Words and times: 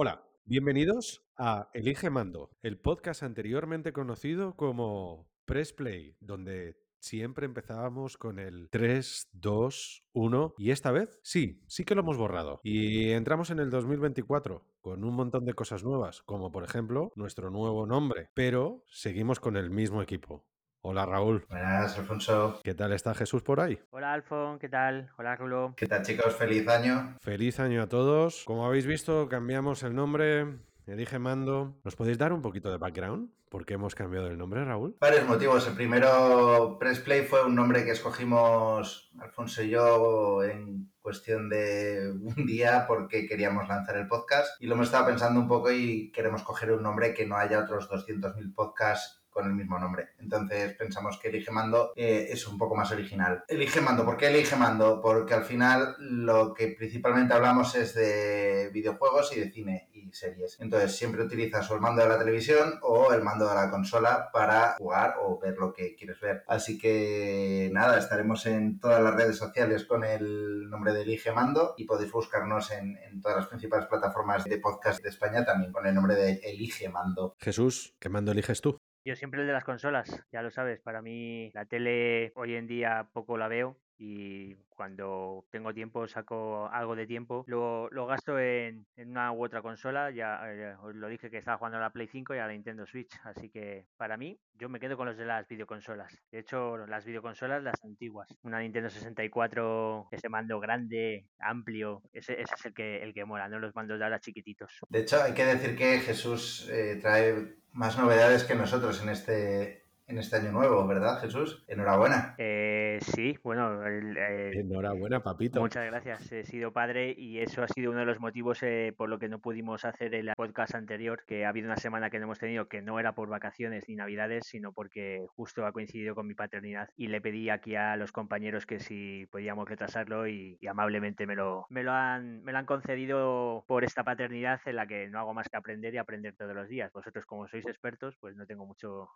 Hola, 0.00 0.22
bienvenidos 0.44 1.24
a 1.36 1.70
Elige 1.74 2.08
Mando, 2.08 2.52
el 2.62 2.78
podcast 2.78 3.24
anteriormente 3.24 3.92
conocido 3.92 4.54
como 4.54 5.28
Press 5.44 5.72
Play, 5.72 6.16
donde 6.20 6.76
siempre 7.00 7.46
empezábamos 7.46 8.16
con 8.16 8.38
el 8.38 8.68
3, 8.70 9.30
2, 9.32 10.04
1 10.12 10.54
y 10.56 10.70
esta 10.70 10.92
vez 10.92 11.18
sí, 11.24 11.64
sí 11.66 11.82
que 11.82 11.96
lo 11.96 12.02
hemos 12.02 12.16
borrado. 12.16 12.60
Y 12.62 13.10
entramos 13.10 13.50
en 13.50 13.58
el 13.58 13.70
2024 13.70 14.64
con 14.80 15.02
un 15.02 15.14
montón 15.16 15.44
de 15.44 15.54
cosas 15.54 15.82
nuevas, 15.82 16.22
como 16.22 16.52
por 16.52 16.62
ejemplo 16.62 17.10
nuestro 17.16 17.50
nuevo 17.50 17.84
nombre, 17.84 18.30
pero 18.34 18.84
seguimos 18.86 19.40
con 19.40 19.56
el 19.56 19.68
mismo 19.68 20.00
equipo. 20.00 20.46
Hola 20.90 21.04
Raúl. 21.04 21.44
Buenas, 21.50 21.98
Alfonso. 21.98 22.60
¿Qué 22.64 22.72
tal 22.72 22.94
está 22.94 23.14
Jesús 23.14 23.42
por 23.42 23.60
ahí? 23.60 23.78
Hola 23.90 24.14
Alfon, 24.14 24.58
¿qué 24.58 24.70
tal? 24.70 25.10
Hola 25.18 25.36
Rulo. 25.36 25.74
¿Qué 25.76 25.86
tal 25.86 26.00
chicos? 26.02 26.34
Feliz 26.34 26.66
año. 26.66 27.18
Feliz 27.20 27.60
año 27.60 27.82
a 27.82 27.88
todos. 27.88 28.42
Como 28.46 28.64
habéis 28.64 28.86
visto, 28.86 29.28
cambiamos 29.28 29.82
el 29.82 29.94
nombre. 29.94 30.46
Elige 30.86 31.18
mando. 31.18 31.74
¿Nos 31.84 31.94
podéis 31.94 32.16
dar 32.16 32.32
un 32.32 32.40
poquito 32.40 32.70
de 32.70 32.78
background? 32.78 33.28
¿Por 33.50 33.66
qué 33.66 33.74
hemos 33.74 33.94
cambiado 33.94 34.28
el 34.28 34.38
nombre, 34.38 34.64
Raúl? 34.64 34.96
Varios 34.98 35.28
motivos. 35.28 35.68
El 35.68 35.74
primero, 35.74 36.78
Press 36.80 37.00
Play 37.00 37.26
fue 37.26 37.44
un 37.44 37.54
nombre 37.54 37.84
que 37.84 37.90
escogimos 37.90 39.10
Alfonso 39.20 39.62
y 39.62 39.68
yo 39.68 40.42
en 40.42 40.90
cuestión 41.02 41.50
de 41.50 42.12
un 42.18 42.46
día 42.46 42.86
porque 42.86 43.26
queríamos 43.26 43.68
lanzar 43.68 43.98
el 43.98 44.08
podcast 44.08 44.60
y 44.60 44.66
lo 44.66 44.74
hemos 44.74 44.86
estado 44.86 45.06
pensando 45.06 45.38
un 45.38 45.48
poco 45.48 45.70
y 45.70 46.10
queremos 46.12 46.42
coger 46.42 46.72
un 46.72 46.82
nombre 46.82 47.12
que 47.12 47.26
no 47.26 47.36
haya 47.36 47.60
otros 47.60 47.90
200.000 47.90 48.54
podcasts 48.54 49.17
con 49.38 49.46
el 49.46 49.54
mismo 49.54 49.78
nombre. 49.78 50.08
Entonces 50.18 50.74
pensamos 50.74 51.16
que 51.16 51.28
Elige 51.28 51.52
Mando 51.52 51.92
eh, 51.94 52.26
es 52.28 52.44
un 52.48 52.58
poco 52.58 52.74
más 52.74 52.90
original. 52.90 53.44
Elige 53.46 53.80
Mando, 53.80 54.04
¿por 54.04 54.16
qué 54.16 54.26
Elige 54.26 54.56
Mando? 54.56 55.00
Porque 55.00 55.32
al 55.32 55.44
final 55.44 55.94
lo 56.00 56.52
que 56.52 56.74
principalmente 56.76 57.34
hablamos 57.34 57.76
es 57.76 57.94
de 57.94 58.68
videojuegos 58.72 59.36
y 59.36 59.38
de 59.38 59.52
cine 59.52 59.90
y 59.92 60.12
series. 60.12 60.58
Entonces 60.58 60.96
siempre 60.96 61.22
utilizas 61.22 61.70
o 61.70 61.76
el 61.76 61.80
mando 61.80 62.02
de 62.02 62.08
la 62.08 62.18
televisión 62.18 62.80
o 62.82 63.12
el 63.12 63.22
mando 63.22 63.48
de 63.48 63.54
la 63.54 63.70
consola 63.70 64.28
para 64.32 64.74
jugar 64.76 65.14
o 65.22 65.38
ver 65.38 65.56
lo 65.56 65.72
que 65.72 65.94
quieres 65.94 66.18
ver. 66.18 66.42
Así 66.48 66.76
que 66.76 67.70
nada, 67.72 67.96
estaremos 67.96 68.44
en 68.46 68.80
todas 68.80 69.00
las 69.00 69.14
redes 69.14 69.36
sociales 69.36 69.84
con 69.84 70.02
el 70.02 70.68
nombre 70.68 70.92
de 70.92 71.02
Elige 71.02 71.30
Mando 71.30 71.74
y 71.76 71.84
podéis 71.84 72.10
buscarnos 72.10 72.72
en, 72.72 72.96
en 72.96 73.20
todas 73.20 73.36
las 73.36 73.46
principales 73.46 73.86
plataformas 73.86 74.42
de 74.42 74.58
podcast 74.58 75.00
de 75.00 75.10
España 75.10 75.44
también 75.44 75.70
con 75.70 75.86
el 75.86 75.94
nombre 75.94 76.16
de 76.16 76.40
Elige 76.42 76.88
Mando. 76.88 77.36
Jesús, 77.38 77.94
¿qué 78.00 78.08
mando 78.08 78.32
eliges 78.32 78.60
tú? 78.60 78.77
Yo 79.08 79.16
siempre 79.16 79.40
el 79.40 79.46
de 79.46 79.54
las 79.54 79.64
consolas, 79.64 80.22
ya 80.30 80.42
lo 80.42 80.50
sabes, 80.50 80.80
para 80.80 81.00
mí 81.00 81.50
la 81.54 81.64
tele 81.64 82.30
hoy 82.34 82.56
en 82.56 82.66
día 82.66 83.08
poco 83.14 83.38
la 83.38 83.48
veo 83.48 83.74
y 83.98 84.54
cuando 84.68 85.44
tengo 85.50 85.74
tiempo 85.74 86.06
saco 86.06 86.68
algo 86.68 86.94
de 86.94 87.06
tiempo, 87.06 87.44
lo, 87.48 87.88
lo 87.90 88.06
gasto 88.06 88.38
en, 88.38 88.86
en, 88.96 89.10
una 89.10 89.32
u 89.32 89.44
otra 89.44 89.60
consola, 89.60 90.10
ya 90.10 90.40
eh, 90.46 90.76
os 90.82 90.94
lo 90.94 91.08
dije 91.08 91.30
que 91.30 91.38
estaba 91.38 91.58
jugando 91.58 91.78
a 91.78 91.80
la 91.80 91.90
Play 91.90 92.06
5 92.06 92.34
y 92.34 92.38
a 92.38 92.46
la 92.46 92.52
Nintendo 92.52 92.86
Switch, 92.86 93.12
así 93.24 93.50
que 93.50 93.86
para 93.96 94.16
mí 94.16 94.38
yo 94.54 94.68
me 94.68 94.78
quedo 94.78 94.96
con 94.96 95.06
los 95.06 95.16
de 95.16 95.26
las 95.26 95.48
videoconsolas. 95.48 96.16
De 96.30 96.38
hecho, 96.38 96.76
las 96.86 97.04
videoconsolas, 97.04 97.62
las 97.62 97.82
antiguas, 97.84 98.28
una 98.42 98.60
Nintendo 98.60 98.88
64, 98.88 100.08
ese 100.12 100.28
mando 100.28 100.60
grande, 100.60 101.26
amplio, 101.40 102.02
ese, 102.12 102.40
ese 102.40 102.54
es 102.54 102.66
el 102.66 102.74
que, 102.74 103.02
el 103.02 103.12
que 103.12 103.24
mola, 103.24 103.48
no 103.48 103.58
los 103.58 103.74
mandos 103.74 103.98
de 103.98 104.04
ahora 104.04 104.20
chiquititos. 104.20 104.78
De 104.88 105.00
hecho, 105.00 105.20
hay 105.22 105.34
que 105.34 105.44
decir 105.44 105.76
que 105.76 105.98
Jesús 105.98 106.68
eh, 106.70 106.98
trae 107.00 107.56
más 107.72 107.98
novedades 107.98 108.44
que 108.44 108.54
nosotros 108.54 109.02
en 109.02 109.08
este 109.08 109.87
en 110.08 110.18
este 110.18 110.36
año 110.36 110.52
nuevo, 110.52 110.86
¿verdad, 110.86 111.20
Jesús? 111.20 111.62
Enhorabuena. 111.68 112.34
Eh, 112.38 112.98
sí, 113.02 113.38
bueno. 113.42 113.84
El, 113.86 114.16
eh, 114.16 114.52
Enhorabuena, 114.54 115.22
papito. 115.22 115.60
Muchas 115.60 115.84
gracias. 115.84 116.32
He 116.32 116.44
sido 116.44 116.72
padre 116.72 117.14
y 117.16 117.40
eso 117.40 117.62
ha 117.62 117.68
sido 117.68 117.90
uno 117.90 118.00
de 118.00 118.06
los 118.06 118.18
motivos 118.18 118.62
eh, 118.62 118.94
por 118.96 119.10
lo 119.10 119.18
que 119.18 119.28
no 119.28 119.38
pudimos 119.38 119.84
hacer 119.84 120.14
el 120.14 120.32
podcast 120.34 120.74
anterior, 120.74 121.24
que 121.26 121.44
ha 121.44 121.50
habido 121.50 121.66
una 121.66 121.76
semana 121.76 122.08
que 122.08 122.18
no 122.18 122.24
hemos 122.24 122.38
tenido, 122.38 122.68
que 122.68 122.80
no 122.80 122.98
era 122.98 123.14
por 123.14 123.28
vacaciones 123.28 123.84
ni 123.86 123.96
navidades, 123.96 124.46
sino 124.46 124.72
porque 124.72 125.26
justo 125.36 125.66
ha 125.66 125.72
coincidido 125.72 126.14
con 126.14 126.26
mi 126.26 126.34
paternidad 126.34 126.88
y 126.96 127.08
le 127.08 127.20
pedí 127.20 127.50
aquí 127.50 127.76
a 127.76 127.96
los 127.96 128.10
compañeros 128.10 128.64
que 128.64 128.80
si 128.80 129.26
podíamos 129.30 129.68
retrasarlo 129.68 130.26
y, 130.26 130.56
y 130.60 130.66
amablemente 130.68 131.26
me 131.26 131.36
lo, 131.36 131.66
me, 131.68 131.82
lo 131.82 131.92
han, 131.92 132.42
me 132.44 132.52
lo 132.52 132.58
han 132.58 132.66
concedido 132.66 133.64
por 133.68 133.84
esta 133.84 134.04
paternidad 134.04 134.60
en 134.64 134.76
la 134.76 134.86
que 134.86 135.08
no 135.08 135.18
hago 135.18 135.34
más 135.34 135.50
que 135.50 135.58
aprender 135.58 135.92
y 135.92 135.98
aprender 135.98 136.34
todos 136.34 136.54
los 136.54 136.68
días. 136.68 136.90
Vosotros 136.94 137.26
como 137.26 137.46
sois 137.46 137.66
expertos, 137.66 138.16
pues 138.20 138.34
no 138.36 138.46
tengo 138.46 138.64
mucho 138.64 139.10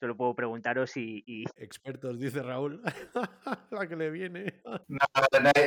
solo 0.00 0.16
puedo 0.16 0.34
preguntaros 0.34 0.96
y, 0.96 1.22
y... 1.26 1.44
Expertos, 1.56 2.18
dice 2.18 2.42
Raúl. 2.42 2.82
la 3.70 3.86
que 3.86 3.96
le 3.96 4.10
viene. 4.10 4.62
no, 4.88 4.98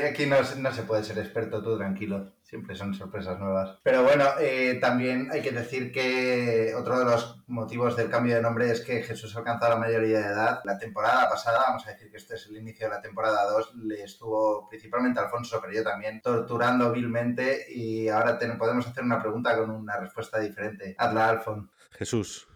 aquí 0.10 0.26
no, 0.26 0.38
no, 0.58 0.72
se 0.74 0.84
puede 0.84 1.04
ser 1.04 1.20
experto, 1.20 1.62
tú 1.62 1.78
tranquilo. 1.78 2.34
Siempre 2.42 2.76
son 2.76 2.96
sorpresas 2.96 3.40
nuevas. 3.40 3.78
Pero 3.84 4.04
bueno, 4.04 4.26
eh, 4.40 4.80
también 4.82 5.30
hay 5.32 5.42
que 5.42 5.52
decir 5.52 5.92
que 5.92 6.74
otro 6.76 6.98
de 6.98 7.06
los 7.06 7.44
motivos 7.48 7.96
del 7.96 8.10
cambio 8.10 8.36
de 8.36 8.42
nombre 8.42 8.72
es 8.72 8.82
que 8.82 9.04
Jesús 9.04 9.36
ha 9.36 9.40
alcanzado 9.40 9.76
la 9.76 9.80
mayoría 9.80 10.20
de 10.20 10.34
edad. 10.34 10.62
La 10.66 10.80
temporada 10.80 11.30
pasada, 11.30 11.66
vamos 11.68 11.86
a 11.86 11.92
decir 11.92 12.10
que 12.10 12.18
este 12.18 12.34
es 12.34 12.48
el 12.48 12.58
inicio 12.58 12.88
de 12.88 12.96
la 12.96 13.02
temporada 13.02 13.46
2, 13.52 13.76
le 13.76 14.04
estuvo 14.04 14.68
principalmente 14.68 15.20
Alfonso, 15.20 15.60
pero 15.62 15.74
yo 15.74 15.84
también, 15.84 16.22
torturando 16.22 16.92
vilmente 16.92 17.66
y 17.70 18.08
ahora 18.08 18.40
ten, 18.40 18.58
podemos 18.58 18.88
hacer 18.88 19.04
una 19.04 19.22
pregunta 19.22 19.56
con 19.56 19.70
una 19.70 19.98
respuesta 19.98 20.40
diferente. 20.40 20.96
Hazla, 20.98 21.30
Alfon. 21.30 21.70
Jesús, 21.92 22.48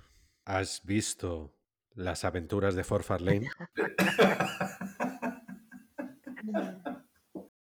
¿has 0.46 0.84
visto 0.84 1.57
las 1.98 2.24
aventuras 2.24 2.76
de 2.76 2.84
Forfar 2.84 3.22
Lane. 3.22 3.50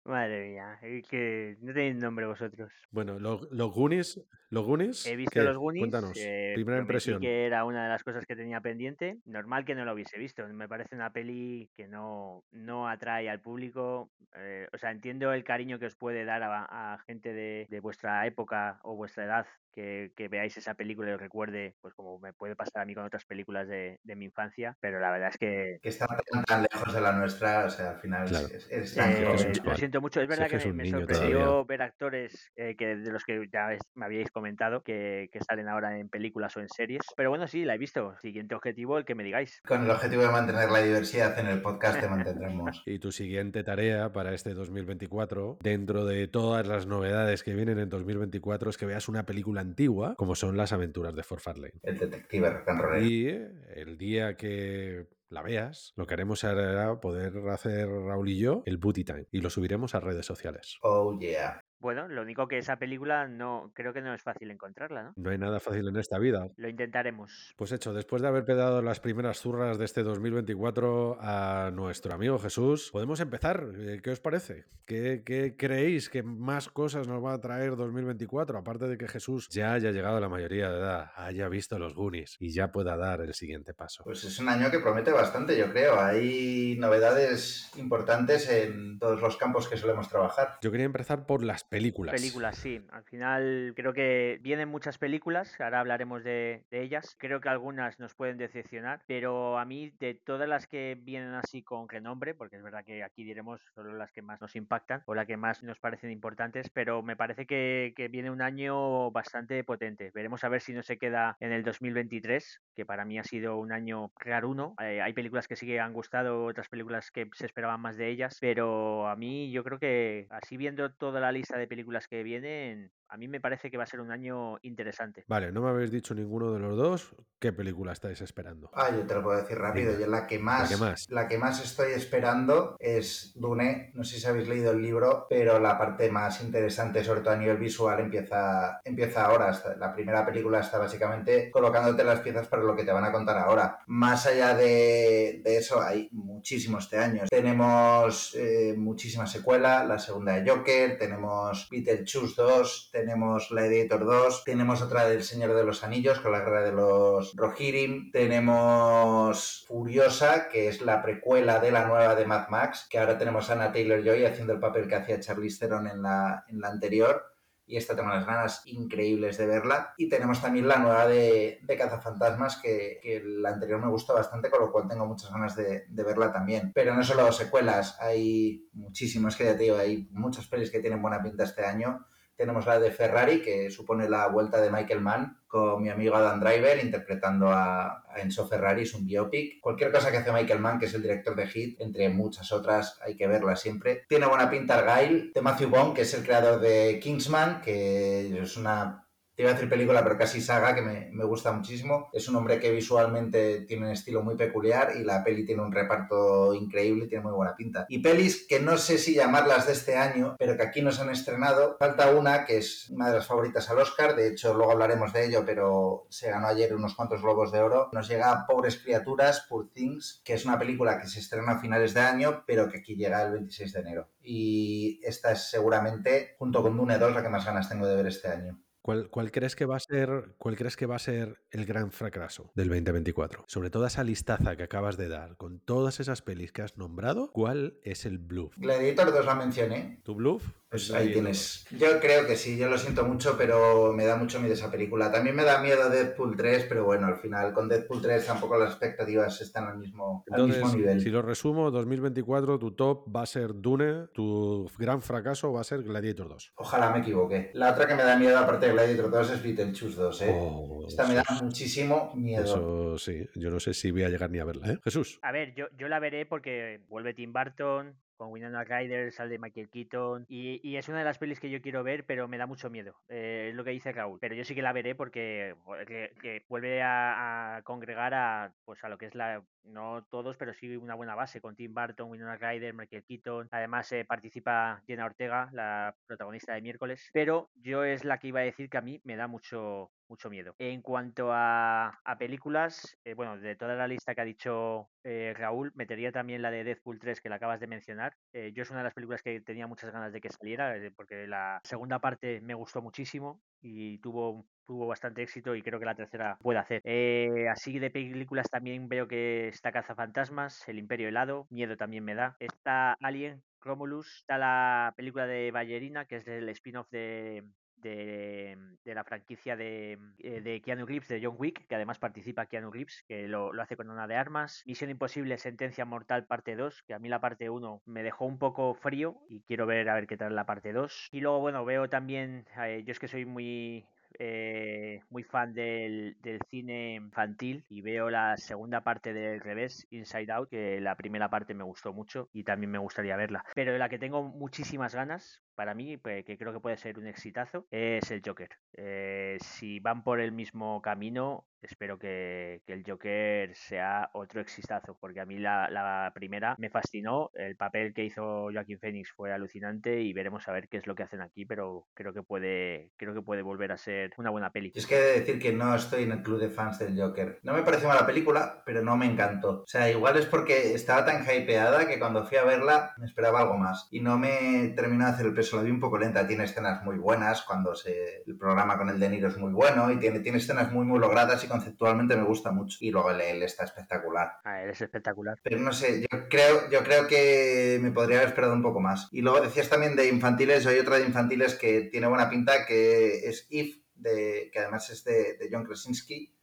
Madre 0.04 0.50
mía, 0.50 0.80
que 1.10 1.58
no 1.60 1.74
tenéis 1.74 1.98
nombre 1.98 2.26
vosotros. 2.26 2.72
Bueno, 2.92 3.20
los, 3.20 3.52
los 3.52 3.74
Goonies, 3.74 4.24
los 4.50 4.66
Goonies. 4.66 5.06
He 5.06 5.18
visto 5.18 5.32
¿qué? 5.34 5.42
los 5.42 5.58
Goonies. 5.58 5.82
Cuéntanos, 5.82 6.18
eh, 6.18 6.54
primera 6.56 6.80
impresión. 6.80 7.20
que 7.20 7.46
era 7.46 7.66
una 7.66 7.84
de 7.84 7.90
las 7.90 8.04
cosas 8.04 8.26
que 8.26 8.38
tenía 8.38 8.62
pendiente. 8.62 9.18
Normal 9.26 9.66
que 9.66 9.76
no 9.76 9.84
lo 9.84 9.94
hubiese 9.94 10.18
visto. 10.18 10.48
Me 10.48 10.70
parece 10.70 10.96
una 10.96 11.12
peli 11.12 11.70
que 11.76 11.88
no, 11.88 12.46
no 12.52 12.88
atrae 12.88 13.30
al 13.30 13.42
público. 13.42 14.10
Eh, 14.34 14.68
o 14.74 14.78
sea, 14.78 14.92
entiendo 14.92 15.34
el 15.34 15.44
cariño 15.44 15.78
que 15.78 15.88
os 15.88 15.96
puede 15.96 16.24
dar 16.24 16.42
a, 16.42 16.94
a 16.94 17.00
gente 17.00 17.34
de, 17.34 17.68
de, 17.70 17.80
vuestra 17.82 18.26
época 18.26 18.80
o 18.84 18.96
vuestra 18.96 19.26
edad 19.26 19.46
que, 19.78 20.12
que, 20.16 20.28
veáis 20.28 20.58
esa 20.58 20.74
película 20.74 21.12
y 21.12 21.14
os 21.14 21.22
recuerde, 21.22 21.76
pues 21.82 21.94
como 21.94 22.18
me 22.18 22.34
puede 22.34 22.56
pasar 22.56 22.82
a 22.82 22.86
mí 22.86 22.96
con 22.96 23.06
otras 23.06 23.26
películas 23.26 23.68
de, 23.68 24.00
de 24.04 24.16
mi 24.16 24.26
infancia. 24.26 24.76
Pero 24.82 25.00
la 25.00 25.12
verdad 25.12 25.30
es 25.30 25.38
que. 25.38 25.78
Que 25.84 25.90
está 25.90 26.08
tan, 26.08 26.44
tan 26.46 26.66
lejos 26.72 26.92
de 26.92 27.00
la 27.02 27.12
nuestra, 27.12 27.66
o 27.66 27.70
sea, 27.70 27.92
al 27.92 28.00
final 28.00 28.28
Claro. 28.28 28.48
es, 28.48 28.68
es, 28.72 28.98
Eh, 28.98 29.34
es 29.36 29.64
lo 29.64 29.76
siento 29.76 30.02
mucho, 30.02 30.20
es 30.22 30.28
verdad 30.28 30.46
Sí, 30.46 30.52
que 30.52 30.58
es 30.58 30.66
me, 30.66 30.84
me 30.84 30.90
sorprendió 30.90 31.40
todavía. 31.40 31.64
ver 31.68 31.82
actores 31.84 32.52
eh, 32.56 32.76
que 32.76 32.96
de 32.96 33.12
los 33.12 33.24
que 33.24 33.48
ya 33.54 33.70
me 33.94 34.06
habíais 34.06 34.32
comentado 34.32 34.82
que, 34.82 35.30
que 35.32 35.40
salen 35.44 35.68
ahora 35.70 36.00
en 36.00 36.10
películas 36.10 36.58
o 36.58 36.60
en 36.62 36.70
series. 36.70 37.04
Pero 37.16 37.30
bueno, 37.30 37.46
sí, 37.48 37.64
la 37.64 37.76
he 37.76 37.78
visto. 37.78 38.16
Siguiente 38.20 38.56
objetivo, 38.56 38.98
el 38.98 39.06
que 39.06 39.14
me 39.14 39.24
digáis. 39.24 39.62
Con 39.68 39.84
el 39.84 39.92
objetivo 39.92 40.24
de 40.24 40.30
mantener 40.30 40.70
la 40.72 40.82
diversidad 40.82 41.38
en 41.38 41.48
el 41.48 41.62
podcast 41.62 42.00
te 42.00 42.08
mantendremos. 42.10 42.82
Y 42.88 43.00
tu 43.00 43.12
siguiente 43.12 43.64
tarea 43.64 44.12
para 44.12 44.34
este 44.34 44.54
2024, 44.54 45.60
dentro 45.62 46.06
de 46.06 46.28
todas 46.28 46.66
las 46.68 46.88
novedades 46.88 47.44
que 47.44 47.54
vienen 47.54 47.78
en 47.80 47.90
2024, 47.90 48.70
es 48.70 48.78
que 48.78 48.86
veas 48.86 49.08
una 49.10 49.24
película 49.26 49.67
antigua, 49.68 50.16
como 50.16 50.36
son 50.36 50.58
las 50.58 50.74
aventuras 50.74 51.16
de 51.16 51.24
Forfar 51.24 51.58
Lane. 51.58 51.80
El 51.84 51.98
detective 51.98 52.50
rock. 52.50 53.02
Y 53.02 53.28
el 53.28 53.98
día 53.98 54.36
que 54.36 55.08
la 55.30 55.42
veas, 55.42 55.94
lo 55.96 56.06
que 56.06 56.14
haremos 56.14 56.40
será 56.40 57.00
poder 57.00 57.34
hacer 57.50 57.88
Raúl 57.88 58.30
y 58.30 58.40
yo 58.40 58.64
el 58.66 58.78
booty 58.78 59.04
time 59.04 59.28
y 59.32 59.42
lo 59.42 59.50
subiremos 59.50 59.94
a 59.96 60.00
redes 60.00 60.26
sociales. 60.26 60.78
Oh 60.82 61.18
yeah. 61.20 61.62
Bueno, 61.88 62.10
lo 62.10 62.22
único 62.22 62.50
que 62.50 62.58
esa 62.58 62.76
película 62.76 63.30
no 63.30 63.72
creo 63.74 63.94
que 63.94 64.02
no 64.02 64.14
es 64.14 64.22
fácil 64.22 64.52
encontrarla, 64.52 65.04
¿no? 65.04 65.14
No 65.16 65.30
hay 65.30 65.38
nada 65.38 65.62
fácil 65.62 65.88
en 65.88 65.96
esta 65.96 66.20
vida. 66.20 66.50
Lo 66.58 66.68
intentaremos. 66.68 67.54
Pues 67.56 67.72
hecho, 67.72 67.94
después 67.94 68.22
de 68.22 68.28
haber 68.28 68.44
pedado 68.44 68.82
las 68.82 69.00
primeras 69.00 69.40
zurras 69.40 69.78
de 69.78 69.86
este 69.86 70.04
2024 70.04 71.18
a 71.22 71.72
nuestro 71.74 72.14
amigo 72.14 72.40
Jesús, 72.40 72.90
podemos 72.92 73.22
empezar. 73.22 73.70
Eh, 73.78 74.02
¿Qué 74.04 74.12
os 74.12 74.20
parece? 74.20 74.66
¿Qué, 74.86 75.24
qué 75.26 75.56
creéis 75.58 76.10
que 76.10 76.24
más 76.24 76.68
cosas 76.68 77.08
nos 77.08 77.24
va 77.24 77.32
a 77.32 77.40
traer 77.40 77.78
2024? 77.78 78.58
Aparte 78.58 78.90
de 78.90 78.98
que 78.98 79.08
Jesús 79.08 79.48
ya 79.50 79.72
haya 79.72 79.92
llegado 79.92 80.18
a 80.18 80.22
la 80.22 80.28
mayoría 80.28 80.70
de 80.70 80.80
edad, 80.80 81.12
haya 81.16 81.48
visto 81.48 81.80
los 81.80 81.94
Goonies 81.94 82.36
y 82.42 82.52
ya 82.52 82.70
pueda 82.70 82.98
dar 82.98 83.22
el 83.22 83.34
siguiente 83.34 83.74
paso. 83.74 84.04
Pues 84.04 84.26
es 84.26 84.38
un 84.40 84.50
año 84.50 84.70
que 84.70 84.80
promete 84.80 85.12
bastante, 85.12 85.58
yo 85.58 85.72
creo. 85.72 85.98
Hay 85.98 86.76
novedades 86.80 87.72
importantes 87.78 88.50
en 88.50 89.00
todos 89.00 89.22
los 89.22 89.38
campos 89.38 89.70
que 89.70 89.78
solemos 89.78 90.10
trabajar. 90.10 90.58
Yo 90.62 90.70
quería 90.70 90.86
empezar 90.86 91.26
por 91.26 91.44
las 91.44 91.64
películas. 91.64 91.77
Películas, 92.14 92.58
sí. 92.58 92.82
Al 92.92 93.04
final 93.04 93.74
creo 93.76 93.94
que 93.94 94.40
vienen 94.42 94.70
muchas 94.70 94.98
películas, 94.98 95.60
ahora 95.60 95.80
hablaremos 95.80 96.24
de, 96.24 96.64
de, 96.72 96.82
ellas. 96.82 97.16
Creo 97.20 97.42
que 97.42 97.50
algunas 97.50 98.00
nos 98.00 98.14
pueden 98.16 98.38
decepcionar, 98.38 99.02
pero 99.08 99.58
a 99.58 99.66
mí 99.66 99.92
de 100.00 100.14
todas 100.14 100.48
las 100.48 100.68
que 100.68 100.98
vienen 101.00 101.34
así 101.34 101.64
con 101.64 101.90
renombre, 101.90 102.34
porque 102.34 102.58
es 102.58 102.64
verdad 102.64 102.84
que 102.86 103.04
aquí 103.04 103.24
diremos 103.24 103.62
solo 103.76 103.94
las 103.94 104.12
que 104.12 104.22
más 104.22 104.42
nos 104.42 104.56
impactan 104.56 105.04
o 105.06 105.16
las 105.16 105.28
que 105.28 105.38
más 105.38 105.64
nos 105.64 105.80
parecen 105.80 106.12
importantes, 106.12 106.70
pero 106.70 107.02
me 107.04 107.16
parece 107.16 107.46
que, 107.46 107.94
que 107.96 108.08
viene 108.08 108.32
un 108.32 108.42
año 108.42 109.12
bastante 109.12 109.64
potente. 109.64 110.12
Veremos 110.14 110.44
a 110.44 110.50
ver 110.50 110.62
si 110.62 110.74
no 110.74 110.84
se 110.84 110.98
queda 110.98 111.38
en 111.40 111.52
el 111.52 111.64
2023, 111.64 112.62
que 112.76 112.86
para 112.86 113.06
mí 113.06 113.20
ha 113.20 113.24
sido 113.24 113.58
un 113.58 113.72
año 113.72 114.12
raruno. 114.20 114.76
Eh, 114.82 115.02
hay 115.02 115.14
películas 115.14 115.48
que 115.48 115.56
sí 115.56 115.66
que 115.66 115.80
han 115.80 115.94
gustado, 115.94 116.46
otras 116.46 116.70
películas 116.70 117.12
que 117.12 117.30
se 117.34 117.46
esperaban 117.46 117.82
más 117.82 117.98
de 117.98 118.10
ellas, 118.10 118.38
pero 118.40 119.08
a 119.08 119.16
mí 119.16 119.52
yo 119.52 119.64
creo 119.64 119.80
que 119.80 120.28
así 120.30 120.58
viendo 120.58 120.92
toda 120.92 121.20
la 121.20 121.32
lista 121.32 121.57
de 121.58 121.68
películas 121.68 122.08
que 122.08 122.24
vienen, 122.24 122.92
a 123.10 123.18
mí 123.18 123.28
me 123.28 123.40
parece 123.40 123.72
que 123.72 123.78
va 123.78 123.84
a 123.84 123.88
ser 123.88 124.02
un 124.02 124.12
año 124.12 124.58
interesante. 124.62 125.24
Vale, 125.28 125.52
no 125.52 125.62
me 125.62 125.70
habéis 125.70 125.92
dicho 125.92 126.14
ninguno 126.14 126.52
de 126.54 126.60
los 126.60 126.78
dos. 126.78 127.16
¿Qué 127.40 127.54
película 127.54 127.94
estáis 127.94 128.22
esperando? 128.22 128.70
Ah, 128.74 128.90
yo 128.92 129.06
te 129.06 129.14
lo 129.14 129.24
puedo 129.24 129.40
decir 129.40 129.58
rápido. 129.58 129.98
Yo 129.98 130.08
la 130.08 130.26
que 130.26 130.40
más, 130.40 130.70
que 130.70 130.78
más? 130.78 131.06
la 131.10 131.28
que 131.28 131.38
más 131.38 131.64
estoy 131.64 131.92
esperando 131.92 132.76
es 132.80 133.34
Dune. 133.36 133.92
No 133.94 134.04
sé 134.04 134.20
si 134.20 134.28
habéis 134.28 134.48
leído 134.48 134.72
el 134.72 134.82
libro, 134.82 135.28
pero 135.30 135.60
la 135.60 135.78
parte 135.78 136.10
más 136.10 136.42
interesante, 136.44 137.04
sobre 137.04 137.22
todo 137.22 137.34
a 137.34 137.38
nivel 137.38 137.58
visual, 137.58 138.00
empieza, 138.00 138.82
empieza 138.84 139.26
ahora. 139.26 139.52
La 139.78 139.94
primera 139.94 140.26
película 140.26 140.60
está 140.60 140.80
básicamente 140.80 141.52
colocándote 141.52 142.04
las 142.04 142.22
piezas 142.22 142.48
para 142.48 142.64
lo 142.64 142.76
que 142.76 142.84
te 142.84 142.92
van 142.92 143.04
a 143.04 143.12
contar 143.12 143.38
ahora. 143.38 143.80
Más 143.88 144.26
allá 144.26 144.56
de, 144.56 145.42
de 145.44 145.58
eso, 145.58 145.82
hay 145.82 146.10
muchísimo 146.12 146.80
este 146.80 146.98
año. 146.98 147.24
Tenemos 147.30 148.36
eh, 148.36 148.74
muchísima 148.76 149.28
secuela, 149.28 149.84
la 149.84 150.00
segunda 150.00 150.34
de 150.34 150.50
Joker, 150.50 150.98
tenemos 150.98 151.68
Beetlejuice 151.70 152.42
2, 152.42 152.90
tenemos 152.98 153.52
La 153.52 153.68
Editor 153.68 154.06
2, 154.06 154.44
tenemos 154.44 154.82
otra 154.82 155.08
del 155.08 155.24
Señor 155.24 155.54
de 155.54 155.64
los 155.64 155.84
Anillos 155.84 156.20
con 156.20 156.32
la 156.32 156.40
guerra 156.40 156.64
de 156.64 156.72
los 156.72 157.36
Rohirrim, 157.36 158.12
tenemos 158.12 159.66
Furiosa, 159.68 160.50
que 160.50 160.68
es 160.68 160.82
la 160.82 161.04
precuela 161.04 161.60
de 161.60 161.70
la 161.70 161.86
nueva 161.86 162.16
de 162.16 162.26
Mad 162.26 162.48
Max, 162.50 162.88
que 162.90 162.98
ahora 162.98 163.20
tenemos 163.20 163.50
a 163.50 163.54
Anna 163.54 163.72
Taylor-Joy 163.72 164.26
haciendo 164.26 164.54
el 164.54 164.60
papel 164.60 164.88
que 164.88 164.96
hacía 164.96 165.20
Charlize 165.20 165.60
Theron 165.60 165.88
en 165.88 166.02
la, 166.02 166.44
en 166.48 166.60
la 166.60 166.70
anterior. 166.70 167.24
Y 167.68 167.76
esta 167.76 167.96
tengo 167.96 168.08
unas 168.08 168.26
ganas 168.26 168.62
increíbles 168.66 169.38
de 169.38 169.46
verla. 169.46 169.94
Y 169.98 170.08
tenemos 170.08 170.42
también 170.42 170.70
la 170.70 170.78
nueva 170.78 171.06
de, 171.06 171.60
de 171.62 171.78
Cazafantasmas, 171.78 172.58
que, 172.58 173.00
que 173.04 173.22
la 173.24 173.50
anterior 173.50 173.80
me 173.80 173.92
gustó 173.92 174.14
bastante, 174.14 174.50
con 174.50 174.62
lo 174.62 174.72
cual 174.72 174.88
tengo 174.88 175.06
muchas 175.06 175.32
ganas 175.32 175.56
de, 175.56 175.86
de 175.88 176.04
verla 176.04 176.32
también. 176.32 176.72
Pero 176.74 176.96
no 176.96 177.04
solo 177.04 177.30
secuelas, 177.32 177.98
hay 178.00 178.70
muchísimas 178.72 179.36
que 179.36 179.44
ya 179.44 179.58
te 179.58 179.64
digo, 179.64 179.78
hay 179.78 180.08
muchas 180.12 180.48
pelis 180.48 180.72
que 180.72 180.80
tienen 180.80 181.02
buena 181.02 181.22
pinta 181.22 181.44
este 181.44 181.66
año. 181.66 182.08
Tenemos 182.38 182.68
la 182.68 182.80
de 182.80 182.92
Ferrari, 182.92 183.42
que 183.42 183.72
supone 183.72 184.08
la 184.08 184.28
vuelta 184.28 184.62
de 184.62 184.70
Michael 184.70 185.02
Mann, 185.02 185.40
con 185.48 185.82
mi 185.82 185.90
amigo 185.90 186.16
Adam 186.16 186.40
Driver 186.40 186.78
interpretando 186.84 187.50
a, 187.52 188.04
Enzo 188.18 188.48
Ferrari, 188.48 188.84
es 188.84 188.94
un 188.94 189.06
biopic. 189.06 189.60
Cualquier 189.60 189.92
cosa 189.92 190.12
que 190.12 190.18
hace 190.18 190.32
Michael 190.32 190.60
Mann, 190.60 190.80
que 190.80 190.86
es 190.86 190.94
el 190.94 191.02
director 191.02 191.36
de 191.36 191.48
Hit, 191.48 191.82
entre 191.82 192.10
muchas 192.10 192.52
otras, 192.52 193.00
hay 193.04 193.16
que 193.16 193.28
verla 193.28 193.56
siempre. 193.56 194.06
Tiene 194.08 194.28
buena 194.28 194.50
pinta 194.50 194.78
Argyle, 194.78 195.32
de 195.34 195.42
Matthew 195.42 195.70
Bond, 195.70 195.96
que 195.96 196.04
es 196.04 196.14
el 196.14 196.24
creador 196.24 196.60
de 196.60 197.00
Kingsman, 197.02 197.62
que 197.62 198.40
es 198.40 198.56
una 198.56 199.07
te 199.38 199.44
iba 199.44 199.52
a 199.52 199.54
decir 199.54 199.70
película, 199.70 200.04
pero 200.04 200.18
casi 200.18 200.42
saga, 200.42 200.74
que 200.74 200.82
me, 200.82 201.24
gusta 201.26 201.52
muchísimo. 201.52 202.10
Es 202.12 202.28
un 202.28 202.38
hombre 202.38 202.60
que 202.60 202.72
visualmente 202.72 203.62
tiene 203.62 203.86
un 203.86 203.92
estilo 203.92 204.24
muy 204.24 204.36
peculiar 204.36 204.94
y 204.96 205.04
la 205.04 205.24
peli 205.24 205.46
tiene 205.46 205.62
un 205.62 205.72
reparto 205.72 206.56
increíble 206.56 207.06
y 207.06 207.08
tiene 207.08 207.24
muy 207.24 207.34
buena 207.34 207.56
pinta. 207.56 207.86
Y 207.88 208.00
pelis 208.00 208.48
que 208.48 208.60
no 208.60 208.80
sé 208.80 208.98
si 208.98 209.14
llamarlas 209.14 209.68
de 209.68 209.74
este 209.74 209.96
año, 209.96 210.36
pero 210.40 210.58
que 210.58 210.64
aquí 210.64 210.82
nos 210.82 211.00
han 211.00 211.12
estrenado. 211.12 211.78
Falta 211.78 212.10
una 212.16 212.46
que 212.46 212.58
es 212.58 212.90
una 212.90 213.10
de 213.10 213.18
las 213.18 213.28
favoritas 213.28 213.70
al 213.70 213.78
Oscar, 213.78 214.16
de 214.16 214.30
hecho 214.30 214.56
luego 214.56 214.72
hablaremos 214.72 215.14
de 215.14 215.28
ello, 215.28 215.44
pero 215.46 216.08
se 216.10 216.32
ganó 216.32 216.48
ayer 216.48 216.74
unos 216.74 216.96
cuantos 216.96 217.22
globos 217.22 217.52
de 217.52 217.60
oro. 217.60 217.90
Nos 217.94 218.08
llega 218.08 218.44
Pobres 218.48 218.78
Criaturas, 218.78 219.46
Poor 219.48 219.70
Things, 219.72 220.20
que 220.26 220.34
es 220.34 220.46
una 220.46 220.58
película 220.58 221.00
que 221.00 221.08
se 221.08 221.20
estrena 221.20 221.52
a 221.52 221.60
finales 221.60 221.94
de 221.94 222.00
año, 222.00 222.44
pero 222.48 222.68
que 222.72 222.80
aquí 222.80 222.96
llega 222.96 223.22
el 223.22 223.34
26 223.34 223.72
de 223.72 223.80
enero. 223.82 224.10
Y 224.24 225.00
esta 225.04 225.34
es 225.34 225.48
seguramente, 225.48 226.36
junto 226.40 226.64
con 226.64 226.76
Dune 226.76 226.98
2, 226.98 227.14
la 227.14 227.22
que 227.22 227.30
más 227.30 227.46
ganas 227.46 227.70
tengo 227.70 227.86
de 227.86 227.98
ver 227.98 228.08
este 228.08 228.30
año. 228.30 228.60
¿Cuál, 228.88 229.10
¿Cuál, 229.10 229.32
crees 229.32 229.58
que 229.58 229.66
va 229.66 229.76
a 229.76 229.82
ser, 229.82 230.34
¿Cuál 230.38 230.56
crees 230.56 230.78
que 230.78 230.86
va 230.86 230.96
a 230.96 231.00
ser 231.00 231.42
el 231.52 231.66
gran 231.66 231.92
fracaso 231.92 232.54
del 232.56 232.70
2024? 232.70 233.44
Sobre 233.46 233.70
toda 233.70 233.88
esa 233.88 234.02
listaza 234.06 234.56
que 234.56 234.64
acabas 234.64 234.96
de 234.96 235.10
dar, 235.10 235.36
con 235.36 235.60
todas 235.60 236.00
esas 236.00 236.22
pelis 236.22 236.54
que 236.54 236.62
has 236.62 236.78
nombrado, 236.78 237.30
¿cuál 237.34 237.80
es 237.84 238.06
el 238.06 238.18
bluff? 238.18 238.56
Gladiator 238.56 239.12
2 239.12 239.26
la 239.26 239.36
mencioné. 239.36 240.00
¿Tu 240.06 240.16
bluff? 240.16 240.54
Pues 240.70 240.92
ahí 240.92 241.14
tienes. 241.14 241.66
Yo 241.72 242.00
creo 242.02 242.28
que 242.28 242.36
sí, 242.36 242.58
yo 242.58 242.70
lo 242.70 242.78
siento 242.78 243.06
mucho, 243.06 243.36
pero 243.38 243.94
me 243.94 244.04
da 244.06 244.18
mucho 244.18 244.40
miedo 244.40 244.54
esa 244.54 244.70
película. 244.70 245.10
También 245.10 245.34
me 245.34 245.44
da 245.44 245.62
miedo 245.62 245.90
Deadpool 245.90 246.36
3, 246.36 246.66
pero 246.68 246.84
bueno, 246.84 247.08
al 247.08 247.18
final 247.18 247.54
con 247.54 247.70
Deadpool 247.70 248.02
3 248.02 248.26
tampoco 248.26 248.58
las 248.58 248.72
expectativas 248.72 249.40
están 249.40 249.68
al 249.68 249.78
mismo, 249.78 250.26
Entonces, 250.28 250.58
al 250.58 250.64
mismo 250.64 250.78
nivel. 250.78 251.02
Si 251.02 251.10
lo 251.10 251.22
resumo, 251.22 251.72
2024 251.72 252.60
tu 252.60 252.72
top 252.72 253.16
va 253.16 253.22
a 253.22 253.26
ser 253.26 253.54
Dune, 253.56 254.08
tu 254.14 254.70
gran 254.78 255.02
fracaso 255.02 255.54
va 255.54 255.62
a 255.62 255.64
ser 255.64 255.84
Gladiator 255.84 256.28
2. 256.28 256.54
Ojalá 256.58 256.92
me 256.92 257.00
equivoque. 257.00 257.52
La 257.54 257.72
otra 257.72 257.88
que 257.88 257.96
me 257.96 258.04
da 258.04 258.18
miedo 258.18 258.38
aparte 258.38 258.66
de 258.66 258.74
Gladiator 258.74 259.10
2 259.10 259.32
es 259.32 259.44
Beetlejuice 259.44 259.96
2, 259.96 260.22
¿eh? 260.24 260.38
Oh, 260.38 260.86
Esta 260.86 261.08
me 261.08 261.16
da 261.16 261.24
muchísimo 261.42 262.12
miedo. 262.16 262.44
Eso 262.44 262.98
sí, 262.98 263.26
yo 263.36 263.50
no 263.50 263.62
sé 263.62 263.74
si 263.74 263.92
voy 263.92 264.04
a 264.04 264.10
llegar 264.10 264.30
ni 264.30 264.40
a 264.40 264.46
verla, 264.46 264.74
¿eh? 264.74 264.78
Jesús. 264.84 265.18
A 265.22 265.32
ver, 265.32 265.56
yo, 265.56 265.68
yo 265.78 265.88
la 265.88 266.00
veré 266.00 266.26
porque 266.26 266.82
vuelve 266.90 267.14
Tim 267.14 267.32
Burton, 267.32 267.96
con 268.18 268.32
Winona 268.32 268.64
Ryder, 268.64 269.12
sale 269.12 269.40
Michael 269.40 269.70
Keaton 269.70 270.26
y, 270.28 270.60
y, 270.68 270.78
es 270.78 270.90
una 270.90 271.00
de 271.00 271.06
las 271.06 271.18
pelis 271.18 271.40
que 271.40 271.50
yo 271.50 271.62
quiero 271.62 271.84
ver, 271.84 272.06
pero 272.06 272.28
me 272.28 272.38
da 272.38 272.46
mucho 272.46 272.70
miedo. 272.70 272.96
Eh, 273.10 273.48
es 273.50 273.56
lo 273.56 273.64
que 273.64 273.72
dice 273.72 273.92
Raúl. 273.92 274.20
Pero 274.20 274.36
yo 274.36 274.44
sí 274.44 274.56
que 274.56 274.62
la 274.62 274.74
veré 274.74 274.96
porque 274.96 275.56
que, 275.88 276.14
que 276.22 276.44
vuelve 276.50 276.82
a, 276.82 277.58
a, 277.58 277.62
congregar 277.64 278.14
a 278.14 278.54
pues 278.66 278.84
a 278.84 278.90
lo 278.90 278.98
que 278.98 279.06
es 279.06 279.16
la 279.16 279.44
no 279.64 280.06
todos, 280.10 280.38
pero 280.38 280.54
sí 280.54 280.76
una 280.76 280.96
buena 280.96 281.16
base 281.16 281.42
con 281.42 281.56
Tim 281.56 281.74
Burton, 281.74 282.10
Winona 282.10 282.38
Ryder, 282.38 282.74
Michael 282.74 283.04
Keaton. 283.04 283.48
Además 283.52 283.92
eh, 283.92 284.06
participa 284.06 284.82
Jenna 284.88 285.06
Ortega, 285.06 285.50
la 285.54 285.96
protagonista 286.08 286.54
de 286.54 286.62
miércoles. 286.62 287.10
Pero 287.14 287.50
yo 287.56 287.84
es 287.84 288.06
la 288.06 288.18
que 288.18 288.28
iba 288.30 288.40
a 288.40 288.44
decir 288.44 288.70
que 288.70 288.78
a 288.78 288.82
mí 288.82 289.02
me 289.04 289.16
da 289.16 289.28
mucho 289.28 289.92
mucho 290.10 290.30
miedo. 290.30 290.56
En 290.60 290.82
cuanto 290.82 291.32
a, 291.32 292.00
a 292.04 292.18
películas, 292.18 292.98
eh, 293.04 293.14
bueno, 293.14 293.38
de 293.38 293.56
toda 293.56 293.76
la 293.76 293.88
lista 293.88 294.16
que 294.16 294.22
ha 294.22 294.26
dicho 294.26 294.90
eh, 295.04 295.34
Raúl, 295.38 295.72
metería 295.76 296.12
también 296.12 296.42
la 296.42 296.52
de 296.52 296.64
Deadpool 296.64 297.00
3 297.00 297.22
que 297.22 297.30
la 297.30 297.36
acabas 297.36 297.60
de 297.60 297.68
mencionar. 297.68 298.16
Eh, 298.34 298.52
yo 298.54 298.64
es 298.64 298.70
una 298.70 298.80
de 298.80 298.86
las 298.86 298.94
películas 298.94 299.22
que 299.22 299.42
tenía 299.42 299.68
muchas 299.68 299.92
ganas 299.92 300.14
de 300.14 300.22
que 300.22 300.30
saliera, 300.30 300.76
eh, 300.78 300.92
porque 300.96 301.28
la 301.28 301.60
segunda 301.64 302.00
parte 302.00 302.42
me 302.42 302.54
gustó 302.54 302.82
muchísimo 302.82 303.42
y 303.62 304.00
tuvo 304.00 304.46
tuvo 304.68 304.86
bastante 304.86 305.24
éxito 305.24 305.56
y 305.56 305.64
creo 305.64 305.80
que 305.80 305.86
la 305.86 305.96
tercera 305.96 306.38
puede 306.42 306.60
hacer. 306.60 306.82
Eh, 306.84 307.48
así 307.50 307.80
de 307.80 307.90
películas 307.90 308.50
también 308.50 308.90
veo 308.90 309.08
que 309.08 309.48
está 309.48 309.72
Cazafantasmas, 309.72 310.68
El 310.68 310.78
Imperio 310.78 311.08
Helado, 311.08 311.48
Miedo 311.50 311.78
también 311.78 312.04
me 312.04 312.16
da. 312.16 312.36
Está 312.40 312.98
Alien, 313.02 313.42
Romulus, 313.62 314.18
está 314.18 314.38
la 314.38 314.94
película 314.98 315.26
de 315.26 315.52
Ballerina, 315.52 316.06
que 316.06 316.18
es 316.18 316.28
el 316.28 316.50
spin-off 316.50 316.90
de, 316.92 317.46
de, 317.88 318.58
de, 318.84 318.96
la 318.96 319.04
franquicia 319.04 319.56
de, 319.56 319.98
eh, 320.20 320.42
de, 320.42 320.62
Keanu 320.62 320.86
Reeves, 320.86 321.08
de 321.08 321.22
John 321.24 321.36
Wick, 321.38 321.68
que 321.68 321.76
además 321.76 322.00
participa 322.00 322.46
Keanu 322.46 322.72
Reeves, 322.72 323.04
que 323.08 323.28
lo, 323.28 323.54
lo, 323.54 323.62
hace 323.62 323.78
con 323.78 323.90
una 323.90 324.08
de 324.08 324.16
armas. 324.16 324.64
Misión 324.66 324.90
Imposible, 324.90 325.38
Sentencia 325.38 325.86
Mortal, 325.86 326.26
parte 326.26 326.56
2, 326.56 326.84
que 326.84 326.94
a 326.94 327.00
mí 327.00 327.10
la 327.10 327.22
parte 327.22 327.50
1 327.50 327.82
me 327.86 328.04
dejó 328.04 328.26
un 328.26 328.38
poco 328.40 328.74
frío 328.74 329.18
y 329.30 329.42
quiero 329.42 329.66
ver 329.66 329.90
a 329.90 329.96
ver 329.96 330.08
qué 330.08 330.18
tal 330.18 330.36
la 330.36 330.46
parte 330.46 330.74
2. 330.74 331.10
Y 331.12 331.22
luego, 331.22 331.40
bueno, 331.40 331.66
veo 331.66 331.90
también, 331.90 332.46
eh, 332.62 332.84
yo 332.86 332.92
es 332.92 333.00
que 333.00 333.08
soy 333.08 333.26
muy 333.26 333.86
eh, 334.20 335.02
muy 335.10 335.24
fan 335.24 335.54
del, 335.54 336.18
del, 336.22 336.40
cine 336.50 336.96
infantil 336.96 337.66
y 337.70 337.82
veo 337.82 338.10
la 338.10 338.36
segunda 338.38 338.82
parte 338.82 339.14
del 339.14 339.40
revés, 339.42 339.86
Inside 339.92 340.32
Out, 340.32 340.50
que 340.50 340.80
la 340.82 340.96
primera 340.96 341.30
parte 341.30 341.54
me 341.54 341.64
gustó 341.64 341.94
mucho 341.94 342.30
y 342.34 342.44
también 342.44 342.72
me 342.72 342.80
gustaría 342.80 343.16
verla. 343.16 343.44
Pero 343.54 343.74
de 343.74 343.80
la 343.80 343.90
que 343.90 344.00
tengo 344.00 344.24
muchísimas 344.24 344.96
ganas, 344.96 345.44
para 345.58 345.74
mí, 345.74 345.98
pues, 345.98 346.24
que 346.24 346.38
creo 346.38 346.54
que 346.54 346.60
puede 346.60 346.78
ser 346.78 347.00
un 347.00 347.08
exitazo, 347.08 347.66
es 347.72 348.12
el 348.12 348.22
Joker. 348.24 348.50
Eh, 348.74 349.38
si 349.42 349.80
van 349.80 350.04
por 350.04 350.20
el 350.20 350.32
mismo 350.32 350.84
camino, 350.84 351.48
espero 351.62 351.98
que, 351.98 352.62
el 352.68 352.84
Joker 352.86 353.56
sea 353.56 354.10
otro 354.14 354.40
exitazo, 354.42 354.98
porque 355.00 355.20
a 355.20 355.26
mí 355.26 355.40
la, 355.40 356.12
primera 356.14 356.56
me 356.60 356.70
fascinó, 356.70 357.32
el 357.34 357.56
papel 357.56 357.94
que 357.94 358.06
hizo 358.06 358.50
Joaquín 358.54 358.80
Phoenix 358.80 359.12
fue 359.12 359.34
alucinante 359.34 360.02
y 360.02 360.14
veremos 360.14 360.48
a 360.48 360.52
ver 360.52 360.68
qué 360.68 360.78
es 360.78 360.86
lo 360.86 360.94
que 360.94 361.04
hacen 361.04 361.22
aquí, 361.22 361.46
pero 361.46 361.88
creo 361.96 362.14
que 362.14 362.22
puede, 362.22 362.92
creo 362.98 363.14
que 363.14 363.22
puede 363.22 363.42
volver 363.42 363.72
a 363.72 363.78
ser 363.78 364.12
una 364.18 364.30
buena 364.30 364.52
peli. 364.52 364.72
Es 364.76 364.86
que 364.86 364.96
de 364.96 365.20
decir 365.20 365.40
que 365.40 365.54
no 365.54 365.74
estoy 365.74 366.04
en 366.04 366.12
el 366.12 366.22
club 366.22 366.40
de 366.40 366.50
fans 366.50 366.78
del 366.78 367.00
Joker. 367.00 367.40
No 367.42 367.54
me 367.54 367.64
pareció 367.64 367.88
mala 367.88 368.06
película, 368.06 368.62
pero 368.64 368.84
no 368.84 368.96
me 368.96 369.08
encantó. 369.08 369.62
O 369.62 369.68
sea, 369.68 369.90
igual 369.90 370.18
es 370.18 370.28
porque 370.28 370.74
estaba 370.74 371.06
tan 371.06 371.24
hypeada 371.24 371.88
que 371.88 371.98
cuando 371.98 372.26
fui 372.26 372.38
a 372.38 372.44
verla 372.44 372.94
me 372.98 373.08
esperaba 373.08 373.42
algo 373.42 373.58
más. 373.58 373.88
Y 373.92 374.02
no 374.02 374.18
me 374.20 374.74
terminó 374.76 375.06
de 375.06 375.12
hacer 375.12 375.26
el 375.26 375.34
peso, 375.34 375.47
la 375.56 375.64
vi 375.64 375.72
un 375.72 375.80
poco 375.80 375.98
lenta. 375.98 376.28
Tiene 376.28 376.44
escenas 376.44 376.84
muy 376.84 376.98
buenas, 376.98 377.44
cuando 377.44 377.76
se... 377.76 378.24
el 378.28 378.38
programa 378.38 378.78
con 378.78 378.90
el 378.90 379.00
De 379.00 379.10
Niro 379.10 379.30
es 379.30 379.38
muy 379.38 379.54
bueno 379.54 379.92
y 379.92 379.98
tiene, 379.98 380.20
tiene 380.20 380.40
escenas 380.40 380.72
muy, 380.72 380.86
muy 380.86 381.00
logradas 381.00 381.44
y 381.44 381.48
conceptualmente 381.48 382.16
me 382.16 382.24
gusta 382.24 382.52
mucho. 382.52 382.78
Y 382.82 382.92
luego 382.92 383.12
él, 383.12 383.22
él 383.22 383.44
está 383.44 383.64
espectacular. 383.64 384.34
Ah, 384.44 384.62
él 384.62 384.72
es 384.72 384.82
espectacular. 384.82 385.40
Pero 385.42 385.60
no 385.60 385.72
sé, 385.72 386.02
yo 386.02 386.28
creo, 386.30 386.70
yo 386.70 386.84
creo 386.84 387.08
que 387.08 387.80
me 387.82 387.92
podría 387.92 388.18
haber 388.18 388.30
esperado 388.30 388.54
un 388.54 388.64
poco 388.64 388.80
más. 388.80 389.08
Y 389.12 389.22
luego 389.22 389.42
decías 389.42 389.70
también 389.70 389.96
de 389.96 390.10
infantiles, 390.10 390.66
hay 390.68 390.80
otra 390.80 390.98
de 390.98 391.06
infantiles 391.06 391.56
que 391.56 391.84
tiene 391.84 392.08
buena 392.08 392.30
pinta, 392.30 392.66
que 392.66 393.30
es 393.30 393.48
If, 393.50 393.78
de, 393.96 394.50
que 394.52 394.60
además 394.60 394.90
es 394.90 395.04
de, 395.04 395.38
de 395.38 395.50
John 395.52 395.64
Krasinski, 395.64 396.37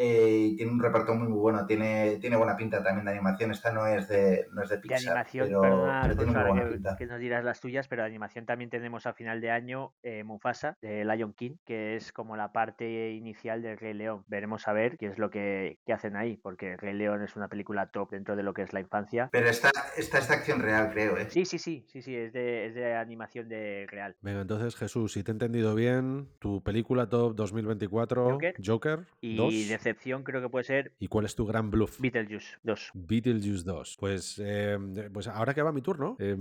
Eh, 0.00 0.50
y 0.52 0.56
tiene 0.56 0.70
un 0.70 0.80
reparto 0.80 1.12
muy, 1.12 1.26
muy 1.26 1.38
bueno, 1.38 1.66
tiene, 1.66 2.18
tiene 2.20 2.36
buena 2.36 2.56
pinta 2.56 2.80
también 2.84 3.04
de 3.04 3.10
animación. 3.10 3.50
Esta 3.50 3.72
no 3.72 3.84
es 3.84 4.06
de, 4.06 4.46
no 4.52 4.62
es 4.62 4.68
de 4.68 4.76
De 4.76 4.82
Pixar, 4.82 5.00
animación, 5.00 5.48
pero, 5.48 5.60
perdona, 5.60 6.00
pero 6.02 6.16
tiene 6.16 6.32
muy 6.32 6.42
buena 6.42 6.64
que, 6.64 6.74
pinta. 6.74 6.96
que 6.96 7.06
nos 7.06 7.18
dirás 7.18 7.44
las 7.44 7.60
tuyas, 7.60 7.88
pero 7.88 8.02
de 8.02 8.08
animación 8.08 8.46
también 8.46 8.70
tenemos 8.70 9.06
a 9.06 9.12
final 9.12 9.40
de 9.40 9.50
año 9.50 9.94
eh, 10.04 10.22
Mufasa 10.22 10.76
de 10.80 11.04
Lion 11.04 11.32
King, 11.32 11.56
que 11.64 11.96
es 11.96 12.12
como 12.12 12.36
la 12.36 12.52
parte 12.52 13.10
inicial 13.10 13.60
del 13.60 13.76
Rey 13.76 13.92
León. 13.92 14.22
Veremos 14.28 14.68
a 14.68 14.72
ver 14.72 14.96
qué 14.98 15.06
es 15.06 15.18
lo 15.18 15.30
que, 15.30 15.78
que 15.84 15.92
hacen 15.92 16.14
ahí, 16.14 16.36
porque 16.36 16.76
Rey 16.76 16.94
León 16.94 17.24
es 17.24 17.34
una 17.34 17.48
película 17.48 17.88
top 17.88 18.10
dentro 18.12 18.36
de 18.36 18.44
lo 18.44 18.54
que 18.54 18.62
es 18.62 18.72
la 18.72 18.78
infancia. 18.78 19.28
Pero 19.32 19.48
esta, 19.48 19.72
esta 19.96 20.18
es 20.18 20.28
de 20.28 20.34
acción 20.34 20.60
real, 20.60 20.90
creo, 20.92 21.16
¿eh? 21.16 21.26
Sí, 21.28 21.44
sí, 21.44 21.58
sí, 21.58 21.84
sí, 21.88 22.02
sí, 22.02 22.14
es 22.14 22.32
de, 22.32 22.66
es 22.66 22.74
de 22.76 22.94
animación 22.94 23.48
de 23.48 23.86
real. 23.90 24.14
Venga, 24.20 24.42
entonces 24.42 24.76
Jesús, 24.76 25.12
si 25.12 25.24
te 25.24 25.32
he 25.32 25.34
entendido 25.34 25.74
bien, 25.74 26.28
tu 26.38 26.62
película 26.62 27.08
top 27.08 27.34
2024, 27.34 28.30
Joker. 28.30 28.54
Joker 28.64 29.06
Y 29.20 29.36
2. 29.36 29.87
Decepción 29.88 30.22
creo 30.22 30.40
que 30.40 30.48
puede 30.48 30.64
ser 30.64 30.92
¿Y 30.98 31.08
cuál 31.08 31.24
es 31.24 31.34
tu 31.34 31.46
gran 31.46 31.70
bluff? 31.70 32.00
Beetlejuice 32.00 32.56
2. 32.62 32.90
Beetlejuice 32.94 33.64
2. 33.64 33.96
Pues, 33.98 34.40
eh, 34.44 34.78
pues 35.12 35.26
ahora 35.28 35.54
que 35.54 35.62
va 35.62 35.72
mi 35.72 35.82
turno, 35.82 36.16
eh, 36.18 36.36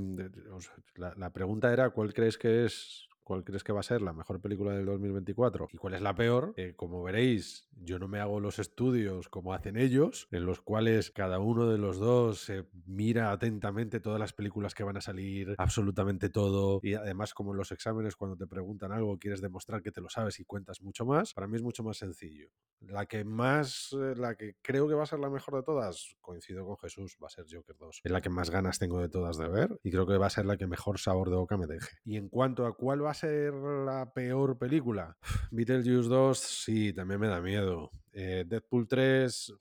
la, 0.95 1.13
la 1.17 1.31
pregunta 1.31 1.71
era 1.71 1.89
cuál 1.89 2.13
crees 2.13 2.37
que 2.37 2.65
es. 2.65 3.07
¿Cuál 3.27 3.43
crees 3.43 3.65
que 3.65 3.73
va 3.73 3.81
a 3.81 3.83
ser 3.83 4.01
la 4.01 4.13
mejor 4.13 4.39
película 4.39 4.71
del 4.71 4.85
2024? 4.85 5.67
¿Y 5.73 5.77
cuál 5.77 5.95
es 5.95 6.01
la 6.01 6.15
peor? 6.15 6.53
Eh, 6.55 6.75
como 6.77 7.03
veréis, 7.03 7.67
yo 7.73 7.99
no 7.99 8.07
me 8.07 8.21
hago 8.21 8.39
los 8.39 8.57
estudios 8.57 9.27
como 9.27 9.53
hacen 9.53 9.75
ellos, 9.75 10.29
en 10.31 10.45
los 10.45 10.61
cuales 10.61 11.11
cada 11.11 11.37
uno 11.39 11.67
de 11.67 11.77
los 11.77 11.99
dos 11.99 12.39
se 12.39 12.69
mira 12.85 13.33
atentamente 13.33 13.99
todas 13.99 14.17
las 14.17 14.31
películas 14.31 14.73
que 14.73 14.85
van 14.85 14.95
a 14.95 15.01
salir, 15.01 15.55
absolutamente 15.57 16.29
todo. 16.29 16.79
Y 16.81 16.93
además, 16.93 17.33
como 17.33 17.51
en 17.51 17.57
los 17.57 17.73
exámenes, 17.73 18.15
cuando 18.15 18.37
te 18.37 18.47
preguntan 18.47 18.93
algo, 18.93 19.19
quieres 19.19 19.41
demostrar 19.41 19.81
que 19.81 19.91
te 19.91 19.99
lo 19.99 20.07
sabes 20.07 20.39
y 20.39 20.45
cuentas 20.45 20.81
mucho 20.81 21.05
más. 21.05 21.33
Para 21.33 21.47
mí 21.47 21.57
es 21.57 21.63
mucho 21.63 21.83
más 21.83 21.97
sencillo. 21.97 22.47
La 22.79 23.07
que 23.07 23.25
más, 23.25 23.91
eh, 23.91 24.13
la 24.15 24.35
que 24.35 24.55
creo 24.61 24.87
que 24.87 24.93
va 24.93 25.03
a 25.03 25.07
ser 25.07 25.19
la 25.19 25.29
mejor 25.29 25.55
de 25.55 25.63
todas, 25.63 26.15
coincido 26.21 26.65
con 26.65 26.77
Jesús, 26.77 27.17
va 27.21 27.27
a 27.27 27.31
ser 27.31 27.43
Joker 27.51 27.75
2. 27.77 28.01
Es 28.05 28.11
la 28.11 28.21
que 28.21 28.29
más 28.29 28.49
ganas 28.51 28.79
tengo 28.79 29.01
de 29.01 29.09
todas 29.09 29.35
de 29.37 29.49
ver 29.49 29.77
y 29.83 29.91
creo 29.91 30.07
que 30.07 30.17
va 30.17 30.27
a 30.27 30.29
ser 30.29 30.45
la 30.45 30.55
que 30.55 30.65
mejor 30.65 30.97
sabor 30.97 31.29
de 31.29 31.35
boca 31.35 31.57
me 31.57 31.67
deje. 31.67 31.97
Y 32.05 32.15
en 32.15 32.29
cuanto 32.29 32.65
a 32.65 32.73
cuál 32.73 33.03
va 33.03 33.11
a 33.11 33.16
ser 33.17 33.53
la 33.53 34.13
peor 34.13 34.57
película, 34.57 35.17
Beetlejuice 35.51 36.07
2, 36.07 36.37
sí, 36.37 36.93
también 36.93 37.19
me 37.19 37.27
da 37.27 37.41
miedo. 37.41 37.91
Eh, 38.13 38.45
Deadpool 38.47 38.87
3... 38.87 39.53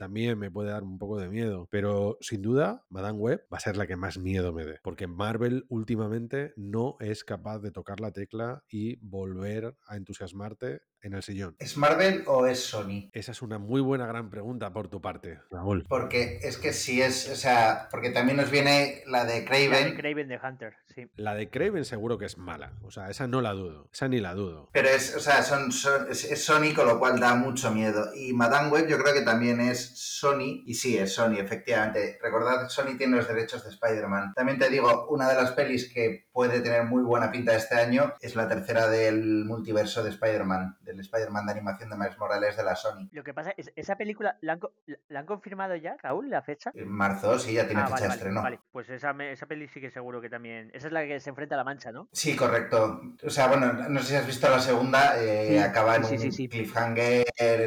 También 0.00 0.38
me 0.38 0.50
puede 0.50 0.70
dar 0.70 0.82
un 0.82 0.96
poco 0.96 1.18
de 1.20 1.28
miedo, 1.28 1.68
pero 1.70 2.16
sin 2.22 2.40
duda, 2.40 2.86
Madame 2.88 3.18
Web 3.18 3.46
va 3.52 3.58
a 3.58 3.60
ser 3.60 3.76
la 3.76 3.86
que 3.86 3.96
más 3.96 4.16
miedo 4.16 4.50
me 4.50 4.64
dé, 4.64 4.78
porque 4.82 5.06
Marvel 5.06 5.66
últimamente 5.68 6.54
no 6.56 6.96
es 7.00 7.22
capaz 7.22 7.58
de 7.58 7.70
tocar 7.70 8.00
la 8.00 8.10
tecla 8.10 8.64
y 8.70 8.96
volver 9.06 9.74
a 9.86 9.96
entusiasmarte 9.96 10.80
en 11.02 11.14
el 11.14 11.22
sillón. 11.22 11.56
¿Es 11.58 11.76
Marvel 11.78 12.24
o 12.26 12.46
es 12.46 12.60
Sony? 12.60 13.08
Esa 13.12 13.32
es 13.32 13.40
una 13.42 13.58
muy 13.58 13.80
buena 13.80 14.06
gran 14.06 14.28
pregunta 14.30 14.72
por 14.72 14.88
tu 14.88 15.00
parte, 15.00 15.38
Raúl. 15.50 15.84
Porque 15.88 16.40
es 16.42 16.56
que 16.58 16.72
sí 16.74 17.00
es, 17.00 17.28
o 17.30 17.36
sea, 17.36 17.88
porque 17.90 18.10
también 18.10 18.36
nos 18.36 18.50
viene 18.50 19.02
la 19.06 19.24
de 19.24 19.40
La 19.40 19.46
Craven, 19.46 19.90
de 19.90 19.96
Craven 19.96 20.28
de 20.28 20.38
Hunter, 20.42 20.74
sí. 20.94 21.06
La 21.16 21.34
de 21.34 21.48
Craven 21.50 21.84
seguro 21.86 22.16
que 22.18 22.26
es 22.26 22.36
mala, 22.38 22.72
o 22.82 22.90
sea, 22.90 23.08
esa 23.10 23.26
no 23.26 23.40
la 23.40 23.52
dudo, 23.52 23.88
esa 23.92 24.08
ni 24.08 24.20
la 24.20 24.34
dudo. 24.34 24.68
pero 24.72 24.88
es, 24.88 25.14
o 25.16 25.20
sea, 25.20 25.42
son, 25.42 25.72
son- 25.72 26.10
es, 26.10 26.24
es 26.24 26.42
Sony, 26.44 26.74
con 26.74 26.86
lo 26.86 26.98
cual 26.98 27.18
da 27.20 27.34
mucho 27.34 27.70
miedo. 27.70 28.10
Y 28.14 28.32
Madame 28.34 28.68
Web 28.70 28.86
yo 28.88 28.98
creo 28.98 29.14
que 29.14 29.22
también 29.22 29.60
es 29.60 29.89
Sony, 29.96 30.62
y 30.66 30.74
sí, 30.74 30.96
es 30.98 31.14
Sony, 31.14 31.34
efectivamente. 31.38 32.18
Recordad, 32.22 32.68
Sony 32.68 32.96
tiene 32.96 33.16
los 33.16 33.28
derechos 33.28 33.64
de 33.64 33.70
Spider-Man. 33.70 34.32
También 34.34 34.58
te 34.58 34.68
digo, 34.68 35.06
una 35.08 35.28
de 35.28 35.34
las 35.34 35.52
pelis 35.52 35.92
que 35.92 36.28
puede 36.32 36.60
tener 36.60 36.84
muy 36.84 37.02
buena 37.02 37.30
pinta 37.30 37.54
este 37.54 37.74
año 37.74 38.14
es 38.20 38.36
la 38.36 38.48
tercera 38.48 38.88
del 38.88 39.44
multiverso 39.44 40.02
de 40.02 40.10
Spider-Man, 40.10 40.78
del 40.82 41.00
Spider-Man 41.00 41.46
de 41.46 41.52
animación 41.52 41.90
de 41.90 41.96
Miles 41.96 42.18
Morales 42.18 42.56
de 42.56 42.64
la 42.64 42.76
Sony. 42.76 43.08
Lo 43.12 43.24
que 43.24 43.34
pasa 43.34 43.52
es, 43.56 43.72
esa 43.76 43.96
película, 43.96 44.38
¿la 44.40 44.54
han, 44.54 44.60
la- 45.08 45.20
han 45.20 45.26
confirmado 45.26 45.74
ya, 45.76 45.96
Raúl, 46.02 46.30
la 46.30 46.42
fecha? 46.42 46.70
En 46.74 46.88
marzo, 46.90 47.38
sí, 47.38 47.54
ya 47.54 47.66
tiene 47.66 47.82
Ah, 47.82 47.86
fecha 47.86 47.94
vale, 47.94 48.06
de 48.08 48.14
estreno. 48.14 48.42
vale. 48.42 48.60
Pues 48.72 48.88
esa, 48.90 49.12
me- 49.12 49.32
esa 49.32 49.46
peli 49.46 49.68
sí 49.68 49.80
que 49.80 49.90
seguro 49.90 50.20
que 50.20 50.28
también. 50.30 50.70
Esa 50.74 50.86
es 50.86 50.92
la 50.92 51.04
que 51.06 51.18
se 51.20 51.30
enfrenta 51.30 51.54
a 51.54 51.58
la 51.58 51.64
mancha, 51.64 51.92
¿no? 51.92 52.08
Sí, 52.12 52.36
correcto. 52.36 53.00
O 53.24 53.30
sea, 53.30 53.48
bueno, 53.48 53.72
no 53.72 54.00
sé 54.00 54.06
si 54.08 54.14
has 54.16 54.26
visto 54.26 54.48
la 54.48 54.60
segunda, 54.60 55.22
eh, 55.22 55.48
Sí, 55.48 55.58
acaba 55.58 55.96
en 55.96 56.04
sí, 56.04 56.14
un 56.16 56.32
sí, 56.32 56.48
cliffhanger 56.48 57.24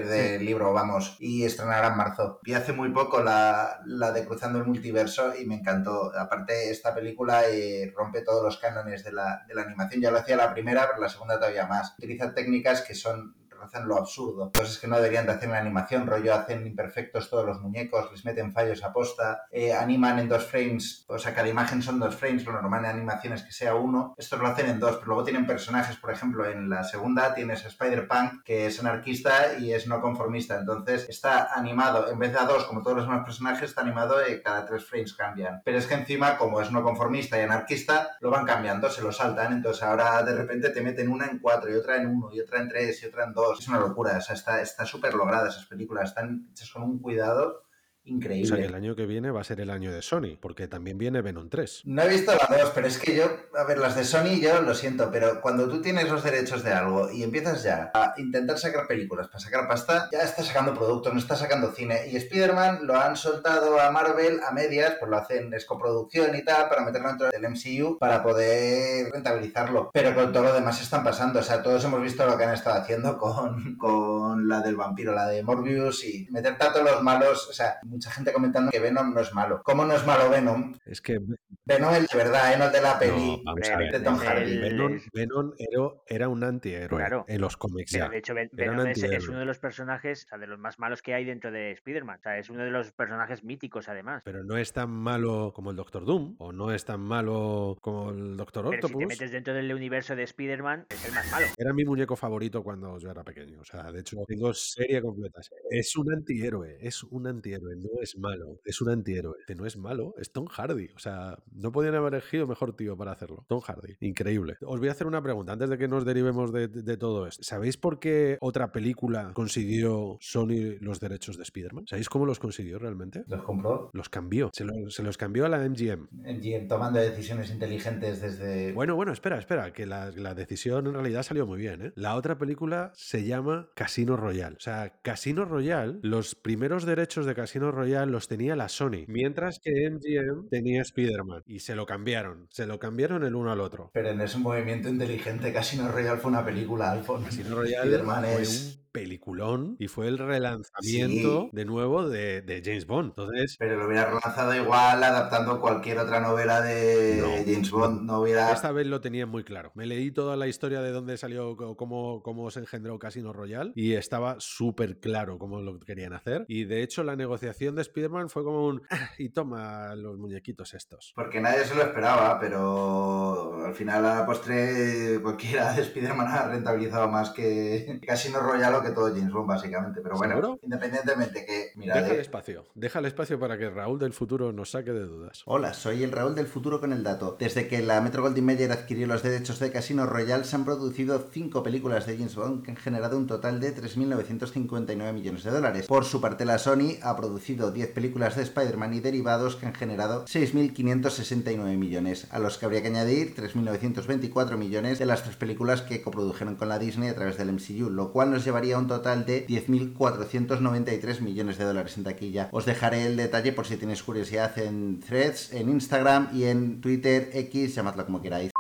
del 0.08 0.46
libro, 0.46 0.74
vamos, 0.74 1.18
y 1.20 1.46
estrenará 1.46 1.88
en 1.88 1.98
marzo. 1.98 2.13
Vi 2.44 2.54
hace 2.54 2.74
muy 2.74 2.90
poco 2.90 3.22
la, 3.22 3.80
de 3.86 4.26
Cruzando 4.26 4.60
el 4.60 4.66
Multiverso 4.66 5.34
y 5.40 5.46
me 5.46 5.56
encantó. 5.56 6.12
Aparte, 6.18 6.70
esta 6.70 6.94
película 6.94 7.48
eh, 7.48 7.92
rompe 7.96 8.22
todos 8.22 8.44
los 8.44 8.58
cánones 8.58 9.04
de 9.04 9.12
la, 9.12 9.44
de 9.48 9.56
la 9.56 9.64
animación. 9.64 10.02
Ya 10.02 10.12
lo 10.12 10.20
hacía 10.20 10.36
la 10.36 10.54
primera, 10.54 10.88
pero 10.88 11.02
la 11.02 11.10
segunda 11.10 11.38
todavía 11.38 11.68
más. 11.68 11.94
Utiliza 11.98 12.34
técnicas 12.34 12.82
que 12.82 12.96
son 12.96 13.36
rozan 13.64 13.88
lo 13.88 13.98
absurdo. 13.98 14.52
Cosas 14.54 14.78
que 14.78 14.88
no 14.88 14.98
deberían 14.98 15.26
de 15.26 15.32
hacer 15.34 15.46
en 15.46 15.52
la 15.52 15.60
animación, 15.60 16.08
rollo 16.08 16.34
hacen 16.34 16.66
imperfectos 16.66 17.30
todos 17.30 17.46
los 17.46 17.62
muñecos, 17.62 18.12
les 18.12 18.26
meten 18.26 18.52
fallos 18.52 18.84
a 18.84 18.92
posta, 18.92 19.44
eh, 19.52 19.74
animan 19.74 20.20
en 20.20 20.30
dos 20.30 20.46
frames, 20.46 21.06
o 21.08 21.18
sea, 21.18 21.34
cada 21.34 21.48
imagen 21.48 21.82
son 21.82 22.00
dos 22.00 22.16
frames, 22.16 22.46
lo 22.46 22.54
normal 22.54 22.86
en 22.86 22.92
animación 22.92 23.34
es 23.34 23.44
que 23.44 23.52
sea 23.52 23.76
uno, 23.76 24.16
estos 24.18 24.40
lo 24.40 24.48
hacen 24.48 24.70
en 24.70 24.80
dos, 24.80 24.96
pero 24.98 25.08
luego 25.08 25.24
tienen 25.24 25.46
personajes, 25.46 25.98
por 25.98 26.12
ejemplo, 26.12 26.46
en 26.46 26.70
la 26.70 26.84
segunda 26.84 27.34
tienes 27.34 27.66
a 27.66 27.68
Spider-Punk, 27.70 28.44
que 28.44 28.68
es 28.68 28.80
anarquista 28.80 29.58
y 29.60 29.74
es 29.74 29.88
no 29.88 30.02
conformista, 30.02 30.58
entonces 30.60 31.08
está 31.10 31.54
animado, 31.54 32.12
en 32.12 32.20
vez 32.20 32.34
de 32.34 32.40
a 32.40 32.46
dos, 32.46 32.66
como 32.66 32.82
todos 32.82 32.98
los 32.98 33.06
demás 33.06 33.24
personajes, 33.24 33.70
está 33.70 33.82
animado 33.82 34.16
y 34.28 34.42
cada 34.42 34.66
tres 34.66 34.86
frames 34.86 35.14
cambian. 35.14 35.62
Pero 35.64 35.78
es 35.78 35.88
que 35.88 35.94
encima, 35.94 36.38
como 36.38 36.62
es 36.62 36.72
no 36.72 36.84
conformista 36.84 37.38
y 37.38 37.42
anarquista, 37.42 38.18
lo 38.20 38.30
van 38.30 38.46
cambiando, 38.46 38.90
se 38.90 39.02
lo 39.02 39.12
saltan, 39.12 39.54
entonces 39.54 39.84
ahora 39.84 40.22
de 40.24 40.36
repente 40.36 40.70
te 40.70 40.82
meten 40.82 41.10
una 41.10 41.26
en 41.26 41.40
cuatro 41.40 41.72
y 41.72 41.76
otra 41.76 41.98
en 41.98 42.08
uno 42.08 42.30
y 42.32 42.40
otra 42.40 42.60
en 42.60 42.70
tres 42.70 43.02
y 43.04 43.06
otra 43.06 43.26
en 43.26 43.34
dos. 43.34 43.53
Es 43.60 43.68
una 43.68 43.80
locura, 43.80 44.18
o 44.18 44.22
sea, 44.22 44.36
está 44.36 44.62
está 44.62 44.86
súper 44.86 45.14
lograda 45.14 45.50
esas 45.50 45.66
películas, 45.66 46.10
están 46.10 46.50
hechas 46.52 46.72
con 46.72 46.84
un 46.84 47.00
cuidado 47.00 47.64
O 48.04 48.08
sea 48.08 48.16
increíble. 48.16 48.58
que 48.58 48.66
el 48.66 48.76
año 48.76 48.96
que 48.96 49.06
viene 49.06 49.32
va 49.32 49.42
a 49.42 49.44
ser 49.44 49.62
el 49.62 49.70
año 49.70 49.92
de 49.92 50.02
Sony, 50.02 50.38
porque 50.40 50.68
también 50.68 50.98
viene 50.98 51.22
Venom 51.22 51.50
3. 51.50 51.84
No 51.86 52.02
he 52.02 52.10
visto 52.10 52.34
las 52.34 52.50
dos, 52.50 52.72
pero 52.76 52.88
es 52.88 52.98
que 52.98 53.16
yo, 53.16 53.26
a 53.58 53.64
ver, 53.64 53.78
las 53.78 53.96
de 53.96 54.04
Sony 54.04 54.42
yo 54.42 54.62
lo 54.62 54.76
siento, 54.76 55.10
pero 55.12 55.40
cuando 55.42 55.70
tú 55.70 55.82
tienes 55.82 56.10
los 56.10 56.24
derechos 56.24 56.64
de 56.64 56.74
algo 56.74 57.10
y 57.10 57.24
empiezas 57.24 57.64
ya 57.64 57.92
a 57.94 58.14
intentar 58.18 58.58
sacar 58.58 58.88
películas 58.88 59.28
para 59.28 59.40
sacar 59.40 59.68
pasta, 59.68 60.10
ya 60.12 60.20
estás 60.20 60.48
sacando 60.48 60.74
productos, 60.74 61.14
no 61.14 61.20
estás 61.20 61.40
sacando 61.40 61.72
cine. 61.72 62.08
Y 62.12 62.18
Spider-Man 62.18 62.86
lo 62.86 62.96
han 62.96 63.16
soltado 63.16 63.80
a 63.80 63.90
Marvel 63.92 64.42
a 64.46 64.52
medias, 64.52 64.96
pues 65.00 65.10
lo 65.10 65.18
hacen, 65.18 65.54
es 65.54 65.66
coproducción 65.66 66.36
y 66.36 66.44
tal, 66.44 66.68
para 66.68 66.84
meterlo 66.84 67.08
dentro 67.08 67.30
del 67.30 67.50
MCU 67.50 67.98
para 68.00 68.22
poder 68.22 69.12
rentabilizarlo. 69.12 69.92
Pero 69.94 70.14
con 70.14 70.34
todo 70.34 70.44
lo 70.44 70.54
demás 70.54 70.82
están 70.82 71.04
pasando, 71.04 71.40
o 71.40 71.44
sea, 71.44 71.64
todos 71.64 71.84
hemos 71.86 72.02
visto 72.02 72.26
lo 72.26 72.38
que 72.38 72.44
han 72.44 72.54
estado 72.54 72.82
haciendo 72.82 73.18
con, 73.18 73.78
con 73.78 74.48
la 74.48 74.62
del 74.62 74.76
vampiro, 74.76 75.14
la 75.14 75.28
de 75.28 75.44
Morbius 75.44 76.04
y 76.04 76.28
meter 76.32 76.58
tanto 76.58 76.84
los 76.84 77.02
malos, 77.02 77.48
o 77.50 77.54
sea, 77.54 77.80
mucha 77.94 78.12
gente 78.12 78.34
comentando 78.34 78.72
que 78.72 78.80
Venom 78.80 79.14
no 79.14 79.22
es 79.22 79.34
malo. 79.34 79.62
¿Cómo 79.64 79.86
no 79.86 79.96
es 79.96 80.06
malo 80.06 80.30
Venom? 80.30 80.74
Es 80.86 81.02
que 81.02 81.20
Venom 81.66 81.94
el 81.94 82.06
de 82.08 82.18
verdad, 82.18 82.54
¿eh? 82.54 82.58
no 82.58 82.66
el 82.66 82.72
de 82.72 82.82
la 82.82 83.00
peli. 83.00 83.44
ver. 83.56 83.92
de 83.92 84.00
Tom 84.02 84.16
es 84.16 84.22
Hardy. 84.22 84.52
el- 84.52 84.60
Venom, 84.62 84.94
es- 84.96 85.10
Venom 85.14 85.52
era, 85.58 85.90
era 86.08 86.28
un 86.30 86.44
antihéroe 86.44 86.98
Claro. 87.00 87.26
en 87.28 87.42
los 87.42 87.56
cómics 87.58 87.92
Pero 87.94 88.10
de 88.10 88.18
hecho, 88.18 88.34
Ven- 88.34 88.50
Venom 88.52 88.88
es, 88.88 89.02
es 89.04 89.28
uno 89.28 89.40
de 89.40 89.46
los 89.46 89.60
personajes, 89.60 90.26
o 90.26 90.30
sea, 90.30 90.38
de 90.38 90.48
los 90.48 90.60
más 90.60 90.80
malos 90.80 91.02
que 91.02 91.14
hay 91.14 91.26
dentro 91.26 91.52
de 91.52 91.72
Spider-Man. 91.72 92.18
O 92.20 92.22
sea, 92.22 92.38
es 92.38 92.50
uno 92.50 92.64
de 92.64 92.72
los 92.72 92.92
personajes 92.92 93.44
míticos, 93.44 93.88
además. 93.88 94.22
Pero 94.26 94.44
no 94.44 94.58
es 94.58 94.74
tan 94.74 94.90
malo 94.90 95.52
como 95.56 95.72
el 95.72 95.76
Doctor 95.78 96.06
Doom, 96.06 96.36
o 96.40 96.52
no 96.52 96.72
es 96.74 96.86
tan 96.86 97.00
malo 97.02 97.78
como 97.82 98.10
el 98.12 98.36
Doctor 98.38 98.64
Pero 98.66 98.76
si 98.76 98.80
te 98.82 98.86
Octopus. 98.88 99.08
metes 99.08 99.32
dentro 99.32 99.54
del 99.54 99.74
universo 99.74 100.16
de 100.16 100.24
Spider-Man, 100.24 100.86
es 100.90 101.06
el 101.06 101.14
más 101.14 101.32
malo. 101.32 101.48
Era 101.58 101.74
mi 101.74 101.86
muñeco 101.86 102.16
favorito 102.16 102.64
cuando 102.64 102.98
yo 102.98 103.10
era 103.12 103.24
pequeño. 103.24 103.62
O 103.62 103.66
sea, 103.66 103.92
de 103.92 104.00
hecho, 104.02 104.18
tengo 104.28 104.54
serie 104.54 105.02
completa. 105.02 105.42
Es 105.70 105.96
un 105.96 106.12
antihéroe, 106.14 106.78
es 106.82 107.04
un 107.04 107.28
antihéroe, 107.28 107.76
no 107.84 108.02
es 108.02 108.18
malo, 108.18 108.60
es 108.66 108.82
un 108.82 108.90
antihéroe. 108.90 109.36
Que 109.48 109.56
no 109.56 109.66
es 109.66 109.78
malo, 109.78 110.14
es 110.18 110.32
Tom 110.32 110.46
Hardy. 110.48 110.90
O 110.96 111.00
sea, 111.00 111.38
no 111.52 111.72
podían 111.72 111.96
haber 111.96 112.14
elegido 112.16 112.48
mejor 112.48 112.76
tío 112.76 112.96
para 112.98 113.12
hacerlo. 113.12 113.46
Tom 113.48 113.60
Hardy, 113.62 113.96
increíble. 114.00 114.56
Os 114.62 114.80
voy 114.80 114.90
a 114.90 114.92
hacer 114.92 115.08
una 115.08 115.22
pregunta 115.22 115.54
antes 115.54 115.70
de 115.70 115.78
que 115.78 115.88
nos 115.88 116.06
derivemos 116.06 116.52
de, 116.54 116.68
de- 116.68 116.82
de 116.84 116.98
todo 116.98 117.28
esto. 117.28 117.44
¿Sabéis 117.44 117.78
por 117.78 118.00
qué 118.00 118.38
otra 118.42 118.72
película 118.72 119.32
consiguió 119.34 120.18
Sony 120.22 120.78
los 120.80 121.00
derechos 121.00 121.38
de 121.38 121.44
Spider-Man? 121.44 121.86
¿Sabéis 121.88 122.10
cómo 122.10 122.26
los 122.26 122.40
consiguió 122.40 122.80
realmente? 122.80 123.24
Los 123.28 123.44
compró 123.44 123.90
Los 123.94 124.10
cambió. 124.10 124.50
Se, 124.54 124.66
lo- 124.66 124.90
se 124.90 125.04
los 125.04 125.18
cambió 125.18 125.46
a 125.46 125.50
la 125.50 125.60
MGM. 125.68 126.08
en- 126.26 126.68
tomando 126.68 127.00
decisiones 127.00 127.50
inteligentes 127.52 128.22
desde... 128.22 128.72
Bueno, 128.74 128.96
bueno, 128.96 129.12
espera, 129.12 129.38
espera, 129.38 129.74
que 129.74 129.86
la, 129.86 130.12
la 130.12 130.34
decisión 130.34 130.88
en 130.88 130.94
realidad 130.94 131.24
salió 131.24 131.46
muy 131.46 131.58
bien. 131.60 131.82
¿eh? 131.82 131.94
La 131.96 132.16
otra 132.16 132.38
película 132.38 132.92
se 132.96 133.26
llama 133.26 133.70
Casino 133.76 134.16
Royale. 134.18 134.56
O 134.58 134.60
sea, 134.60 135.00
Casino 135.02 135.46
Royale, 135.46 136.00
los 136.02 136.36
primeros 136.36 136.86
derechos 136.86 137.26
de 137.26 137.34
Casino 137.36 137.72
Royale 137.74 138.12
los 138.12 138.28
tenía 138.28 138.56
la 138.56 138.70
Sony, 138.70 139.06
mientras 139.08 139.60
que 139.60 139.90
MGM 139.90 140.48
tenía 140.50 140.82
Spider-Man. 140.82 141.44
Y 141.46 141.60
se 141.60 141.76
lo 141.76 141.86
cambiaron, 141.86 142.48
se 142.50 142.66
lo 142.66 142.80
cambiaron 142.80 143.24
el 143.24 143.36
uno 143.36 143.52
al 143.52 143.60
otro. 143.60 143.92
Pero 143.94 144.10
en 144.10 144.22
ese 144.22 144.38
movimiento 144.38 144.88
inteligente, 144.90 145.52
Casino 145.52 145.90
Royale 145.92 146.20
fue 146.20 146.32
una 146.32 146.46
película, 146.46 146.92
Alfonso. 146.92 147.26
Casino 147.26 147.56
Royale 147.56 148.00
fue 148.00 148.42
es... 148.42 148.78
un 148.78 148.84
peliculón 148.94 149.76
y 149.80 149.88
fue 149.88 150.08
el 150.08 150.20
relanzamiento 150.20 151.44
Sí. 151.44 151.50
de 151.52 151.66
nuevo 151.66 152.08
de, 152.08 152.42
de 152.42 152.62
James 152.64 152.86
Bond. 152.86 153.10
Entonces, 153.18 153.56
Pero 153.58 153.78
lo 153.78 153.88
hubiera 153.88 154.06
relanzado 154.06 154.56
igual 154.56 155.04
adaptando 155.04 155.60
cualquier 155.60 155.98
otra 156.00 156.20
novela 156.20 156.62
de 156.62 157.18
No, 157.20 157.33
James. 157.46 157.72
Bond. 157.72 158.02
No 158.04 158.22
hubiera. 158.22 158.52
esta 158.52 158.72
vez 158.72 158.88
lo 158.88 159.02
tenía 159.02 159.26
muy 159.26 159.44
claro. 159.44 159.72
Me 159.76 159.86
leí 159.86 160.12
toda 160.12 160.36
la 160.36 160.48
historia 160.48 160.82
de 160.82 160.92
dónde 160.92 161.18
salió, 161.18 161.56
cómo, 161.78 162.22
cómo 162.24 162.50
se 162.52 162.60
engendró 162.60 163.00
Casino 163.00 163.34
Royale 163.34 163.72
y 163.76 163.94
estaba 163.94 164.36
súper 164.40 165.00
claro 165.00 165.38
cómo 165.38 165.62
lo 165.62 165.80
querían 165.80 166.14
hacer. 166.14 166.46
Y 166.48 166.66
de 166.66 166.84
hecho, 166.84 167.04
la 167.04 167.16
negociación 167.16 167.76
de 167.76 167.82
Spider-Man 167.82 168.30
fue 168.30 168.44
como 168.44 168.68
un. 168.68 168.82
"Ah, 168.90 169.10
y 169.18 169.30
toma 169.30 169.96
los 169.96 170.18
muñequitos 170.18 170.74
estos. 170.74 171.14
Porque 171.16 171.40
nadie 171.42 171.66
se 171.66 171.76
lo 171.76 171.82
esperaba, 171.84 172.40
pero 172.40 173.66
al 173.66 173.74
final 173.74 174.06
a 174.06 174.20
la 174.20 174.26
postre 174.26 175.20
cualquiera 175.22 175.74
de 175.74 175.82
Spider-Man 175.84 176.28
ha 176.28 176.48
rentabilizado 176.50 177.08
más 177.08 177.32
que 177.32 178.00
Casino 178.06 178.40
Royale 178.40 178.78
o 178.78 178.82
que 178.84 178.92
todo 178.92 179.08
James 179.14 179.32
Bond, 179.32 179.48
básicamente. 179.48 180.02
Pero 180.02 180.16
bueno, 180.18 180.36
¿Seguro? 180.36 180.60
independientemente 180.62 181.46
que, 181.46 181.72
mira, 181.76 181.96
Deja 181.96 182.14
el 182.14 182.20
espacio. 182.22 182.66
Deja 182.76 183.00
el 183.00 183.06
espacio 183.06 183.40
para 183.40 183.58
que 183.58 183.70
Raúl 183.70 184.00
del 184.00 184.14
futuro 184.14 184.52
nos 184.52 184.72
saque 184.72 184.92
de 184.92 185.06
dudas. 185.06 185.44
Hola, 185.46 185.74
soy 185.74 186.04
el 186.04 186.12
Raúl 186.12 186.36
del 186.36 186.48
futuro 186.48 186.80
con 186.80 186.94
el 186.94 187.04
dato. 187.04 187.33
Desde 187.40 187.68
que 187.68 187.82
la 187.82 188.02
Metro 188.02 188.22
Goldwyn 188.22 188.46
Mayer 188.46 188.72
adquirió 188.72 189.08
los 189.08 189.24
derechos 189.24 189.60
de 189.60 189.72
Casino 189.72 190.06
Royale, 190.06 190.44
se 190.44 190.56
han 190.56 190.66
producido 190.66 191.28
cinco 191.32 191.64
películas 191.64 192.06
de 192.06 192.18
James 192.18 192.36
Bond 192.36 192.64
que 192.64 192.72
han 192.72 192.78
generado 192.78 193.18
un 193.18 193.28
total 193.28 193.60
de 193.60 193.76
3.959 193.76 195.14
millones 195.14 195.44
de 195.44 195.52
dólares. 195.52 195.88
Por 195.88 196.06
su 196.06 196.22
parte, 196.22 196.46
la 196.46 196.58
Sony 196.58 196.98
ha 197.02 197.16
producido 197.16 197.72
10 197.72 197.90
películas 197.92 198.36
de 198.36 198.44
Spider-Man 198.44 198.94
y 198.94 199.00
derivados 199.00 199.56
que 199.56 199.66
han 199.66 199.74
generado 199.74 200.26
6.569 200.26 201.78
millones, 201.78 202.28
a 202.32 202.40
los 202.40 202.58
que 202.58 202.66
habría 202.66 202.82
que 202.82 202.88
añadir 202.88 203.36
3.924 203.36 204.58
millones 204.58 205.00
de 205.00 205.06
las 205.06 205.24
tres 205.24 205.36
películas 205.36 205.82
que 205.82 206.02
coprodujeron 206.02 206.56
con 206.56 206.70
la 206.70 206.80
Disney 206.80 207.10
a 207.10 207.16
través 207.16 207.38
del 207.38 207.52
MCU, 207.52 207.90
lo 207.90 208.12
cual 208.12 208.32
nos 208.32 208.46
llevaría 208.46 208.76
a 208.76 208.80
un 208.80 208.88
total 208.88 209.26
de 209.26 209.46
10.493 209.48 211.22
millones 211.22 211.58
de 211.58 211.66
dólares 211.66 211.98
en 211.98 212.04
taquilla. 212.04 212.50
Os 212.52 212.66
dejaré 212.66 213.06
el 213.06 213.18
detalle 213.18 213.54
por 213.54 213.66
si 213.66 213.78
tenéis 213.78 214.04
curiosidad 214.04 214.58
en 214.60 215.00
threads, 215.00 215.54
en 215.54 215.70
Instagram 215.70 216.30
y 216.34 216.46
en 216.46 216.82
Twitter, 216.82 217.23
X, 217.32 217.76
llamadlo 217.76 218.06
como 218.06 218.22
queráis. 218.22 218.52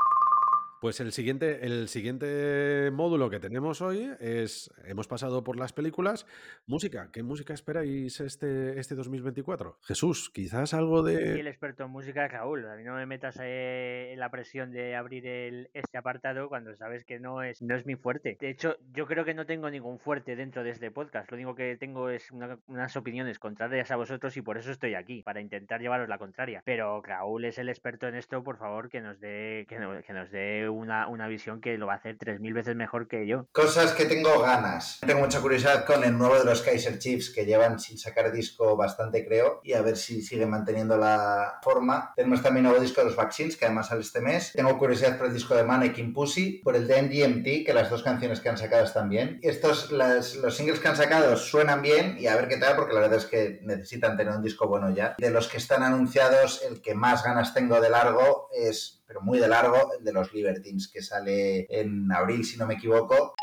Pues 0.83 0.99
el 0.99 1.13
siguiente, 1.13 1.65
el 1.65 1.87
siguiente 1.87 2.91
módulo 2.91 3.29
que 3.29 3.39
tenemos 3.39 3.81
hoy 3.81 4.11
es, 4.19 4.69
hemos 4.83 5.07
pasado 5.07 5.41
por 5.41 5.57
las 5.57 5.71
películas, 5.71 6.27
música. 6.67 7.07
¿Qué 7.13 7.23
música 7.23 7.53
esperáis 7.53 8.19
este, 8.19 8.77
este 8.77 8.93
2024? 8.93 9.77
Jesús, 9.83 10.29
quizás 10.29 10.73
algo 10.73 11.07
Y 11.09 11.13
de... 11.15 11.39
el 11.39 11.47
experto 11.47 11.85
en 11.85 11.89
música 11.91 12.27
Raúl. 12.27 12.67
A 12.67 12.75
mí 12.75 12.83
no 12.83 12.95
me 12.95 13.05
metas 13.05 13.39
eh, 13.41 14.09
en 14.11 14.19
la 14.19 14.29
presión 14.29 14.71
de 14.73 14.97
abrir 14.97 15.25
el, 15.25 15.69
este 15.73 15.97
apartado 15.97 16.49
cuando 16.49 16.75
sabes 16.75 17.05
que 17.05 17.17
no 17.17 17.43
es, 17.43 17.61
no 17.61 17.77
es 17.77 17.85
mi 17.85 17.95
fuerte. 17.95 18.35
De 18.41 18.49
hecho, 18.49 18.75
yo 18.91 19.07
creo 19.07 19.23
que 19.23 19.33
no 19.33 19.45
tengo 19.45 19.69
ningún 19.69 19.99
fuerte 19.99 20.35
dentro 20.35 20.65
de 20.65 20.71
este 20.71 20.91
podcast. 20.91 21.31
Lo 21.31 21.35
único 21.37 21.55
que 21.55 21.77
tengo 21.77 22.09
es 22.09 22.29
una- 22.29 22.59
unas 22.67 22.97
opiniones 22.97 23.39
contrarias 23.39 23.89
a 23.91 23.95
vosotros 23.95 24.35
y 24.35 24.41
por 24.41 24.57
eso 24.57 24.69
estoy 24.71 24.95
aquí, 24.95 25.23
para 25.23 25.39
intentar 25.39 25.79
llevaros 25.79 26.09
la 26.09 26.17
contraria. 26.17 26.61
Pero 26.65 27.01
Raúl 27.01 27.45
es 27.45 27.57
el 27.57 27.69
experto 27.69 28.05
en 28.09 28.15
esto, 28.15 28.43
por 28.43 28.57
favor, 28.57 28.89
que 28.89 28.99
nos 28.99 29.21
dé, 29.21 29.65
que 29.69 29.79
no- 29.79 30.01
que 30.01 30.11
nos 30.11 30.29
dé 30.29 30.71
una, 30.73 31.07
una 31.07 31.27
visión 31.27 31.61
que 31.61 31.77
lo 31.77 31.87
va 31.87 31.93
a 31.93 31.97
hacer 31.97 32.17
3.000 32.17 32.53
veces 32.53 32.75
mejor 32.75 33.07
que 33.07 33.25
yo. 33.27 33.47
Cosas 33.51 33.93
que 33.93 34.05
tengo 34.05 34.39
ganas. 34.41 34.99
Tengo 35.05 35.21
mucha 35.21 35.39
curiosidad 35.41 35.85
con 35.85 36.03
el 36.03 36.17
nuevo 36.17 36.37
de 36.37 36.45
los 36.45 36.61
Kaiser 36.61 36.99
Chiefs 36.99 37.29
que 37.29 37.45
llevan 37.45 37.79
sin 37.79 37.97
sacar 37.97 38.31
disco 38.31 38.75
bastante, 38.75 39.25
creo, 39.25 39.61
y 39.63 39.73
a 39.73 39.81
ver 39.81 39.95
si 39.97 40.21
siguen 40.21 40.49
manteniendo 40.49 40.97
la 40.97 41.59
forma. 41.61 42.13
Tenemos 42.15 42.41
también 42.41 42.63
nuevo 42.65 42.79
disco 42.79 43.01
de 43.01 43.07
los 43.07 43.15
Vaccines, 43.15 43.55
que 43.57 43.65
además 43.65 43.87
sale 43.87 44.01
este 44.01 44.21
mes. 44.21 44.51
Tengo 44.53 44.77
curiosidad 44.77 45.17
por 45.17 45.27
el 45.27 45.33
disco 45.33 45.55
de 45.55 45.63
Mannequin 45.63 46.13
Pussy, 46.13 46.61
por 46.63 46.75
el 46.75 46.87
de 46.87 47.01
MGMT, 47.01 47.65
que 47.65 47.73
las 47.73 47.89
dos 47.89 48.03
canciones 48.03 48.39
que 48.39 48.49
han 48.49 48.57
sacado 48.57 48.83
están 48.83 49.09
bien. 49.09 49.39
Estos, 49.41 49.91
las- 49.91 50.35
los 50.35 50.55
singles 50.55 50.79
que 50.79 50.87
han 50.87 50.95
sacado 50.97 51.35
suenan 51.37 51.81
bien 51.81 52.15
y 52.19 52.27
a 52.27 52.35
ver 52.35 52.47
qué 52.47 52.57
tal, 52.57 52.75
porque 52.75 52.93
la 52.93 53.01
verdad 53.01 53.17
es 53.19 53.25
que 53.25 53.59
necesitan 53.63 54.17
tener 54.17 54.33
un 54.35 54.41
disco 54.43 54.67
bueno 54.67 54.89
ya. 54.89 55.15
De 55.17 55.29
los 55.29 55.47
que 55.47 55.57
están 55.57 55.83
anunciados, 55.83 56.61
el 56.67 56.81
que 56.81 56.95
más 56.95 57.23
ganas 57.23 57.53
tengo 57.53 57.79
de 57.81 57.89
largo 57.89 58.49
es 58.53 59.02
pero 59.05 59.21
muy 59.21 59.39
de 59.39 59.47
largo, 59.47 59.91
el 59.97 60.03
de 60.03 60.13
los 60.13 60.33
Libertines, 60.33 60.89
que 60.91 61.01
sale 61.01 61.67
en 61.69 62.11
abril, 62.11 62.45
si 62.45 62.57
no 62.57 62.65
me 62.65 62.75
equivoco. 62.75 63.35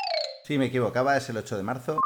Si 0.43 0.57
me 0.57 0.65
equivocaba, 0.65 1.17
es 1.17 1.29
el 1.29 1.37
8 1.37 1.57
de 1.57 1.63
marzo. 1.63 1.99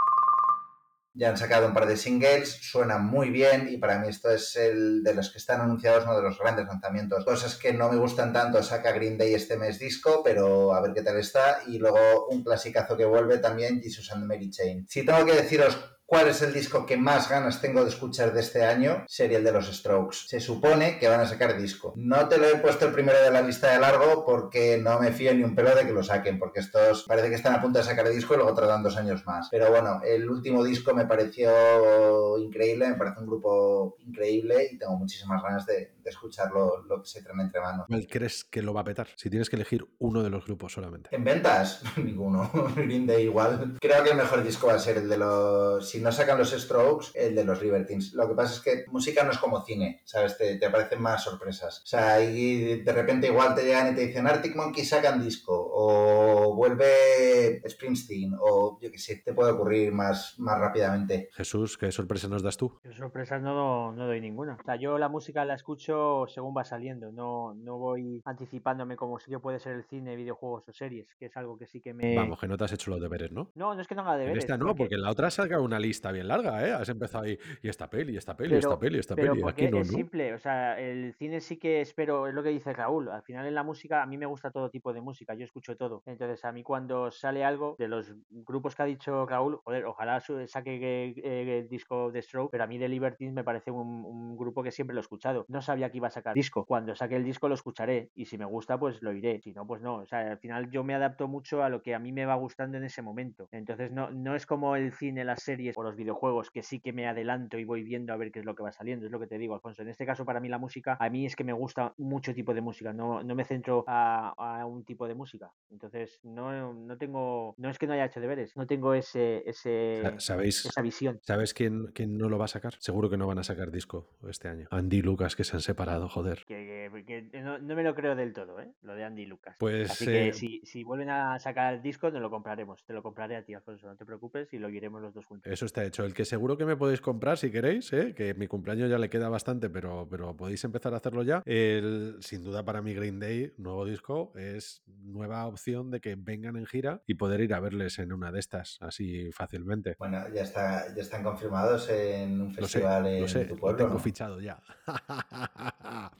Ya 1.17 1.29
han 1.29 1.37
sacado 1.37 1.65
un 1.65 1.73
par 1.73 1.85
de 1.85 1.95
singles, 1.95 2.59
suenan 2.61 3.05
muy 3.05 3.29
bien 3.29 3.69
y 3.69 3.77
para 3.77 3.99
mí 3.99 4.09
esto 4.09 4.29
es 4.31 4.57
el 4.57 5.01
de 5.01 5.13
los 5.13 5.31
que 5.31 5.37
están 5.37 5.61
anunciados, 5.61 6.03
uno 6.03 6.17
de 6.17 6.23
los 6.23 6.37
grandes 6.37 6.67
lanzamientos. 6.67 7.23
Cosas 7.23 7.55
que 7.55 7.71
no 7.71 7.89
me 7.89 7.95
gustan 7.95 8.33
tanto, 8.33 8.61
saca 8.61 8.91
Green 8.91 9.17
Day 9.17 9.33
este 9.33 9.55
mes 9.55 9.79
disco, 9.79 10.21
pero 10.25 10.73
a 10.73 10.81
ver 10.81 10.91
qué 10.93 11.01
tal 11.01 11.17
está. 11.17 11.61
Y 11.67 11.79
luego 11.79 12.27
un 12.27 12.43
clasicazo 12.43 12.97
que 12.97 13.05
vuelve 13.05 13.37
también, 13.37 13.81
Jesus 13.81 14.11
and 14.11 14.25
Mary 14.25 14.49
Chain. 14.49 14.85
Si 14.89 15.05
tengo 15.05 15.25
que 15.25 15.35
deciros 15.35 15.94
cuál 16.05 16.27
es 16.27 16.41
el 16.41 16.53
disco 16.53 16.85
que 16.85 16.97
más 16.97 17.29
ganas 17.29 17.61
tengo 17.61 17.83
de 17.83 17.89
escuchar 17.89 18.33
de 18.33 18.41
este 18.41 18.63
año, 18.63 19.03
sería 19.07 19.37
el 19.37 19.43
de 19.43 19.51
los 19.51 19.67
Strokes. 19.67 20.17
Se 20.27 20.39
supone 20.39 20.97
que 20.99 21.07
van 21.07 21.19
a 21.19 21.27
sacar 21.27 21.59
disco. 21.59 21.93
No 21.95 22.27
te 22.27 22.37
lo 22.37 22.47
he 22.47 22.57
puesto 22.57 22.85
el 22.85 22.93
primero 22.93 23.21
de 23.21 23.31
la 23.31 23.41
lista 23.41 23.71
de 23.71 23.79
largo 23.79 24.25
porque 24.25 24.77
no 24.81 24.99
me 24.99 25.11
fío 25.11 25.33
ni 25.33 25.43
un 25.43 25.55
pelo 25.55 25.75
de 25.75 25.85
que 25.85 25.93
lo 25.93 26.03
saquen, 26.03 26.39
porque 26.39 26.59
estos 26.59 27.03
parece 27.03 27.29
que 27.29 27.35
están 27.35 27.55
a 27.55 27.61
punto 27.61 27.79
de 27.79 27.85
sacar 27.85 28.07
disco 28.09 28.33
y 28.33 28.37
luego 28.37 28.53
tardan 28.53 28.83
dos 28.83 28.97
años 28.97 29.25
más. 29.25 29.47
Pero 29.49 29.69
bueno, 29.69 30.01
el 30.03 30.29
último 30.29 30.63
disco 30.63 30.93
me 30.93 31.05
pareció 31.05 32.37
increíble, 32.37 32.89
me 32.89 32.95
parece 32.95 33.19
un 33.19 33.27
grupo 33.27 33.97
increíble 33.99 34.69
y 34.71 34.77
tengo 34.77 34.97
muchísimas 34.97 35.41
ganas 35.41 35.65
de, 35.65 35.95
de 36.05 36.09
escucharlo 36.09 36.83
lo 36.83 37.01
que 37.01 37.09
se 37.09 37.23
traen 37.23 37.41
entre 37.41 37.61
manos. 37.61 37.87
¿Cuál 37.87 38.07
crees 38.07 38.43
que 38.43 38.61
lo 38.61 38.73
va 38.73 38.81
a 38.81 38.83
petar? 38.83 39.07
Si 39.15 39.29
tienes 39.29 39.49
que 39.49 39.55
elegir 39.55 39.85
uno 39.99 40.23
de 40.23 40.29
los 40.29 40.45
grupos 40.45 40.73
solamente. 40.73 41.09
En 41.15 41.23
ventas, 41.23 41.81
ninguno. 41.97 42.49
Green 42.75 43.07
Day 43.07 43.23
igual. 43.23 43.77
Creo 43.81 44.03
que 44.03 44.11
el 44.11 44.17
mejor 44.17 44.43
disco 44.43 44.67
va 44.67 44.73
a 44.73 44.79
ser 44.79 44.97
el 44.97 45.09
de 45.09 45.17
los. 45.17 45.94
Si 45.95 46.01
no 46.01 46.11
sacan 46.11 46.37
los 46.37 46.51
Strokes, 46.51 47.07
el 47.13 47.35
de 47.35 47.45
los 47.45 47.61
Libertines. 47.61 48.13
Lo 48.13 48.27
que 48.27 48.35
pasa 48.35 48.53
es 48.55 48.59
que 48.59 48.91
música 48.91 49.23
no 49.23 49.31
es 49.31 49.37
como 49.37 49.61
cine, 49.61 50.01
¿sabes? 50.03 50.37
Te, 50.37 50.57
te 50.57 50.65
aparecen 50.65 51.01
más 51.01 51.23
sorpresas. 51.23 51.81
O 51.83 51.85
sea, 51.85 52.15
ahí 52.15 52.81
de 52.81 52.91
repente 52.91 53.27
igual 53.27 53.55
te 53.55 53.63
llegan 53.63 53.93
y 53.93 53.95
te 53.95 54.07
dicen 54.07 54.27
Arctic 54.27 54.57
Monkey 54.57 54.83
sacan 54.83 55.23
disco, 55.23 55.53
o 55.55 56.53
vuelve 56.53 57.61
Springsteen, 57.65 58.35
o 58.37 58.77
yo 58.81 58.91
qué 58.91 58.97
sé, 58.97 59.21
te 59.23 59.33
puede 59.33 59.53
ocurrir 59.53 59.93
más, 59.93 60.35
más 60.37 60.59
rápidamente. 60.59 61.29
Jesús, 61.31 61.77
¿qué 61.77 61.89
sorpresa 61.93 62.27
nos 62.27 62.43
das 62.43 62.57
tú? 62.57 62.77
Yo 62.83 62.91
sorpresas 62.91 63.41
no, 63.41 63.93
no 63.93 64.05
doy 64.05 64.19
ninguna. 64.19 64.57
O 64.59 64.63
sea, 64.65 64.75
yo 64.75 64.97
la 64.97 65.07
música 65.07 65.45
la 65.45 65.55
escucho 65.55 66.25
según 66.27 66.53
va 66.57 66.65
saliendo. 66.65 67.13
No, 67.13 67.53
no 67.53 67.77
voy 67.77 68.21
anticipándome 68.25 68.97
como 68.97 69.17
sí 69.17 69.31
que 69.31 69.39
puede 69.39 69.59
ser 69.59 69.75
el 69.75 69.85
cine, 69.85 70.17
videojuegos 70.17 70.67
o 70.67 70.73
series, 70.73 71.07
que 71.17 71.27
es 71.27 71.37
algo 71.37 71.57
que 71.57 71.67
sí 71.67 71.79
que 71.79 71.93
me. 71.93 72.17
Vamos, 72.17 72.37
que 72.37 72.49
no 72.49 72.57
te 72.57 72.65
has 72.65 72.73
hecho 72.73 72.91
los 72.91 72.99
deberes, 72.99 73.31
¿no? 73.31 73.49
No, 73.55 73.73
no 73.73 73.81
es 73.81 73.87
que 73.87 73.95
no 73.95 74.01
haga 74.01 74.15
En 74.15 74.19
deberes. 74.19 74.43
esta 74.43 74.57
no, 74.57 74.75
porque 74.75 74.95
en 74.95 75.01
la 75.01 75.11
otra 75.11 75.29
sacado 75.31 75.63
una 75.63 75.79
lista 75.85 76.11
bien 76.11 76.27
larga, 76.27 76.67
¿eh? 76.67 76.71
Has 76.73 76.89
empezado 76.89 77.23
ahí, 77.25 77.37
y 77.61 77.69
esta 77.69 77.89
peli, 77.89 78.13
y 78.13 78.17
esta 78.17 78.35
peli, 78.35 78.55
y 78.55 78.57
esta 78.57 78.69
Pero- 78.69 78.79
peli, 78.79 78.95
y 78.97 78.99
esta 78.99 79.15
Pero 79.15 79.31
peli. 79.33 79.41
porque 79.43 79.65
Aquí 79.65 79.71
no, 79.73 79.81
es 79.81 79.91
¿no? 79.91 79.97
simple, 79.97 80.33
o 80.33 80.37
sea, 80.39 80.79
el 80.79 81.13
cine 81.15 81.39
sí 81.41 81.57
que 81.57 81.81
espero, 81.81 82.27
es 82.27 82.33
lo 82.33 82.43
que 82.43 82.49
dice 82.49 82.73
Raúl, 82.73 83.09
al 83.09 83.21
final 83.23 83.45
en 83.45 83.55
la 83.55 83.63
música 83.63 84.01
a 84.01 84.05
mí 84.05 84.17
me 84.17 84.25
gusta 84.25 84.51
todo 84.51 84.69
tipo 84.69 84.93
de 84.93 85.01
música, 85.01 85.33
yo 85.35 85.43
escucho 85.45 85.75
todo. 85.77 86.01
Entonces 86.05 86.43
a 86.45 86.51
mí 86.51 86.63
cuando 86.63 87.11
sale 87.11 87.43
algo 87.43 87.75
de 87.79 87.87
los 87.87 88.13
grupos 88.29 88.75
que 88.75 88.83
ha 88.83 88.85
dicho 88.85 89.25
Raúl, 89.25 89.57
joder, 89.63 89.85
ojalá 89.85 90.19
saque 90.47 90.75
eh, 90.75 91.13
eh, 91.23 91.59
el 91.59 91.69
disco 91.69 92.11
de 92.11 92.21
Stroke, 92.21 92.51
pero 92.51 92.63
a 92.63 92.67
mí 92.67 92.77
de 92.77 92.89
Libertines 92.89 93.33
me 93.33 93.43
parece 93.43 93.71
un, 93.71 94.05
un 94.05 94.37
grupo 94.37 94.63
que 94.63 94.71
siempre 94.71 94.93
lo 94.93 94.99
he 94.99 95.03
escuchado. 95.03 95.45
No 95.47 95.61
sabía 95.61 95.89
que 95.91 95.97
iba 95.97 96.07
a 96.07 96.11
sacar 96.11 96.33
disco. 96.33 96.65
Cuando 96.65 96.95
saque 96.95 97.15
el 97.15 97.23
disco 97.23 97.47
lo 97.47 97.55
escucharé 97.55 98.09
y 98.15 98.25
si 98.25 98.37
me 98.37 98.45
gusta 98.45 98.77
pues 98.79 99.01
lo 99.01 99.13
iré, 99.13 99.39
si 99.41 99.53
no 99.53 99.65
pues 99.67 99.81
no. 99.81 99.95
O 99.97 100.05
sea, 100.05 100.31
al 100.31 100.37
final 100.39 100.69
yo 100.71 100.83
me 100.83 100.95
adapto 100.95 101.27
mucho 101.27 101.63
a 101.63 101.69
lo 101.69 101.81
que 101.81 101.93
a 101.95 101.99
mí 101.99 102.11
me 102.11 102.25
va 102.25 102.35
gustando 102.35 102.77
en 102.77 102.83
ese 102.83 103.01
momento. 103.01 103.47
Entonces 103.51 103.91
no, 103.91 104.09
no 104.11 104.35
es 104.35 104.45
como 104.45 104.75
el 104.75 104.91
cine, 104.93 105.23
las 105.25 105.43
series 105.43 105.74
o 105.75 105.83
los 105.83 105.95
videojuegos 105.95 106.51
que 106.51 106.63
sí 106.63 106.79
que 106.79 106.93
me 106.93 107.07
adelanto 107.07 107.57
y 107.57 107.65
voy 107.65 107.83
viendo 107.83 108.13
a 108.13 108.17
ver 108.17 108.31
qué 108.31 108.39
es 108.39 108.45
lo 108.45 108.55
que 108.55 108.63
va 108.63 108.71
saliendo. 108.71 109.05
Es 109.05 109.11
lo 109.11 109.19
que 109.19 109.27
te 109.27 109.37
digo, 109.37 109.53
Alfonso. 109.55 109.81
En 109.81 109.89
este 109.89 110.05
caso 110.05 110.25
para 110.25 110.39
mí 110.39 110.49
la 110.49 110.57
música, 110.57 110.97
a 110.99 111.09
mí 111.09 111.25
es 111.25 111.35
que 111.35 111.43
me 111.43 111.53
gusta 111.53 111.93
mucho 111.97 112.33
tipo 112.33 112.53
de 112.53 112.61
música. 112.61 112.93
No, 112.93 113.23
no 113.23 113.35
me 113.35 113.43
centro 113.45 113.83
a, 113.87 114.33
a 114.37 114.65
un 114.65 114.83
tipo 114.85 115.07
de 115.07 115.15
música. 115.15 115.51
Entonces 115.71 116.19
no, 116.23 116.73
no 116.73 116.97
tengo, 116.97 117.53
no 117.57 117.69
es 117.69 117.77
que 117.77 117.87
no 117.87 117.93
haya 117.93 118.05
hecho 118.05 118.19
deberes, 118.21 118.55
no 118.55 118.65
tengo 118.67 118.93
ese, 118.93 119.43
ese 119.49 119.99
Sa- 120.01 120.19
¿Sabéis, 120.19 120.65
esa 120.65 120.81
visión. 120.81 121.19
¿Sabes 121.21 121.53
quién, 121.53 121.87
quién 121.93 122.17
no 122.17 122.29
lo 122.29 122.37
va 122.37 122.45
a 122.45 122.49
sacar? 122.49 122.75
Seguro 122.79 123.09
que 123.09 123.17
no 123.17 123.27
van 123.27 123.39
a 123.39 123.43
sacar 123.43 123.71
disco 123.71 124.09
este 124.29 124.47
año. 124.47 124.67
Andy 124.71 124.97
y 124.97 125.01
Lucas, 125.01 125.35
que 125.35 125.43
se 125.43 125.55
han 125.55 125.61
separado, 125.61 126.07
joder. 126.09 126.43
Que, 126.45 126.89
que- 127.05 127.29
que 127.31 127.41
no, 127.41 127.59
no 127.59 127.75
me 127.75 127.83
lo 127.83 127.93
creo 127.95 128.15
del 128.15 128.33
todo, 128.33 128.59
¿eh? 128.59 128.71
Lo 128.81 128.95
de 128.95 129.03
Andy 129.03 129.23
y 129.23 129.25
Lucas. 129.25 129.55
Pues, 129.59 129.91
Así 129.91 130.05
que 130.05 130.29
eh, 130.29 130.33
si, 130.33 130.61
si 130.63 130.83
vuelven 130.83 131.09
a 131.09 131.37
sacar 131.39 131.73
el 131.73 131.81
disco, 131.81 132.09
nos 132.11 132.21
lo 132.21 132.29
compraremos. 132.29 132.83
Te 132.85 132.93
lo 132.93 133.03
compraré 133.03 133.35
a 133.35 133.43
ti, 133.43 133.53
Alfonso, 133.53 133.87
no 133.87 133.95
te 133.95 134.05
preocupes 134.05 134.51
y 134.53 134.57
lo 134.59 134.69
iremos 134.69 135.01
los 135.01 135.13
dos 135.13 135.25
juntos. 135.25 135.51
Eso 135.51 135.64
está 135.65 135.83
hecho. 135.83 136.03
El 136.03 136.13
que 136.13 136.25
seguro 136.25 136.57
que 136.57 136.65
me 136.65 136.75
podéis 136.75 137.01
comprar 137.01 137.37
si 137.37 137.51
queréis, 137.51 137.91
¿eh? 137.93 138.13
que 138.15 138.33
mi 138.33 138.47
cumpleaños 138.47 138.89
ya 138.89 138.97
le 138.97 139.09
queda 139.09 139.29
bastante, 139.29 139.69
pero, 139.69 140.07
pero 140.09 140.35
podéis 140.35 140.63
empezar 140.63 140.93
a 140.93 140.97
hacerlo 140.97 141.23
ya. 141.23 141.41
El, 141.45 142.17
sin 142.21 142.43
duda 142.43 142.63
para 142.63 142.81
mí 142.81 142.93
Green 142.93 143.19
Day, 143.19 143.53
nuevo 143.57 143.85
disco, 143.85 144.33
es 144.35 144.81
nueva 144.85 145.45
opción 145.45 145.91
de 145.91 146.01
que 146.01 146.15
vengan 146.17 146.55
en 146.55 146.65
gira 146.65 147.01
y 147.05 147.15
poder 147.15 147.41
ir 147.41 147.53
a 147.53 147.59
verles 147.59 147.99
en 147.99 148.13
una 148.13 148.31
de 148.31 148.39
estas 148.39 148.77
así 148.81 149.31
fácilmente. 149.31 149.95
Bueno, 149.99 150.23
ya, 150.33 150.41
está, 150.41 150.93
ya 150.95 151.01
están 151.01 151.23
confirmados 151.23 151.89
en 151.89 152.41
un 152.41 152.47
Lo 152.47 152.53
sé, 152.53 152.61
festival 152.61 153.07
en 153.07 153.21
lo 153.21 153.27
sé, 153.27 153.45
tu 153.45 153.55
lo 153.55 153.61
pueblo. 153.61 153.77
tengo 153.77 153.93
¿no? 153.93 153.99
fichado 153.99 154.41
ya. 154.41 154.59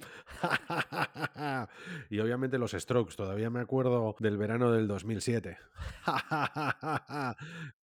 y 2.10 2.20
obviamente 2.20 2.58
los 2.58 2.72
Strokes, 2.72 3.16
todavía 3.16 3.50
me 3.50 3.60
acuerdo 3.60 4.16
del 4.20 4.38
verano 4.38 4.72
del 4.72 4.88
2007. 4.88 5.58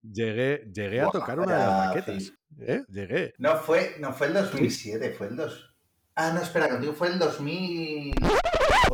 llegué 0.03 0.71
llegué 0.73 1.01
a 1.01 1.11
tocar 1.11 1.41
una 1.41 1.52
de 1.59 1.67
las 1.67 1.87
maquetas. 1.89 2.23
sí. 2.23 2.33
¿eh? 2.61 2.83
Llegué. 2.89 3.35
No 3.39 3.57
fue, 3.57 3.97
no 3.99 4.13
fue 4.13 4.29
el 4.29 4.35
2007, 4.35 5.15
fue 5.17 5.29
el 5.29 5.37
2. 5.37 5.75
Ah, 6.15 6.33
no, 6.35 6.43
espera, 6.43 6.69
contigo 6.69 6.93
fue 6.93 7.09
el 7.09 7.19
2000. 7.19 8.15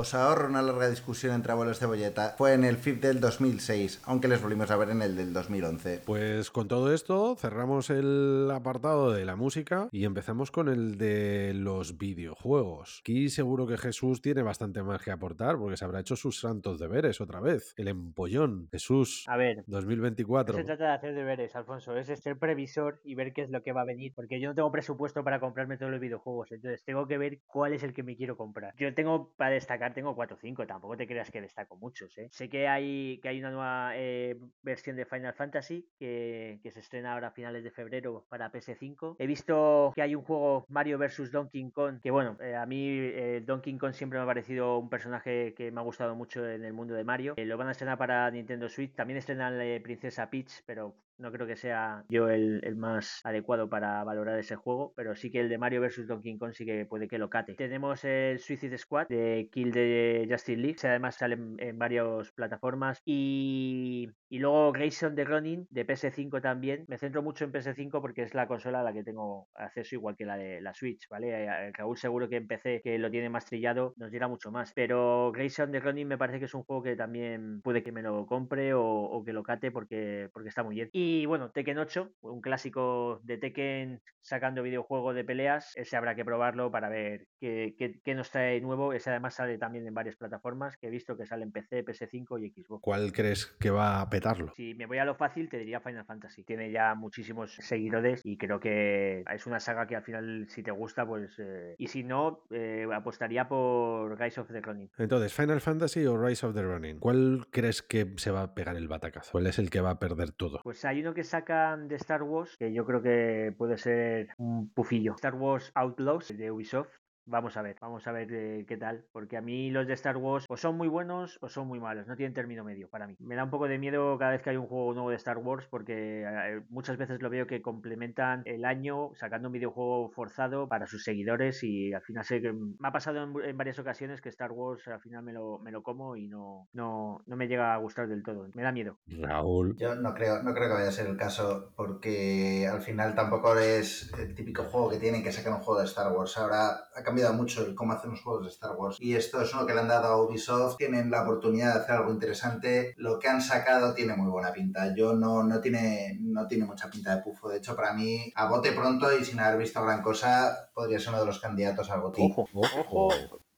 Os 0.01 0.15
ahorro 0.15 0.47
una 0.47 0.63
larga 0.63 0.89
discusión 0.89 1.35
entre 1.35 1.51
abuelos 1.51 1.81
cebolleta. 1.81 2.37
Fue 2.39 2.55
en 2.55 2.63
el 2.63 2.77
FIP 2.77 3.03
del 3.03 3.19
2006, 3.19 4.03
aunque 4.05 4.29
les 4.29 4.41
volvimos 4.41 4.71
a 4.71 4.77
ver 4.77 4.91
en 4.91 5.03
el 5.03 5.17
del 5.17 5.33
2011. 5.33 6.03
Pues 6.07 6.53
con 6.53 6.69
todo 6.69 6.95
esto 6.95 7.35
cerramos 7.35 7.91
el 7.91 8.49
apartado 8.53 9.11
de 9.11 9.25
la 9.25 9.35
música 9.35 9.89
y 9.91 10.05
empezamos 10.05 10.53
con 10.53 10.69
el 10.69 10.99
de 10.99 11.53
los 11.53 11.99
videojuegos. 11.99 13.01
Aquí 13.01 13.29
seguro 13.29 13.67
que 13.67 13.77
Jesús 13.77 14.23
tiene 14.23 14.43
bastante 14.43 14.85
más 14.85 15.03
que 15.03 15.11
aportar 15.11 15.59
porque 15.59 15.77
se 15.77 15.85
habrá 15.85 15.99
hecho 15.99 16.15
sus 16.15 16.39
santos 16.39 16.79
deberes 16.79 17.21
otra 17.21 17.41
vez. 17.41 17.75
El 17.77 17.89
empollón. 17.89 18.69
Jesús, 18.71 19.25
A 19.27 19.37
ver, 19.37 19.65
2024. 19.67 20.55
No 20.55 20.61
se 20.61 20.65
trata 20.65 20.85
de 20.85 20.93
hacer 20.93 21.15
deberes, 21.17 21.57
Alfonso, 21.57 21.97
es 21.97 22.07
ser 22.07 22.39
previsor 22.39 23.01
y 23.03 23.17
ver 23.17 23.33
qué 23.33 23.43
es 23.43 23.51
lo 23.51 23.65
que 23.65 23.73
va 23.73 23.81
a 23.81 23.87
venir. 23.87 24.13
Porque 24.15 24.39
yo 24.39 24.49
no 24.49 24.55
tengo 24.55 24.71
presupuesto 24.71 25.25
para 25.25 25.41
comprarme 25.41 25.77
todos 25.77 25.91
los 25.91 26.01
videojuegos, 26.01 26.53
entonces 26.53 26.85
tengo 26.85 27.09
que 27.09 27.19
ver 27.19 27.41
cuál 27.49 27.73
es 27.73 27.83
el 27.83 27.93
que 27.93 28.05
me 28.05 28.15
quiero 28.15 28.37
comprar. 28.37 28.75
Yo 28.77 28.95
tengo, 28.95 29.35
para 29.37 29.57
tengo 29.95 30.15
4 30.15 30.37
o 30.37 30.39
5, 30.39 30.67
tampoco 30.67 30.97
te 30.97 31.07
creas 31.07 31.31
que 31.31 31.41
destaco 31.41 31.77
muchos. 31.77 32.17
¿eh? 32.19 32.29
Sé 32.31 32.49
que 32.49 32.69
hay, 32.69 33.19
que 33.23 33.29
hay 33.29 33.39
una 33.41 33.51
nueva 33.51 33.93
eh, 33.95 34.37
versión 34.63 34.97
de 34.97 35.05
Final 35.05 35.35
Fantasy 35.35 35.89
que, 35.99 36.61
se 36.69 36.81
estrena 36.81 37.15
ahora 37.15 37.29
a 37.29 37.31
finales 37.31 37.65
de 37.65 37.71
febrero 37.71 38.27
para 38.29 38.53
PS5. 38.53 39.17
He 39.19 39.27
visto 39.27 39.93
que 39.95 40.03
hay 40.03 40.15
un 40.15 40.23
juego 40.23 40.67
Mario 40.69 40.99
vs. 40.99 41.33
Donkey 41.33 41.71
Kong, 41.71 42.01
que 42.03 42.11
bueno, 42.11 42.37
eh, 42.41 42.55
a 42.55 42.67
mí 42.67 43.41
Donkey 43.41 43.77
Kong 43.79 43.95
siempre 43.95 44.19
me 44.19 44.25
ha 44.25 44.27
parecido 44.27 44.79
un 44.79 44.91
personaje 44.91 45.55
que 45.55 45.71
me 45.71 45.81
ha 45.81 45.85
gustado 45.85 46.15
mucho 46.15 46.47
en 46.49 46.65
el 46.65 46.73
mundo 46.73 46.95
de 46.95 47.05
Mario. 47.05 47.35
Lo 47.37 47.57
van 47.57 47.69
a 47.69 47.73
estrenar 47.73 47.97
para 47.97 48.31
Nintendo 48.31 48.69
Switch, 48.69 48.95
también 48.95 49.19
estrenan 49.19 49.59
Princesa 49.83 50.29
Peach, 50.29 50.63
pero 50.67 50.95
no 51.19 51.33
creo 51.33 51.47
que 51.47 51.57
sea 51.57 52.05
yo 52.09 52.29
el, 52.29 52.61
el 52.65 52.77
más 52.77 53.21
adecuado 53.25 53.69
para 53.69 54.03
valorar 54.05 54.39
ese 54.39 54.57
juego, 54.57 54.93
pero 54.97 55.15
sí 55.17 55.31
que 55.31 55.41
el 55.41 55.49
de 55.49 55.59
Mario 55.59 55.81
vs. 55.81 56.07
Donkey 56.07 56.39
Kong 56.39 56.53
sí 56.53 56.65
que 56.65 56.87
puede 56.87 57.09
que 57.09 57.19
lo 57.19 57.31
cate. 57.31 57.55
Tenemos 57.55 58.05
el 58.05 58.39
Suicide 58.39 58.79
Squad 58.79 59.09
de 59.09 59.49
Kill 59.53 59.73
de 59.73 60.27
Justice 60.31 60.61
League, 60.61 60.79
además 60.85 61.17
sale 61.17 61.39
en, 61.59 61.79
varias 61.79 62.31
plataformas. 62.33 63.01
Y, 63.05 64.09
y 64.29 64.39
luego 64.39 64.73
Grayson 64.73 65.15
de 65.15 65.25
Ronin 65.25 65.67
de 65.71 65.87
PS5 65.87 66.41
también. 66.41 66.85
Me 66.89 66.99
centro 66.99 67.23
mucho 67.23 67.45
en 67.45 67.53
PS5 67.53 68.01
porque 68.01 68.23
es 68.23 68.35
la 68.35 68.47
consola 68.47 68.81
a 68.81 68.83
la 68.83 68.93
que 68.93 69.05
tengo 69.05 69.49
acceso 69.55 69.95
igual 69.95 70.17
que 70.17 70.25
la 70.25 70.37
de 70.37 70.61
la 70.61 70.75
Switch, 70.75 71.09
¿vale? 71.09 71.45
Eh, 71.45 71.73
Raúl 71.73 71.97
seguro 71.97 72.29
que 72.29 72.37
en 72.37 72.47
PC, 72.47 72.81
que 72.83 72.99
lo 72.99 73.11
tiene 73.11 73.29
más 73.29 73.47
trillado, 73.47 73.95
nos 73.97 74.11
dirá 74.11 74.29
mucho 74.29 74.51
más. 74.51 74.73
Pero 74.75 75.33
Grayson 75.33 75.73
de 75.73 75.81
Ronin 75.81 76.09
me 76.09 76.19
parece 76.19 76.39
que 76.39 76.45
es 76.47 76.55
un 76.55 76.63
juego 76.65 76.83
que 76.83 76.97
también 76.97 77.61
puede 77.63 77.83
que 77.83 77.93
me 77.93 78.03
lo 78.03 78.27
compre 78.27 78.73
o, 78.75 79.23
que 79.25 79.33
lo 79.33 79.43
cate 79.43 79.71
porque, 79.71 80.29
porque 80.33 80.49
está 80.49 80.63
muy 80.63 80.77
bien. 80.77 80.91
Bueno, 81.27 81.51
Tekken 81.51 81.79
8, 81.79 82.13
un 82.23 82.41
clásico 82.41 83.21
de 83.25 83.39
Tekken 83.39 84.01
sacando 84.21 84.63
videojuego 84.63 85.15
de 85.15 85.25
peleas. 85.25 85.73
Ese 85.77 85.97
habrá 85.97 86.15
que 86.15 86.25
probarlo 86.25 86.71
para 86.71 86.89
ver 86.89 87.27
qué, 87.41 87.75
qué, 87.79 88.01
qué 88.05 88.15
nos 88.15 88.31
trae 88.31 88.61
nuevo. 88.61 88.93
Ese 88.93 89.11
además 89.11 89.35
sale 89.35 89.59
también 89.59 89.87
en 89.87 89.95
varias 89.95 90.17
plataformas 90.17 90.77
que 90.77 90.89
he 90.89 90.91
visto 90.91 91.17
que 91.17 91.27
sale 91.27 91.45
en 91.45 91.53
PC, 91.53 91.85
PS5 91.85 92.41
y 92.41 92.51
Xbox. 92.51 92.83
¿Cuál 92.83 93.13
crees 93.13 93.47
que 93.47 93.71
va 93.71 94.01
a 94.01 94.11
petarlo? 94.11 94.53
Si 94.55 94.75
me 94.75 94.87
voy 94.87 94.99
a 94.99 95.05
lo 95.05 95.15
fácil, 95.15 95.49
te 95.49 95.59
diría 95.59 95.81
Final 95.81 96.05
Fantasy. 96.05 96.45
Tiene 96.45 96.71
ya 96.71 96.95
muchísimos 96.95 97.55
seguidores 97.55 98.21
y 98.25 98.37
creo 98.37 98.61
que 98.61 99.25
es 99.33 99.47
una 99.47 99.61
saga 99.61 99.87
que 99.87 99.97
al 99.97 100.03
final, 100.03 100.47
si 100.49 100.63
te 100.63 100.71
gusta, 100.71 101.07
pues. 101.07 101.39
Eh, 101.39 101.75
y 101.79 101.89
si 101.89 102.05
no, 102.05 102.45
eh, 102.51 102.87
apostaría 102.93 103.49
por 103.49 104.19
Rise 104.19 104.41
of 104.41 104.51
the 104.51 104.61
Ronin. 104.61 104.91
Entonces, 104.99 105.33
Final 105.33 105.61
Fantasy 105.61 106.05
o 106.07 106.17
Rise 106.17 106.47
of 106.47 106.55
the 106.55 106.63
Ronin. 106.63 106.99
¿Cuál 106.99 107.47
crees 107.51 107.83
que 107.83 108.13
se 108.17 108.31
va 108.31 108.43
a 108.43 108.55
pegar 108.55 108.77
el 108.77 108.89
batacazo? 108.89 109.33
¿Cuál 109.33 109.47
es 109.47 109.59
el 109.59 109.71
que 109.71 109.81
va 109.81 109.91
a 109.91 109.99
perder 109.99 110.33
todo? 110.33 110.61
Pues 110.63 110.85
hay 110.85 110.98
que 111.15 111.25
sacan 111.25 111.89
de 111.89 111.97
Star 111.97 112.23
Wars 112.23 112.57
que 112.59 112.73
yo 112.73 112.85
creo 112.85 113.03
que 113.03 113.55
puede 113.57 113.79
ser 113.79 114.29
un 114.39 114.69
pufillo. 114.71 115.15
Star 115.15 115.35
Wars 115.35 115.71
Outlaws 115.75 116.37
de 116.37 116.51
Ubisoft. 116.51 116.91
Vamos 117.31 117.59
a 117.59 117.63
ver, 117.63 117.77
vamos 117.79 118.07
a 118.07 118.13
ver 118.13 118.29
eh, 118.33 118.65
qué 118.67 118.79
tal, 118.79 119.05
porque 119.13 119.37
a 119.37 119.43
mí 119.43 119.71
los 119.71 119.87
de 119.87 119.93
Star 119.93 120.17
Wars 120.17 120.47
o 120.49 120.57
son 120.57 120.79
muy 120.79 120.89
buenos 120.89 121.39
o 121.43 121.49
son 121.51 121.69
muy 121.69 121.79
malos, 121.79 122.07
no 122.07 122.17
tienen 122.17 122.33
término 122.33 122.65
medio 122.65 122.89
para 122.89 123.07
mí. 123.07 123.17
Me 123.21 123.37
da 123.37 123.45
un 123.45 123.51
poco 123.51 123.69
de 123.69 123.79
miedo 123.79 124.17
cada 124.19 124.31
vez 124.31 124.41
que 124.41 124.49
hay 124.49 124.57
un 124.57 124.67
juego 124.67 124.95
nuevo 124.95 125.11
de 125.11 125.17
Star 125.17 125.37
Wars 125.37 125.67
porque 125.69 126.25
eh, 126.27 126.63
muchas 126.71 126.97
veces 126.97 127.21
lo 127.21 127.29
veo 127.29 127.47
que 127.47 127.61
complementan 127.61 128.43
el 128.47 128.65
año 128.65 129.11
sacando 129.15 129.49
un 129.49 129.53
videojuego 129.53 130.09
forzado 130.09 130.69
para 130.69 130.87
sus 130.87 131.05
seguidores 131.05 131.63
y 131.65 131.93
al 131.93 132.01
final 132.01 132.25
sé 132.25 132.41
que 132.41 132.55
me 132.55 132.89
ha 132.89 132.93
pasado 132.93 133.23
en, 133.23 133.35
en 133.45 133.59
varias 133.59 133.79
ocasiones 133.79 134.23
que 134.23 134.31
Star 134.31 134.53
Wars 134.53 134.89
al 134.89 135.01
final 135.01 135.23
me 135.23 135.35
lo, 135.35 135.59
me 135.59 135.71
lo 135.71 135.83
como 135.83 136.17
y 136.17 136.29
no, 136.29 136.67
no, 136.73 137.23
no 137.27 137.37
me 137.37 137.47
llega 137.47 137.75
a 137.75 137.77
gustar 137.77 138.09
del 138.09 138.23
todo, 138.23 138.49
me 138.55 138.63
da 138.63 138.73
miedo. 138.73 138.97
Raúl. 139.07 139.77
Yo 139.77 139.95
no 139.97 140.15
creo, 140.15 140.43
no 140.43 140.55
creo 140.55 140.69
que 140.69 140.75
vaya 140.75 140.89
a 140.89 140.93
ser 140.93 141.07
el 141.07 141.19
caso 141.19 141.75
porque 141.77 142.67
al 142.67 142.81
final 142.81 143.15
tampoco 143.15 143.59
es 143.59 144.11
el 144.19 144.35
típico 144.35 144.65
juego 144.65 144.89
que 144.89 144.99
tienen 144.99 145.23
que 145.23 145.33
sacar 145.33 145.53
un 145.53 145.61
juego 145.61 145.81
de 145.81 145.87
Star 145.87 146.11
Wars. 146.13 146.39
Ahora 146.39 146.71
ha 146.95 147.03
cambiado 147.03 147.18
mucho 147.33 147.65
el 147.65 147.75
cómo 147.75 147.93
hacen 147.93 148.11
los 148.11 148.23
juegos 148.23 148.45
de 148.45 148.51
Star 148.51 148.77
Wars. 148.77 148.97
Y 149.01 149.15
esto 149.15 149.41
es 149.43 149.53
uno 149.55 149.67
que 149.67 149.75
le 149.75 149.81
han 149.81 149.89
dado 149.89 150.07
a 150.07 150.23
Ubisoft. 150.23 150.77
Tienen 150.77 151.11
la 151.11 151.23
oportunidad 151.23 151.75
de 151.75 151.81
hacer 151.81 151.97
algo 151.97 152.13
interesante. 152.13 152.95
Lo 152.97 153.19
que 153.19 153.29
han 153.29 153.43
sacado 153.43 153.95
tiene 153.95 154.17
muy 154.17 154.31
buena 154.31 154.53
pinta. 154.53 154.95
Yo 154.95 155.13
no, 155.15 155.43
no, 155.43 155.61
tiene, 155.61 156.19
no 156.21 156.47
tiene 156.47 156.65
mucha 156.65 156.91
pinta 156.91 157.17
de 157.17 157.23
pufo. 157.23 157.49
De 157.49 157.59
hecho, 157.59 157.77
para 157.77 157.93
mí, 157.93 158.33
a 158.35 158.49
bote 158.49 158.73
pronto 158.73 159.17
y 159.17 159.25
sin 159.25 159.41
haber 159.41 159.59
visto 159.59 159.83
gran 159.83 160.03
cosa, 160.03 160.71
podría 160.75 160.99
ser 160.99 161.11
uno 161.11 161.21
de 161.21 161.27
los 161.27 161.41
candidatos 161.41 161.91
al. 161.91 162.01
Ojo, 162.01 162.49
ojo. 162.55 163.09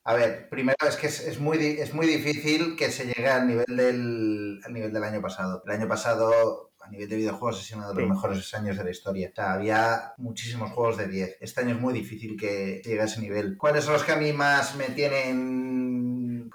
A 0.04 0.14
ver, 0.14 0.48
primero 0.48 0.76
es 0.88 0.96
que 0.96 1.08
es, 1.08 1.20
es, 1.20 1.38
muy, 1.38 1.58
es 1.58 1.92
muy 1.92 2.06
difícil 2.06 2.74
que 2.74 2.90
se 2.90 3.04
llegue 3.04 3.28
al 3.28 3.46
nivel, 3.46 3.66
del, 3.68 4.60
al 4.64 4.72
nivel 4.72 4.92
del 4.92 5.04
año 5.04 5.20
pasado. 5.20 5.62
El 5.66 5.72
año 5.72 5.88
pasado 5.88 6.69
a 6.82 6.88
nivel 6.90 7.08
de 7.08 7.16
videojuegos 7.16 7.60
es 7.62 7.72
uno 7.76 7.88
de 7.88 7.94
los 7.94 8.02
Sí. 8.04 8.08
mejores 8.10 8.54
años 8.54 8.76
de 8.76 8.84
la 8.84 8.90
historia. 8.90 9.28
O 9.30 9.34
sea, 9.34 9.52
había 9.52 10.14
muchísimos 10.18 10.70
juegos 10.72 10.96
de 10.96 11.08
10. 11.08 11.36
Este 11.40 11.60
año 11.60 11.74
es 11.74 11.80
muy 11.80 11.92
difícil 11.94 12.36
que 12.38 12.80
llegue 12.84 13.00
a 13.00 13.04
ese 13.04 13.20
nivel. 13.20 13.56
¿Cuáles 13.58 13.84
son 13.84 13.94
los 13.94 14.02
que 14.04 14.12
a 14.12 14.16
mí 14.16 14.32
más 14.32 14.74
me 14.76 14.86
tienen 14.86 15.69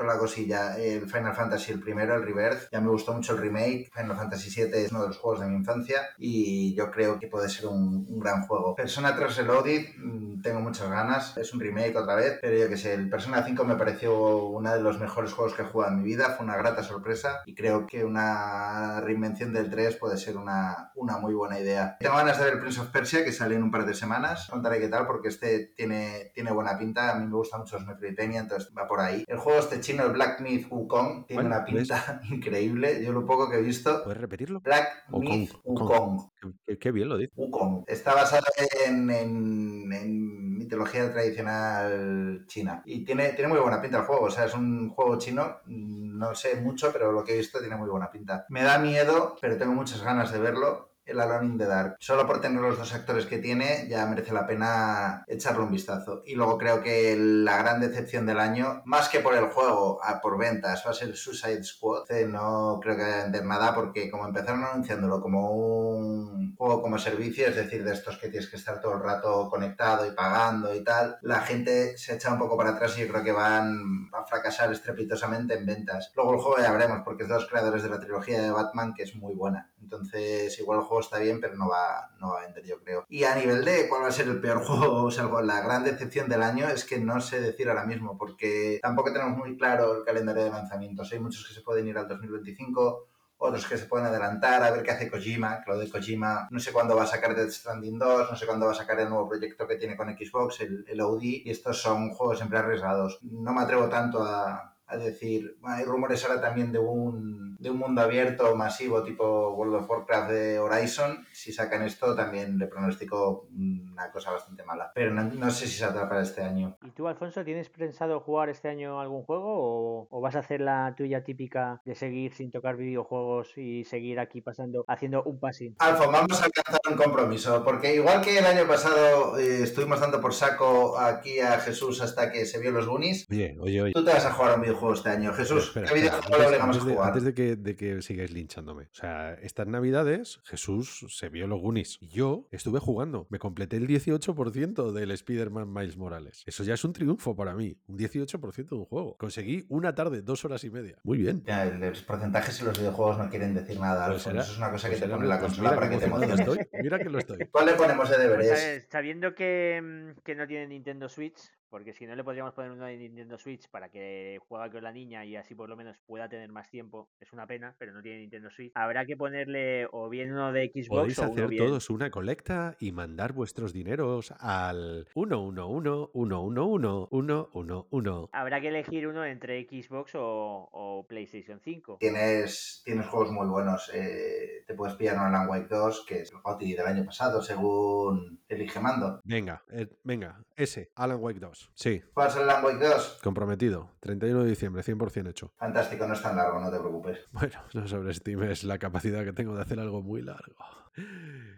con 0.06 0.14
la 0.14 0.20
cosilla? 0.20 0.78
El 0.78 1.10
Final 1.10 1.34
Fantasy, 1.34 1.72
el 1.72 1.80
primero, 1.80 2.16
el 2.16 2.24
Rebirth. 2.24 2.70
Ya 2.72 2.80
me 2.80 2.90
gustó 2.90 3.14
mucho 3.14 3.34
el 3.34 3.40
remake. 3.40 3.90
Final 3.94 4.16
Fantasy 4.16 4.50
VII 4.50 4.84
es 4.84 4.92
uno 4.92 5.02
de 5.02 5.08
los 5.08 5.18
juegos 5.18 5.40
de 5.42 5.48
mi 5.48 5.56
infancia 5.56 6.10
y 6.18 6.76
yo 6.76 6.92
creo 6.92 7.20
que 7.20 7.28
puede 7.28 7.50
ser 7.50 7.68
un, 7.68 8.06
un 8.08 8.20
gran 8.20 8.46
juego. 8.46 8.76
Persona 8.76 9.16
3 9.16 9.38
Reloaded, 9.38 9.86
mm, 9.98 10.42
tengo 10.42 10.62
muchas 10.62 10.90
ganas. 10.90 11.36
Es 11.38 11.54
un 11.54 11.60
remake 11.60 11.96
otra 11.96 12.16
vez, 12.16 12.38
pero 12.42 12.58
yo 12.58 12.70
que 12.70 12.78
sé, 12.78 12.94
el 12.94 13.10
Persona 13.10 13.44
5 13.44 13.64
me 13.66 13.76
pareció 13.76 14.46
uno 14.48 14.72
de 14.74 14.82
los 14.82 15.00
mejores 15.00 15.34
juegos 15.34 15.54
que 15.54 15.64
he 15.64 15.66
jugado 15.66 15.94
en 15.94 16.00
mi 16.00 16.04
vida. 16.04 16.36
Fue 16.38 16.46
una 16.46 16.58
grata 16.58 16.84
sorpresa 16.84 17.42
y 17.46 17.56
creo 17.56 17.88
que 17.88 18.04
una 18.04 19.02
reinvención 19.02 19.54
del 19.54 19.70
3 19.70 19.96
puede 19.98 20.18
ser 20.18 20.38
una, 20.38 20.92
una 20.96 21.18
muy 21.18 21.34
buena 21.34 21.60
idea. 21.60 21.98
Tengo 22.00 22.16
ganas 22.16 22.38
de 22.38 22.46
ver 22.46 22.60
Prince 22.60 22.80
of 22.80 22.90
Persia, 22.90 23.24
que 23.24 23.32
sale 23.32 23.56
en 23.56 23.64
un 23.64 23.72
par 23.72 23.86
de 23.86 23.94
semanas. 23.94 24.48
Contaré 24.50 24.80
qué 24.80 24.88
tal, 24.88 25.08
porque 25.08 25.30
este 25.30 25.72
tiene, 25.76 26.32
tiene 26.34 26.52
buena 26.52 26.78
pinta. 26.78 27.12
A 27.12 27.16
mí 27.16 27.26
me 27.26 27.36
gustan 27.36 27.62
mucho 27.62 27.78
los 27.78 27.88
Metroidvania, 27.88 28.42
entonces 28.42 28.72
va 28.78 28.88
por 28.88 29.00
ahí. 29.00 29.24
El 29.28 29.38
juego 29.38 29.60
este 29.60 29.80
chino, 29.80 29.95
el 30.04 30.12
Black 30.12 30.42
Myth 30.42 30.68
Wukong, 30.70 31.26
tiene 31.26 31.44
una 31.46 31.64
pinta 31.64 32.20
increíble. 32.30 33.04
Yo 33.04 33.12
lo 33.14 33.26
poco 33.26 33.50
que 33.50 33.58
he 33.58 33.62
visto. 33.62 34.04
¿Puedes 34.04 34.20
repetirlo? 34.20 34.60
Black 34.62 35.06
Myth 35.10 35.52
Kong, 35.64 35.78
Kong. 35.78 35.90
Wukong. 35.90 36.32
Qué, 36.68 36.78
qué 36.78 36.92
bien 36.92 37.10
lo 37.10 37.18
dices. 37.18 37.34
Wukong. 37.38 37.84
Está 37.88 38.14
basado 38.14 38.44
en, 38.86 39.10
en- 39.10 39.92
en 39.94 40.58
mitología 40.58 41.12
tradicional 41.12 42.46
china. 42.48 42.82
Y 42.86 43.04
tiene, 43.06 43.30
tiene 43.30 43.50
muy 43.50 43.60
buena 43.60 43.82
pinta 43.82 44.00
el 44.00 44.04
juego. 44.06 44.26
O 44.26 44.32
sea, 44.32 44.46
es 44.46 44.54
un 44.54 44.90
juego 44.90 45.18
chino. 45.18 45.58
No 45.66 46.34
sé 46.36 46.56
mucho, 46.62 46.92
pero 46.92 47.12
lo 47.12 47.24
que 47.24 47.34
he 47.34 47.38
visto 47.38 47.60
tiene 47.60 47.76
muy 47.76 47.90
buena 47.90 48.10
pinta. 48.10 48.46
Me 48.50 48.64
da 48.64 48.78
miedo, 48.80 49.36
pero 49.42 49.58
tengo 49.58 49.74
muchas 49.74 50.02
ganas 50.04 50.32
de 50.32 50.40
verlo. 50.40 50.95
El 51.06 51.20
Alone 51.20 51.46
in 51.46 51.58
the 51.58 51.66
Dark. 51.66 51.98
Solo 52.00 52.26
por 52.26 52.42
tener 52.42 52.62
los 52.62 52.78
dos 52.78 52.94
actores 52.94 53.26
que 53.26 53.38
tiene, 53.38 53.88
ya 53.88 54.06
merece 54.06 54.34
la 54.34 54.48
pena 54.48 55.24
echarle 55.28 55.64
un 55.64 55.72
vistazo. 55.72 56.24
Y 56.26 56.36
luego 56.36 56.58
creo 56.58 56.82
que 56.82 57.16
la 57.18 57.58
gran 57.58 57.80
decepción 57.80 58.26
del 58.26 58.40
año, 58.40 58.82
más 58.86 59.10
que 59.10 59.20
por 59.20 59.36
el 59.36 59.46
juego, 59.46 60.00
por 60.22 60.38
ventas, 60.38 60.84
va 60.86 60.92
a 60.92 60.94
ser 60.94 61.16
Suicide 61.16 61.64
Squad. 61.64 62.10
Eh, 62.12 62.26
No 62.26 62.80
creo 62.82 62.96
que 62.96 63.04
vaya 63.04 63.20
a 63.20 63.24
vender 63.24 63.46
nada 63.46 63.76
porque 63.76 64.10
como 64.10 64.26
empezaron 64.26 64.64
anunciándolo 64.64 65.22
como 65.22 65.52
un 65.52 66.56
juego 66.56 66.82
como 66.82 66.98
servicio, 66.98 67.48
es 67.48 67.56
decir, 67.56 67.84
de 67.84 67.94
estos 67.94 68.18
que 68.18 68.30
tienes 68.30 68.50
que 68.50 68.56
estar 68.56 68.82
todo 68.82 68.94
el 68.94 69.04
rato 69.04 69.50
conectado 69.50 70.08
y 70.08 70.12
pagando 70.12 70.74
y 70.74 70.84
tal, 70.84 71.18
la 71.22 71.42
gente 71.42 71.98
se 71.98 72.16
echa 72.16 72.32
un 72.32 72.40
poco 72.40 72.58
para 72.58 72.72
atrás 72.72 72.98
y 72.98 73.08
creo 73.08 73.24
que 73.24 73.32
van 73.32 74.10
a 74.14 74.24
fracasar 74.26 74.72
estrepitosamente 74.72 75.56
en 75.56 75.66
ventas. 75.66 76.12
Luego 76.16 76.34
el 76.34 76.40
juego 76.40 76.58
ya 76.62 76.72
veremos 76.72 77.02
porque 77.04 77.24
es 77.24 77.30
de 77.30 77.36
los 77.36 77.48
creadores 77.48 77.84
de 77.84 77.90
la 77.90 78.00
trilogía 78.00 78.42
de 78.42 78.52
Batman 78.52 78.94
que 78.94 79.04
es 79.04 79.16
muy 79.16 79.36
buena. 79.36 79.72
Entonces 79.82 80.58
igual 80.60 80.80
el 80.80 80.86
juego 80.86 80.95
está 81.00 81.20
bien 81.20 81.40
pero 81.40 81.56
no 81.56 81.68
va, 81.68 82.12
no 82.20 82.30
va 82.30 82.40
a 82.40 82.46
vender 82.46 82.66
yo 82.66 82.80
creo. 82.80 83.06
Y 83.10 83.24
a 83.24 83.36
nivel 83.36 83.64
de 83.66 83.88
cuál 83.88 84.04
va 84.04 84.08
a 84.08 84.12
ser 84.12 84.28
el 84.28 84.42
peor 84.42 84.64
juego, 84.66 85.10
la 85.42 85.62
gran 85.62 85.84
decepción 85.84 86.30
del 86.30 86.44
año 86.44 86.68
es 86.68 86.86
que 86.86 87.00
no 87.00 87.22
sé 87.22 87.40
decir 87.40 87.70
ahora 87.70 87.86
mismo 87.86 88.18
porque 88.18 88.80
tampoco 88.82 89.12
tenemos 89.14 89.38
muy 89.38 89.58
claro 89.58 89.98
el 89.98 90.04
calendario 90.04 90.44
de 90.44 90.50
lanzamientos. 90.52 91.12
Hay 91.12 91.20
muchos 91.20 91.48
que 91.48 91.54
se 91.54 91.62
pueden 91.62 91.88
ir 91.88 91.98
al 91.98 92.08
2025 92.08 93.08
otros 93.38 93.68
que 93.68 93.78
se 93.78 93.86
pueden 93.86 94.08
adelantar, 94.08 94.64
a 94.64 94.72
ver 94.72 94.84
qué 94.84 94.92
hace 94.92 95.10
Kojima, 95.10 95.62
que 95.62 95.72
lo 95.72 95.78
de 95.78 95.90
Kojima, 95.90 96.48
no 96.52 96.60
sé 96.60 96.72
cuándo 96.72 96.96
va 96.96 97.04
a 97.04 97.08
sacar 97.08 97.36
Death 97.36 97.52
Stranding 97.52 98.00
2, 98.00 98.32
no 98.32 98.38
sé 98.38 98.46
cuándo 98.46 98.66
va 98.66 98.72
a 98.72 98.76
sacar 98.76 99.00
el 99.00 99.10
nuevo 99.10 99.28
proyecto 99.28 99.68
que 99.68 99.76
tiene 99.76 99.98
con 99.98 100.10
Xbox, 100.10 100.62
el, 100.62 100.86
el 100.88 101.02
OD, 101.02 101.22
y 101.22 101.50
estos 101.50 101.82
son 101.82 102.12
juegos 102.12 102.38
siempre 102.38 102.60
arriesgados. 102.60 103.20
No 103.22 103.54
me 103.54 103.62
atrevo 103.62 103.90
tanto 103.90 104.24
a, 104.24 104.76
a 104.88 104.98
decir, 104.98 105.58
hay 105.64 105.84
rumores 105.84 106.24
ahora 106.24 106.42
también 106.42 106.72
de 106.72 106.80
un, 106.80 107.55
de 107.66 107.72
un 107.72 107.80
mundo 107.80 108.02
abierto 108.02 108.56
masivo 108.56 109.02
tipo 109.02 109.50
World 109.56 109.76
of 109.76 109.90
Warcraft 109.90 110.30
de 110.30 110.60
Horizon. 110.60 111.26
Si 111.34 111.52
sacan 111.52 111.82
esto, 111.82 112.16
también 112.16 112.60
le 112.60 112.68
pronostico 112.68 113.48
una 113.52 114.12
cosa 114.12 114.32
bastante 114.32 114.64
mala. 114.64 114.92
Pero 114.94 115.12
no, 115.12 115.24
no 115.24 115.50
sé 115.50 115.66
si 115.66 115.80
saldrá 115.80 116.08
para 116.08 116.22
este 116.22 116.44
año. 116.44 116.78
¿Y 116.86 116.92
tú, 116.92 117.08
Alfonso, 117.08 117.44
tienes 117.44 117.70
pensado 117.70 118.20
jugar 118.20 118.50
este 118.50 118.70
año 118.70 119.00
algún 119.00 119.24
juego 119.24 119.48
o, 119.48 120.08
o, 120.12 120.22
vas 120.22 120.36
a 120.36 120.40
hacer 120.40 120.62
la 120.62 120.94
tuya 120.96 121.24
típica 121.24 121.82
de 121.86 121.96
seguir 121.96 122.34
sin 122.36 122.52
tocar 122.52 122.78
videojuegos 122.78 123.58
y 123.58 123.84
seguir 123.84 124.20
aquí 124.20 124.42
pasando, 124.42 124.86
haciendo 124.88 125.24
un 125.24 125.40
passing? 125.40 125.76
Alfonso, 125.80 126.12
vamos 126.12 126.42
a 126.42 126.46
alcanzar 126.46 126.80
un 126.92 126.98
compromiso, 126.98 127.64
porque 127.64 127.96
igual 127.96 128.22
que 128.22 128.38
el 128.38 128.46
año 128.46 128.68
pasado 128.68 129.40
eh, 129.40 129.64
estuvimos 129.64 130.00
dando 130.00 130.22
por 130.22 130.36
saco 130.36 131.00
aquí 131.00 131.40
a 131.40 131.60
Jesús 131.60 132.00
hasta 132.02 132.32
que 132.32 132.46
se 132.46 132.60
vio 132.60 132.70
los 132.70 132.86
Goonies. 132.88 133.26
Oye, 133.32 133.58
oye, 133.60 133.82
oye. 133.82 133.94
Tú 133.94 134.06
te 134.06 134.12
vas 134.12 134.26
a 134.26 134.32
jugar 134.32 134.52
a 134.52 134.56
un 134.56 134.62
videojuego 134.62 134.94
este 134.94 135.10
año. 135.10 135.34
Jesús, 135.34 135.66
Espera, 135.70 135.88
¿qué 135.88 135.96
videojuego 135.96 136.30
le 136.30 136.36
antes, 136.36 136.48
obligamos 136.48 136.76
a 136.76 136.80
antes 136.80 136.86
de, 136.86 136.94
jugar? 136.94 137.08
antes 137.08 137.24
de 137.24 137.34
que, 137.34 137.55
de 137.58 137.76
que 137.76 138.02
sigáis 138.02 138.32
linchándome. 138.32 138.84
O 138.86 138.96
sea, 138.96 139.34
estas 139.36 139.68
navidades 139.68 140.40
Jesús 140.46 141.06
se 141.10 141.30
vio 141.30 141.48
los 141.48 141.60
Goonies. 141.62 141.98
Y 142.02 142.08
yo 142.10 142.48
estuve 142.52 142.80
jugando. 142.80 143.28
Me 143.30 143.40
completé 143.40 143.78
el 143.78 143.88
18% 143.88 144.92
del 144.92 145.12
Spider-Man 145.12 145.72
Miles 145.72 145.98
Morales. 145.98 146.44
Eso 146.46 146.64
ya 146.64 146.74
es 146.74 146.84
un 146.84 146.94
triunfo 146.94 147.36
para 147.36 147.54
mí. 147.56 147.78
Un 147.88 147.98
18% 147.98 148.70
de 148.70 148.76
un 148.76 148.86
juego. 148.86 149.16
Conseguí 149.18 149.66
una 149.70 149.96
tarde, 149.96 150.22
dos 150.22 150.44
horas 150.46 150.64
y 150.64 150.70
media. 150.70 150.98
Muy 151.04 151.18
bien. 151.18 151.44
Ya, 151.46 151.66
los 151.66 152.02
porcentajes 152.04 152.60
en 152.60 152.68
los 152.68 152.78
videosos 152.78 153.18
no 153.18 153.30
quieren 153.30 153.54
decir 153.54 153.80
nada, 153.80 154.08
Pues 154.08 154.26
era- 154.28 154.42
Eso 154.42 154.52
es 154.52 154.58
una 154.58 154.72
cosa 154.72 154.88
pues 154.88 155.00
que 155.00 155.06
te 155.08 155.12
pone 155.14 155.28
la 155.28 155.40
consola 155.40 155.70
mira 155.70 155.76
para 155.80 155.90
que 155.92 155.98
te 155.98 156.06
emociones. 156.06 156.40
estoy. 156.40 156.60
Mira 156.82 157.00
que 157.00 157.10
lo 157.10 157.20
estoy. 157.20 157.38
¿Cuál 157.52 157.66
le 157.68 157.74
ponemos 157.74 158.10
de 158.10 158.16
Pues, 158.16 158.28
deberes? 158.28 158.48
¿sabes? 158.60 158.88
sabiendo 158.92 159.36
que, 159.36 159.82
mm, 160.16 160.22
que 160.22 160.36
no 160.36 160.48
tiene 160.48 160.68
Nintendo 160.68 161.10
Switch, 161.10 161.40
porque 161.76 161.92
si 161.92 162.06
no 162.06 162.16
le 162.16 162.24
podríamos 162.24 162.54
poner 162.54 162.72
uno 162.72 162.86
de 162.86 162.96
Nintendo 162.96 163.38
Switch 163.38 163.68
para 163.68 163.90
que 163.90 164.40
juegue 164.48 164.72
con 164.72 164.82
la 164.82 164.94
niña 164.94 165.26
y 165.26 165.36
así 165.36 165.56
por 165.56 165.68
lo 165.68 165.76
menos 165.76 165.98
pueda 166.08 166.30
tener 166.30 166.50
más 166.50 166.70
tiempo, 166.70 167.10
es 167.20 167.34
una 167.34 167.46
pena, 167.48 167.76
pero 167.78 167.92
no 167.92 168.02
tiene 168.02 168.20
Nintendo 168.20 168.50
Switch. 168.50 168.72
Habrá 168.76 169.06
que 169.06 169.18
ponerle 169.18 169.86
o 169.92 170.08
bien 170.08 170.32
uno 170.32 170.54
de 170.54 170.72
Xbox 170.74 170.88
Podéis 170.88 171.20
o 171.20 171.24
uno 171.24 171.32
hacer 171.34 171.48
bien. 171.50 171.66
todos 171.66 171.90
una 171.90 172.10
colecta 172.12 172.78
y 172.80 172.94
mandar 172.94 173.34
vuestros 173.34 173.74
dineros 173.74 174.34
al 174.40 175.06
111 175.12 176.12
111 176.14 177.08
111. 177.12 178.30
Habrá 178.32 178.62
que 178.62 178.70
elegir 178.70 179.10
uno 179.10 179.26
entre 179.26 179.62
Xbox 179.66 180.16
o, 180.16 180.70
o 180.72 181.06
PlayStation 181.06 181.60
5. 181.60 181.98
Tienes, 182.00 182.84
tienes 182.86 183.06
juegos 183.08 183.32
muy 183.32 183.48
buenos. 183.48 183.92
eh, 183.94 184.64
te 184.66 184.76
puedes 184.76 184.96
pillar 184.96 185.16
un 185.16 185.24
Alan 185.24 185.50
Wake 185.50 185.68
2, 185.68 186.06
que 186.06 186.22
es 186.22 186.32
el 186.32 186.40
GOTY 186.42 186.74
del 186.74 186.86
año 186.86 187.04
pasado, 187.04 187.42
según 187.42 188.40
elige 188.48 188.80
mando. 188.80 189.20
Venga, 189.26 189.62
eh, 189.74 189.90
venga, 190.04 190.42
ese, 190.56 190.92
Alan 190.96 191.18
Wake 191.20 191.40
2. 191.40 191.65
Sí, 191.74 192.02
¿Cuál 192.14 192.28
es 192.30 192.36
el 192.38 192.48
Wake 192.48 192.80
2? 192.88 193.20
comprometido. 193.24 193.90
31 194.00 194.44
de 194.44 194.50
diciembre, 194.50 194.84
100% 194.84 195.30
hecho. 195.30 195.52
Fantástico, 195.58 196.08
no 196.08 196.14
es 196.14 196.22
tan 196.22 196.36
largo, 196.36 196.60
no 196.60 196.72
te 196.72 196.80
preocupes. 196.80 197.20
Bueno, 197.32 197.60
no 197.74 197.88
sobreestimes 197.88 198.64
la 198.64 198.78
capacidad 198.78 199.24
que 199.24 199.34
tengo 199.34 199.56
de 199.56 199.62
hacer 199.62 199.80
algo 199.80 200.02
muy 200.02 200.22
largo. 200.22 200.56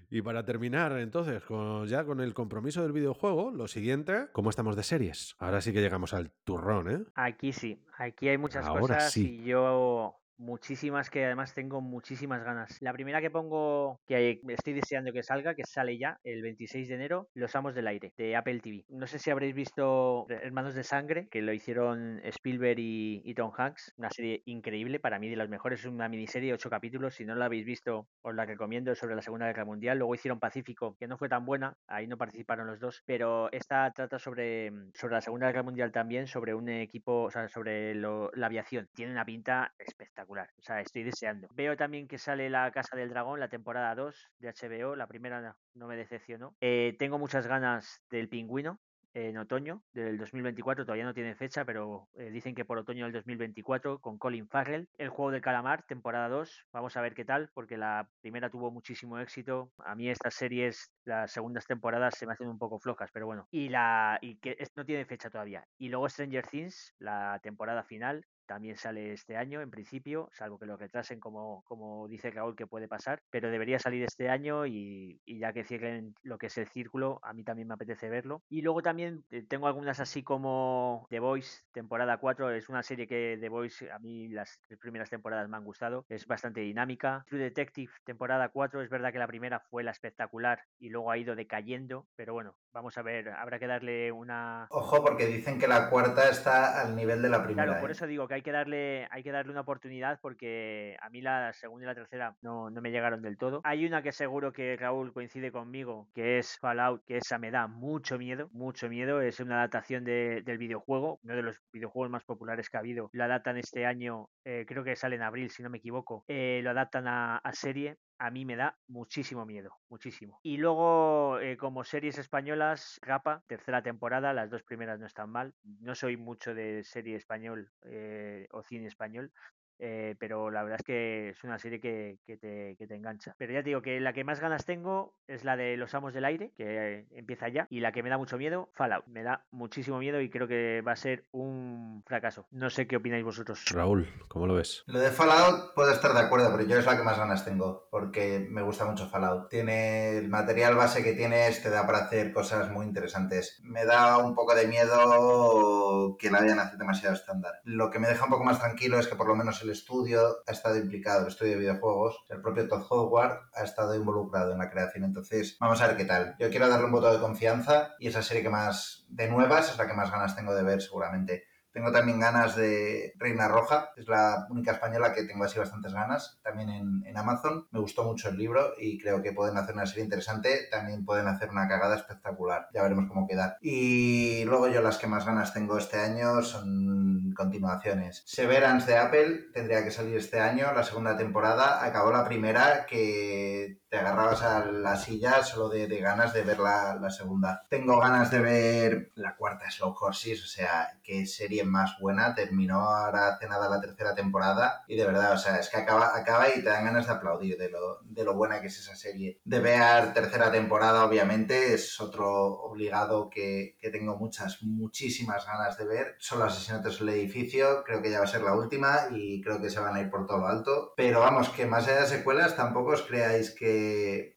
Y 0.09 0.21
para 0.21 0.43
terminar, 0.45 0.93
entonces, 0.93 1.43
con, 1.43 1.85
ya 1.85 2.05
con 2.05 2.21
el 2.21 2.33
compromiso 2.33 2.81
del 2.81 2.93
videojuego, 2.93 3.51
lo 3.51 3.67
siguiente, 3.67 4.27
¿cómo 4.31 4.49
estamos 4.49 4.75
de 4.75 4.83
series? 4.83 5.35
Ahora 5.37 5.61
sí 5.61 5.73
que 5.73 5.81
llegamos 5.81 6.13
al 6.13 6.31
turrón, 6.43 6.89
¿eh? 6.89 7.03
Aquí 7.13 7.51
sí, 7.53 7.83
aquí 7.97 8.29
hay 8.29 8.37
muchas 8.37 8.65
Ahora 8.65 8.81
cosas 8.81 9.11
sí. 9.11 9.41
y 9.41 9.43
yo 9.45 10.15
muchísimas 10.37 11.09
que 11.09 11.25
además 11.25 11.53
tengo 11.53 11.81
muchísimas 11.81 12.43
ganas. 12.43 12.77
La 12.81 12.93
primera 12.93 13.21
que 13.21 13.31
pongo, 13.31 13.99
que 14.05 14.39
estoy 14.49 14.73
deseando 14.73 15.11
que 15.11 15.23
salga, 15.23 15.55
que 15.55 15.63
sale 15.65 15.97
ya 15.97 16.19
el 16.23 16.41
26 16.41 16.87
de 16.87 16.95
enero, 16.95 17.29
Los 17.33 17.55
Amos 17.55 17.75
del 17.75 17.87
Aire, 17.87 18.13
de 18.17 18.35
Apple 18.35 18.59
TV. 18.59 18.85
No 18.89 19.07
sé 19.07 19.19
si 19.19 19.31
habréis 19.31 19.55
visto 19.55 20.25
Hermanos 20.29 20.75
de 20.75 20.83
Sangre, 20.83 21.27
que 21.29 21.41
lo 21.41 21.53
hicieron 21.53 22.19
Spielberg 22.23 22.79
y, 22.79 23.33
Tom 23.35 23.51
Hanks, 23.55 23.93
una 23.97 24.09
serie 24.09 24.41
increíble, 24.45 24.99
para 24.99 25.19
mí 25.19 25.29
de 25.29 25.35
las 25.35 25.49
mejores, 25.49 25.81
es 25.81 25.85
una 25.85 26.09
miniserie, 26.09 26.53
ocho 26.53 26.69
capítulos, 26.69 27.15
si 27.15 27.25
no 27.25 27.35
la 27.35 27.45
habéis 27.45 27.65
visto 27.65 28.07
os 28.21 28.35
la 28.35 28.45
recomiendo, 28.45 28.95
sobre 28.95 29.15
la 29.15 29.21
Segunda 29.21 29.47
Guerra 29.47 29.65
Mundial. 29.65 29.97
Luego 29.97 30.15
hicieron 30.15 30.39
Pacífico, 30.39 30.95
que 30.99 31.07
no 31.07 31.17
fue 31.17 31.29
tan 31.29 31.45
buena, 31.45 31.77
ahí 31.87 32.07
no 32.07 32.17
participaron 32.17 32.67
los 32.67 32.79
dos, 32.79 33.03
pero 33.05 33.51
esta 33.51 33.91
trata 33.91 34.19
sobre, 34.19 34.71
sobre 34.93 35.15
la 35.15 35.21
Segunda 35.21 35.47
Guerra 35.47 35.63
Mundial 35.63 35.91
también, 35.91 36.27
sobre 36.27 36.53
un 36.53 36.69
equipo, 36.69 37.23
o 37.23 37.31
sea, 37.31 37.47
sobre 37.47 37.95
la 37.95 38.45
aviación. 38.45 38.89
Tiene 38.93 39.11
una 39.11 39.25
pinta 39.25 39.73
espectacular, 39.77 40.26
o 40.29 40.61
sea, 40.61 40.81
estoy 40.81 41.03
deseando. 41.03 41.47
Veo 41.53 41.77
también 41.77 42.07
que 42.07 42.17
sale 42.17 42.49
La 42.49 42.71
Casa 42.71 42.95
del 42.95 43.09
Dragón, 43.09 43.39
la 43.39 43.49
temporada 43.49 43.95
2 43.95 44.31
de 44.39 44.49
HBO, 44.49 44.95
la 44.95 45.07
primera 45.07 45.55
no, 45.73 45.87
me 45.87 45.95
decepcionó. 45.95 46.55
Eh, 46.61 46.95
tengo 46.99 47.17
muchas 47.17 47.47
ganas 47.47 48.01
del 48.09 48.29
Pingüino, 48.29 48.79
en 49.17 49.37
otoño 49.37 49.83
del 49.93 50.17
2024, 50.17 50.85
todavía 50.85 51.05
no 51.05 51.13
tiene 51.13 51.33
fecha, 51.33 51.65
pero 51.65 52.07
eh, 52.15 52.29
dicen 52.29 52.53
que 52.53 52.65
por 52.65 52.77
otoño 52.77 53.05
del 53.05 53.13
2024 53.13 53.99
con 53.99 54.19
Colin 54.19 54.47
Farrell. 54.47 54.89
El 54.97 55.09
juego 55.09 55.31
de 55.31 55.41
calamar, 55.41 55.83
temporada 55.87 56.29
2, 56.29 56.67
vamos 56.71 56.95
a 56.95 57.01
ver 57.01 57.15
qué 57.15 57.25
tal, 57.25 57.49
porque 57.55 57.77
la 57.77 58.07
primera 58.21 58.51
tuvo 58.51 58.69
muchísimo 58.69 59.17
éxito. 59.17 59.71
A 59.79 59.95
mí 59.95 60.07
estas 60.09 60.35
series, 60.35 60.91
las 61.03 61.31
segundas 61.31 61.65
temporadas 61.65 62.15
se 62.15 62.27
me 62.27 62.33
hacen 62.33 62.47
un 62.47 62.59
poco 62.59 62.79
flojas, 62.79 63.09
pero 63.11 63.25
bueno. 63.25 63.47
Y 63.49 63.69
la 63.69 64.19
y 64.21 64.37
que 64.37 64.55
no 64.75 64.85
tiene 64.85 65.05
fecha 65.05 65.31
todavía. 65.31 65.65
Y 65.79 65.89
luego 65.89 66.07
Stranger 66.07 66.45
Things, 66.45 66.93
la 66.99 67.39
temporada 67.41 67.83
final, 67.83 68.23
también 68.47 68.77
sale 68.77 69.13
este 69.13 69.37
año 69.37 69.61
en 69.61 69.69
principio, 69.69 70.29
salvo 70.31 70.57
que 70.57 70.65
lo 70.65 70.77
retrasen 70.77 71.19
como, 71.19 71.63
como 71.65 72.07
dice 72.07 72.31
Raúl 72.31 72.55
que 72.55 72.67
puede 72.67 72.87
pasar, 72.87 73.21
pero 73.29 73.51
debería 73.51 73.79
salir 73.79 74.03
este 74.03 74.29
año 74.29 74.65
y, 74.65 75.21
y 75.25 75.39
ya 75.39 75.53
que 75.53 75.63
cierren 75.63 76.15
lo 76.23 76.37
que 76.37 76.47
es 76.47 76.57
el 76.57 76.67
círculo, 76.67 77.19
a 77.23 77.33
mí 77.33 77.43
también 77.43 77.67
me 77.67 77.75
apetece 77.75 78.09
verlo. 78.09 78.41
Y 78.49 78.61
luego 78.61 78.81
también 78.81 79.23
eh, 79.29 79.43
tengo 79.47 79.67
algunas 79.67 79.99
así 79.99 80.23
como 80.23 81.05
The 81.09 81.19
Voice, 81.19 81.63
temporada 81.71 82.17
4, 82.17 82.51
es 82.51 82.69
una 82.69 82.83
serie 82.83 83.07
que 83.07 83.37
The 83.39 83.49
Voice 83.49 83.91
a 83.91 83.99
mí 83.99 84.29
las 84.29 84.59
primeras 84.79 85.09
temporadas 85.09 85.49
me 85.49 85.57
han 85.57 85.65
gustado, 85.65 86.05
es 86.09 86.25
bastante 86.25 86.61
dinámica. 86.61 87.23
True 87.27 87.41
Detective, 87.41 87.91
temporada 88.03 88.49
4, 88.49 88.81
es 88.81 88.89
verdad 88.89 89.11
que 89.11 89.19
la 89.19 89.27
primera 89.27 89.59
fue 89.59 89.83
la 89.83 89.91
espectacular 89.91 90.63
y 90.79 90.89
luego 90.89 91.11
ha 91.11 91.17
ido 91.17 91.35
decayendo, 91.35 92.07
pero 92.15 92.33
bueno, 92.33 92.55
vamos 92.71 92.97
a 92.97 93.01
ver, 93.01 93.29
habrá 93.29 93.59
que 93.59 93.67
darle 93.67 94.11
una, 94.11 94.67
Ojo, 94.69 95.03
porque 95.03 95.25
dicen 95.25 95.59
que 95.59 95.67
la 95.67 95.89
cuarta 95.89 96.29
está 96.29 96.81
al 96.81 96.95
nivel 96.95 97.21
de 97.21 97.29
la 97.29 97.43
primera. 97.43 97.65
Claro, 97.65 97.81
por 97.81 97.89
¿eh? 97.89 97.93
eso 97.93 98.07
digo 98.07 98.27
que 98.27 98.35
hay 98.37 98.43
que 98.43 98.51
darle, 98.51 99.07
hay 99.11 99.23
que 99.23 99.31
darle 99.31 99.51
una 99.51 99.61
oportunidad 99.61 100.19
porque 100.21 100.95
a 101.01 101.09
mí 101.09 101.21
la 101.21 101.51
segunda 101.53 101.85
y 101.85 101.87
la 101.87 101.95
tercera 101.95 102.37
no, 102.41 102.69
no 102.69 102.81
me 102.81 102.91
llegaron 102.91 103.21
del 103.21 103.37
todo. 103.37 103.61
Hay 103.63 103.85
una 103.85 104.01
que 104.01 104.11
seguro 104.11 104.53
que 104.53 104.77
Raúl 104.77 105.11
coincide 105.13 105.51
conmigo, 105.51 106.09
que 106.13 106.37
es 106.37 106.57
Fallout, 106.59 107.03
que 107.05 107.17
esa 107.17 107.37
me 107.39 107.51
da 107.51 107.67
mucho 107.67 108.17
miedo, 108.17 108.49
mucho 108.51 108.89
miedo. 108.89 109.21
Es 109.21 109.39
una 109.39 109.57
adaptación 109.57 110.03
de- 110.03 110.41
del 110.43 110.57
videojuego, 110.57 111.19
uno 111.23 111.35
de 111.35 111.41
los 111.43 111.59
videojuegos 111.71 112.11
más 112.11 112.23
populares 112.25 112.69
que 112.69 112.77
ha 112.77 112.79
habido. 112.81 113.09
Lo 113.13 113.23
adaptan 113.23 113.57
este 113.57 113.85
año, 113.85 114.29
eh, 114.43 114.65
creo 114.67 114.83
que 114.83 114.95
sale 114.95 115.15
en 115.15 115.23
abril, 115.23 115.49
si 115.49 115.63
no 115.63 115.69
me 115.69 115.79
equivoco. 115.79 116.23
Eh, 116.27 116.61
lo 116.63 116.69
adaptan 116.71 117.07
a, 117.07 117.37
a 117.37 117.53
serie. 117.53 117.97
A 118.19 118.31
mí 118.31 118.45
me 118.45 118.55
da 118.55 118.79
muchísimo 118.87 119.45
miedo, 119.45 119.77
muchísimo. 119.89 120.39
Y 120.41 120.57
luego, 120.57 121.39
eh, 121.39 121.55
como 121.55 121.83
series 121.83 122.17
españolas, 122.17 122.99
Rapa, 123.03 123.43
tercera 123.47 123.83
temporada, 123.83 124.33
las 124.33 124.49
dos 124.49 124.63
primeras 124.63 124.99
no 124.99 125.05
están 125.05 125.29
mal. 125.29 125.53
No 125.63 125.93
soy 125.93 126.17
mucho 126.17 126.55
de 126.55 126.83
serie 126.83 127.15
español 127.15 127.71
eh, 127.83 128.47
o 128.51 128.63
cine 128.63 128.87
español, 128.87 129.31
eh, 129.79 130.15
pero 130.19 130.49
la 130.51 130.63
verdad 130.63 130.79
es 130.79 130.85
que 130.85 131.29
es 131.29 131.43
una 131.43 131.59
serie 131.59 131.79
que, 131.79 132.19
que 132.25 132.37
te, 132.37 132.75
que 132.77 132.87
te 132.87 132.95
engancha. 132.95 133.35
Pero 133.37 133.53
ya 133.53 133.63
te 133.63 133.69
digo 133.69 133.81
que 133.81 133.99
la 133.99 134.13
que 134.13 134.23
más 134.23 134.39
ganas 134.39 134.65
tengo 134.65 135.13
es 135.27 135.43
la 135.43 135.55
de 135.55 135.77
Los 135.77 135.93
Amos 135.93 136.13
del 136.13 136.25
Aire, 136.25 136.51
que 136.55 136.65
eh, 136.65 137.05
empieza 137.11 137.49
ya, 137.49 137.67
y 137.69 137.79
la 137.79 137.91
que 137.91 138.03
me 138.03 138.09
da 138.09 138.17
mucho 138.17 138.37
miedo, 138.37 138.69
Fallout. 138.73 139.05
Me 139.07 139.23
da 139.23 139.45
muchísimo 139.51 139.99
miedo 139.99 140.21
y 140.21 140.29
creo 140.29 140.47
que 140.47 140.81
va 140.81 140.93
a 140.93 140.95
ser 140.95 141.25
un 141.31 142.03
fracaso. 142.05 142.47
No 142.51 142.69
sé 142.69 142.87
qué 142.87 142.97
opináis 142.97 143.23
vosotros. 143.23 143.65
Raúl, 143.71 144.07
¿cómo 144.27 144.47
lo 144.47 144.55
ves? 144.55 144.83
Lo 144.87 144.99
de 144.99 145.11
Fallout 145.11 145.73
puedo 145.75 145.91
estar 145.91 146.13
de 146.13 146.19
acuerdo, 146.19 146.51
pero 146.51 146.67
yo 146.67 146.77
es 146.77 146.85
la 146.85 146.97
que 146.97 147.03
más 147.03 147.17
ganas 147.17 147.45
tengo, 147.45 147.87
porque 147.91 148.47
me 148.49 148.61
gusta 148.61 148.85
mucho 148.85 149.07
Fallout. 149.09 149.49
Tiene 149.49 150.17
el 150.17 150.29
material 150.29 150.75
base 150.75 151.03
que 151.03 151.13
tienes, 151.13 151.61
te 151.61 151.69
da 151.69 151.85
para 151.85 151.99
hacer 151.99 152.31
cosas 152.31 152.71
muy 152.71 152.85
interesantes. 152.85 153.59
Me 153.63 153.85
da 153.85 154.17
un 154.17 154.35
poco 154.35 154.55
de 154.55 154.67
miedo 154.67 156.17
que 156.19 156.31
la 156.31 156.39
hayan 156.39 156.59
hecho 156.59 156.77
demasiado 156.77 157.15
estándar. 157.15 157.53
Lo 157.63 157.89
que 157.89 157.99
me 157.99 158.07
deja 158.07 158.25
un 158.25 158.31
poco 158.31 158.43
más 158.43 158.59
tranquilo 158.59 158.99
es 158.99 159.07
que 159.07 159.15
por 159.15 159.27
lo 159.27 159.35
menos 159.35 159.61
el 159.61 159.66
estudio 159.71 160.37
ha 160.45 160.51
estado 160.51 160.77
implicado, 160.77 161.21
el 161.21 161.27
estudio 161.27 161.53
de 161.53 161.59
videojuegos, 161.59 162.23
el 162.29 162.41
propio 162.41 162.67
Todd 162.67 162.85
Howard 162.89 163.49
ha 163.53 163.63
estado 163.63 163.95
involucrado 163.95 164.51
en 164.51 164.59
la 164.59 164.69
creación. 164.69 165.03
Entonces, 165.03 165.57
vamos 165.59 165.81
a 165.81 165.87
ver 165.87 165.97
qué 165.97 166.05
tal. 166.05 166.35
Yo 166.39 166.49
quiero 166.49 166.67
darle 166.67 166.85
un 166.85 166.91
voto 166.91 167.11
de 167.11 167.19
confianza 167.19 167.95
y 167.99 168.07
esa 168.07 168.21
serie 168.21 168.43
que 168.43 168.49
más 168.49 169.05
de 169.09 169.29
nuevas 169.29 169.71
es 169.71 169.77
la 169.77 169.87
que 169.87 169.93
más 169.93 170.11
ganas 170.11 170.35
tengo 170.35 170.53
de 170.55 170.63
ver 170.63 170.81
seguramente. 170.81 171.45
Tengo 171.71 171.91
también 171.91 172.19
ganas 172.19 172.55
de 172.55 173.13
Reina 173.17 173.47
Roja, 173.47 173.91
es 173.95 174.07
la 174.07 174.47
única 174.49 174.71
española 174.71 175.13
que 175.13 175.23
tengo 175.23 175.43
así 175.43 175.59
bastantes 175.59 175.93
ganas, 175.93 176.39
también 176.43 176.69
en, 176.69 177.03
en, 177.05 177.17
Amazon. 177.17 177.67
Me 177.71 177.79
gustó 177.79 178.03
mucho 178.03 178.29
el 178.29 178.37
libro 178.37 178.73
y 178.77 178.99
creo 178.99 179.21
que 179.21 179.33
pueden 179.33 179.57
hacer 179.57 179.75
una 179.75 179.85
serie 179.85 180.03
interesante, 180.03 180.67
también 180.71 181.05
pueden 181.05 181.27
hacer 181.27 181.49
una 181.49 181.67
cagada 181.67 181.95
espectacular, 181.95 182.67
ya 182.73 182.83
veremos 182.83 183.05
cómo 183.07 183.27
queda. 183.27 183.57
Y 183.61 184.43
luego 184.45 184.67
yo 184.67 184.81
las 184.81 184.97
que 184.97 185.07
más 185.07 185.25
ganas 185.25 185.53
tengo 185.53 185.77
este 185.77 185.99
año 185.99 186.41
son 186.41 187.33
continuaciones. 187.35 188.23
Severance 188.25 188.87
de 188.87 188.97
Apple 188.97 189.45
tendría 189.53 189.83
que 189.83 189.91
salir 189.91 190.17
este 190.17 190.39
año, 190.39 190.73
la 190.73 190.83
segunda 190.83 191.15
temporada, 191.15 191.85
acabó 191.85 192.11
la 192.11 192.25
primera 192.25 192.85
que 192.85 193.79
te 193.89 193.97
agarrabas 193.97 194.41
a 194.41 194.65
la 194.65 194.97
silla 194.97 195.43
solo 195.43 195.69
de, 195.69 195.87
de 195.87 195.99
ganas 195.99 196.33
de 196.33 196.41
ver 196.41 196.59
la, 196.59 196.95
la, 196.95 197.09
segunda. 197.09 197.65
Tengo 197.69 197.99
ganas 197.99 198.31
de 198.31 198.39
ver 198.39 199.11
la 199.15 199.35
cuarta 199.35 199.69
Slow 199.71 199.95
Horses, 199.99 200.43
o 200.43 200.47
sea, 200.47 200.99
qué 201.03 201.25
serie 201.25 201.63
más 201.67 201.97
buena. 201.99 202.35
Terminó 202.35 202.79
ahora 202.79 203.29
hace 203.29 203.47
nada 203.47 203.69
la 203.69 203.79
tercera 203.79 204.15
temporada 204.15 204.83
y 204.87 204.95
de 204.95 205.05
verdad, 205.05 205.33
o 205.33 205.37
sea, 205.37 205.57
es 205.57 205.69
que 205.69 205.77
acaba, 205.77 206.15
acaba 206.15 206.49
y 206.49 206.63
te 206.63 206.69
dan 206.69 206.85
ganas 206.85 207.07
de 207.07 207.13
aplaudir 207.13 207.57
de 207.57 207.69
lo, 207.69 207.99
de 208.03 208.23
lo 208.23 208.35
buena 208.35 208.61
que 208.61 208.67
es 208.67 208.79
esa 208.79 208.95
serie. 208.95 209.39
De 209.45 209.59
ver 209.59 210.13
tercera 210.13 210.51
temporada, 210.51 211.05
obviamente, 211.05 211.73
es 211.73 211.99
otro 212.01 212.29
obligado 212.61 213.29
que, 213.29 213.77
que 213.79 213.89
tengo 213.89 214.17
muchas, 214.17 214.61
muchísimas 214.63 215.45
ganas 215.45 215.77
de 215.77 215.85
ver. 215.85 216.15
Son 216.19 216.39
los 216.39 216.53
asesinatos 216.53 217.01
en 217.01 217.09
el 217.09 217.15
edificio, 217.15 217.83
creo 217.83 218.01
que 218.01 218.11
ya 218.11 218.19
va 218.19 218.25
a 218.25 218.27
ser 218.27 218.41
la 218.41 218.55
última 218.55 219.07
y 219.11 219.41
creo 219.41 219.61
que 219.61 219.69
se 219.69 219.79
van 219.79 219.95
a 219.95 220.01
ir 220.01 220.09
por 220.09 220.25
todo 220.25 220.39
lo 220.39 220.47
alto. 220.47 220.93
Pero 220.95 221.19
vamos, 221.19 221.49
que 221.49 221.65
más 221.65 221.87
allá 221.87 222.01
de 222.01 222.07
secuelas, 222.07 222.55
tampoco 222.55 222.91
os 222.91 223.03
creáis 223.03 223.51
que 223.51 223.67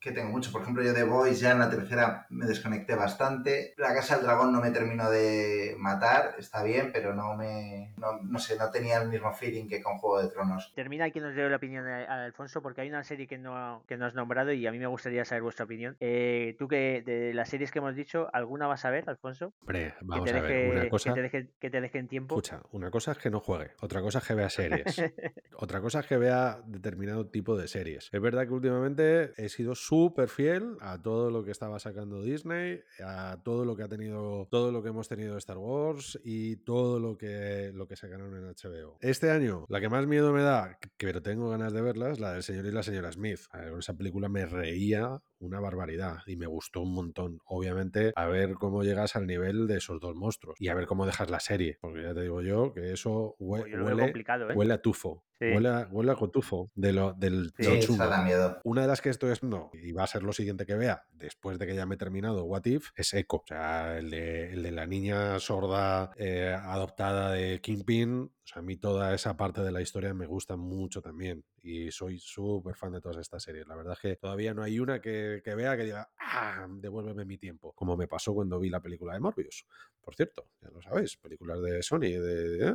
que, 0.01 0.13
tengo 0.13 0.31
mucho. 0.31 0.53
Por 0.53 0.63
ejemplo, 0.63 0.83
yo 0.83 0.93
de 0.93 1.05
Boys 1.05 1.41
ya 1.41 1.53
en 1.53 1.61
la 1.61 1.71
tercera 1.71 2.27
me 2.31 2.47
desconecté 2.47 2.95
bastante. 2.95 3.75
La 3.77 3.95
Casa 3.95 4.17
del 4.17 4.25
Dragón 4.25 4.53
no 4.53 4.61
me 4.61 4.71
terminó 4.71 5.11
de 5.11 5.77
matar, 5.79 6.35
está 6.39 6.63
bien, 6.63 6.91
pero 6.93 7.10
no 7.15 7.37
me. 7.37 7.93
No, 7.97 8.21
no 8.23 8.39
sé, 8.39 8.57
no 8.57 8.71
tenía 8.71 9.01
el 9.01 9.09
mismo 9.09 9.33
feeling 9.33 9.69
que 9.69 9.83
con 9.83 9.99
Juego 9.99 10.23
de 10.23 10.29
Tronos. 10.29 10.73
Termina 10.75 11.07
aquí 11.07 11.21
nos 11.21 11.35
dio 11.35 11.49
la 11.49 11.57
opinión 11.57 11.87
a 11.87 12.25
Alfonso, 12.25 12.63
porque 12.63 12.83
hay 12.83 12.89
una 12.89 13.05
serie 13.05 13.27
que 13.27 13.39
no, 13.39 13.83
que 13.87 13.97
no 13.97 14.07
has 14.07 14.15
nombrado 14.15 14.53
y 14.53 14.67
a 14.67 14.73
mí 14.73 14.79
me 14.79 14.87
gustaría 14.87 15.25
saber 15.25 15.43
vuestra 15.43 15.65
opinión. 15.65 15.97
Eh, 16.01 16.57
tú 16.59 16.69
que 16.69 17.03
de 17.03 17.35
las 17.35 17.49
series 17.49 17.71
que 17.71 17.79
hemos 17.79 17.95
dicho, 17.95 18.29
¿alguna 18.33 18.67
vas 18.67 18.85
a 18.85 18.91
ver, 18.91 19.09
Alfonso? 19.09 19.53
Hombre, 19.61 19.95
vamos 20.01 20.31
a 20.31 20.41
ver. 20.41 20.71
Una 20.71 20.89
cosa, 20.89 21.11
que, 21.11 21.15
te 21.15 21.23
deje, 21.23 21.49
que 21.59 21.71
te 21.71 21.81
dejen 21.81 22.09
tiempo. 22.09 22.37
Escucha, 22.37 22.63
una 22.73 22.91
cosa 22.91 23.13
es 23.13 23.19
que 23.19 23.31
no 23.31 23.41
juegue, 23.41 23.73
otra 23.81 24.01
cosa 24.01 24.19
es 24.19 24.27
que 24.27 24.35
vea 24.35 24.51
series, 24.51 25.03
otra 25.57 25.81
cosa 25.81 26.01
es 26.01 26.07
que 26.07 26.17
vea 26.17 26.61
determinado 26.67 27.27
tipo 27.27 27.57
de 27.57 27.69
series. 27.69 28.09
Es 28.13 28.21
verdad 28.21 28.47
que 28.47 28.53
últimamente 28.53 29.33
he 29.37 29.49
sido 29.49 29.75
súper 29.75 30.29
fiel 30.29 30.77
a 30.81 31.01
todo 31.01 31.31
lo 31.31 31.45
que 31.45 31.51
estaba 31.51 31.79
sacando 31.79 32.23
Disney, 32.23 32.81
a 33.05 33.39
todo 33.43 33.65
lo 33.65 33.77
que 33.77 33.83
ha 33.83 33.89
tenido, 33.89 34.47
todo 34.51 34.73
lo 34.73 34.83
que 34.83 34.91
hemos 34.91 35.09
tenido 35.09 35.33
de 35.33 35.39
Star 35.39 35.59
Wars 35.59 36.19
y 36.25 36.57
todo 36.57 37.00
lo 37.01 37.17
que, 37.17 37.73
lo 37.75 37.87
que 37.87 37.97
sacaron 37.97 38.37
en 38.37 38.45
HBO. 38.45 38.99
Este 39.01 39.31
año, 39.31 39.65
la 39.69 39.81
que 39.81 39.89
más 39.89 40.07
miedo 40.07 40.33
me 40.33 40.43
da, 40.43 40.79
pero 40.97 41.23
tengo 41.23 41.51
ganas 41.51 41.73
de 41.73 41.83
verla, 41.83 42.11
es 42.11 42.21
la 42.21 42.33
del 42.33 42.43
señor 42.43 42.67
y 42.67 42.73
la 42.73 42.83
señora 42.83 43.11
Smith. 43.13 43.41
A 43.51 43.59
ver, 43.59 43.73
esa 43.79 43.95
película 43.95 44.29
me 44.29 44.47
reía 44.47 45.21
una 45.41 45.61
barbaridad 45.61 46.19
y 46.27 46.37
me 46.37 46.47
gustó 46.47 46.81
un 46.81 46.95
montón. 46.95 47.39
Obviamente, 47.45 48.13
a 48.15 48.27
ver 48.27 48.55
cómo 48.55 48.83
llegas 48.83 49.17
al 49.17 49.27
nivel 49.27 49.67
de 49.67 49.79
esos 49.79 50.01
dos 50.01 50.15
monstruos 50.15 50.57
y 50.61 50.69
a 50.69 50.75
ver 50.75 50.87
cómo 50.87 51.07
dejas 51.07 51.31
la 51.31 51.41
serie, 51.41 51.79
porque 51.81 52.03
ya 52.03 52.15
te 52.15 52.23
digo 52.23 52.43
yo 52.43 52.73
que 52.73 52.93
eso 52.93 53.35
huele, 53.39 53.83
huele, 53.83 54.05
¿eh? 54.07 54.55
huele 54.55 54.75
a 54.75 54.83
tufo. 54.83 55.25
Sí. 55.41 55.47
Huele, 55.47 55.69
a, 55.71 55.89
huele, 55.91 56.13
a, 56.13 56.17
cotufo 56.17 56.71
de 56.75 56.93
lo, 56.93 57.15
del 57.15 57.51
sí, 57.59 57.81
chungo. 57.81 58.05
miedo. 58.25 58.61
Una 58.63 58.83
de 58.83 58.89
las 58.89 59.01
que 59.01 59.09
estoy 59.09 59.31
haciendo, 59.31 59.71
y 59.73 59.93
va 59.93 60.05
a 60.05 60.07
ser 60.07 60.23
lo 60.23 60.35
siguiente 60.35 60.67
que 60.67 60.75
vea, 60.75 61.07
después 61.13 61.59
de 61.59 61.67
que 61.67 61.75
ya 61.75 61.87
me 61.87 61.95
he 61.95 61.99
terminado 61.99 62.45
What 62.45 62.67
If, 62.67 62.91
es 62.95 63.15
Echo. 63.15 63.37
O 63.37 63.45
sea, 63.47 63.97
el 63.97 64.11
de, 64.11 64.53
el 64.53 64.63
de 64.63 64.71
la 64.71 64.85
niña 64.85 65.39
sorda 65.39 66.11
eh, 66.17 66.55
adoptada 66.55 67.33
de 67.33 67.63
Kingpin. 67.63 68.31
Sea, 68.51 68.61
a 68.61 68.63
mí 68.63 68.77
toda 68.77 69.15
esa 69.15 69.37
parte 69.37 69.63
de 69.63 69.71
la 69.71 69.81
historia 69.81 70.13
me 70.13 70.27
gusta 70.27 70.57
mucho 70.57 71.01
también. 71.01 71.45
Y 71.63 71.91
soy 71.93 72.19
súper 72.19 72.75
fan 72.75 72.93
de 72.93 73.01
todas 73.01 73.19
estas 73.19 73.43
series. 73.43 73.67
La 73.69 73.77
verdad 73.77 73.93
es 73.93 74.01
que 74.01 74.17
todavía 74.17 74.55
no 74.55 74.63
hay 74.63 74.81
una 74.81 75.01
que, 75.01 75.41
que 75.45 75.55
vea 75.55 75.77
que 75.77 75.85
diga, 75.85 76.11
ah, 76.19 76.67
devuélveme 76.69 77.25
mi 77.25 77.39
tiempo. 77.39 77.73
Como 77.75 77.97
me 77.97 78.09
pasó 78.09 78.35
cuando 78.35 78.59
vi 78.59 78.69
la 78.69 78.81
película 78.81 79.15
de 79.15 79.21
Morbius. 79.21 79.67
Por 80.11 80.17
cierto, 80.17 80.49
ya 80.61 80.71
lo 80.71 80.83
sabéis, 80.83 81.17
películas 81.19 81.63
de 81.63 81.85
Sony, 81.85 82.01
de, 82.01 82.19
de, 82.19 82.57
de 82.59 82.75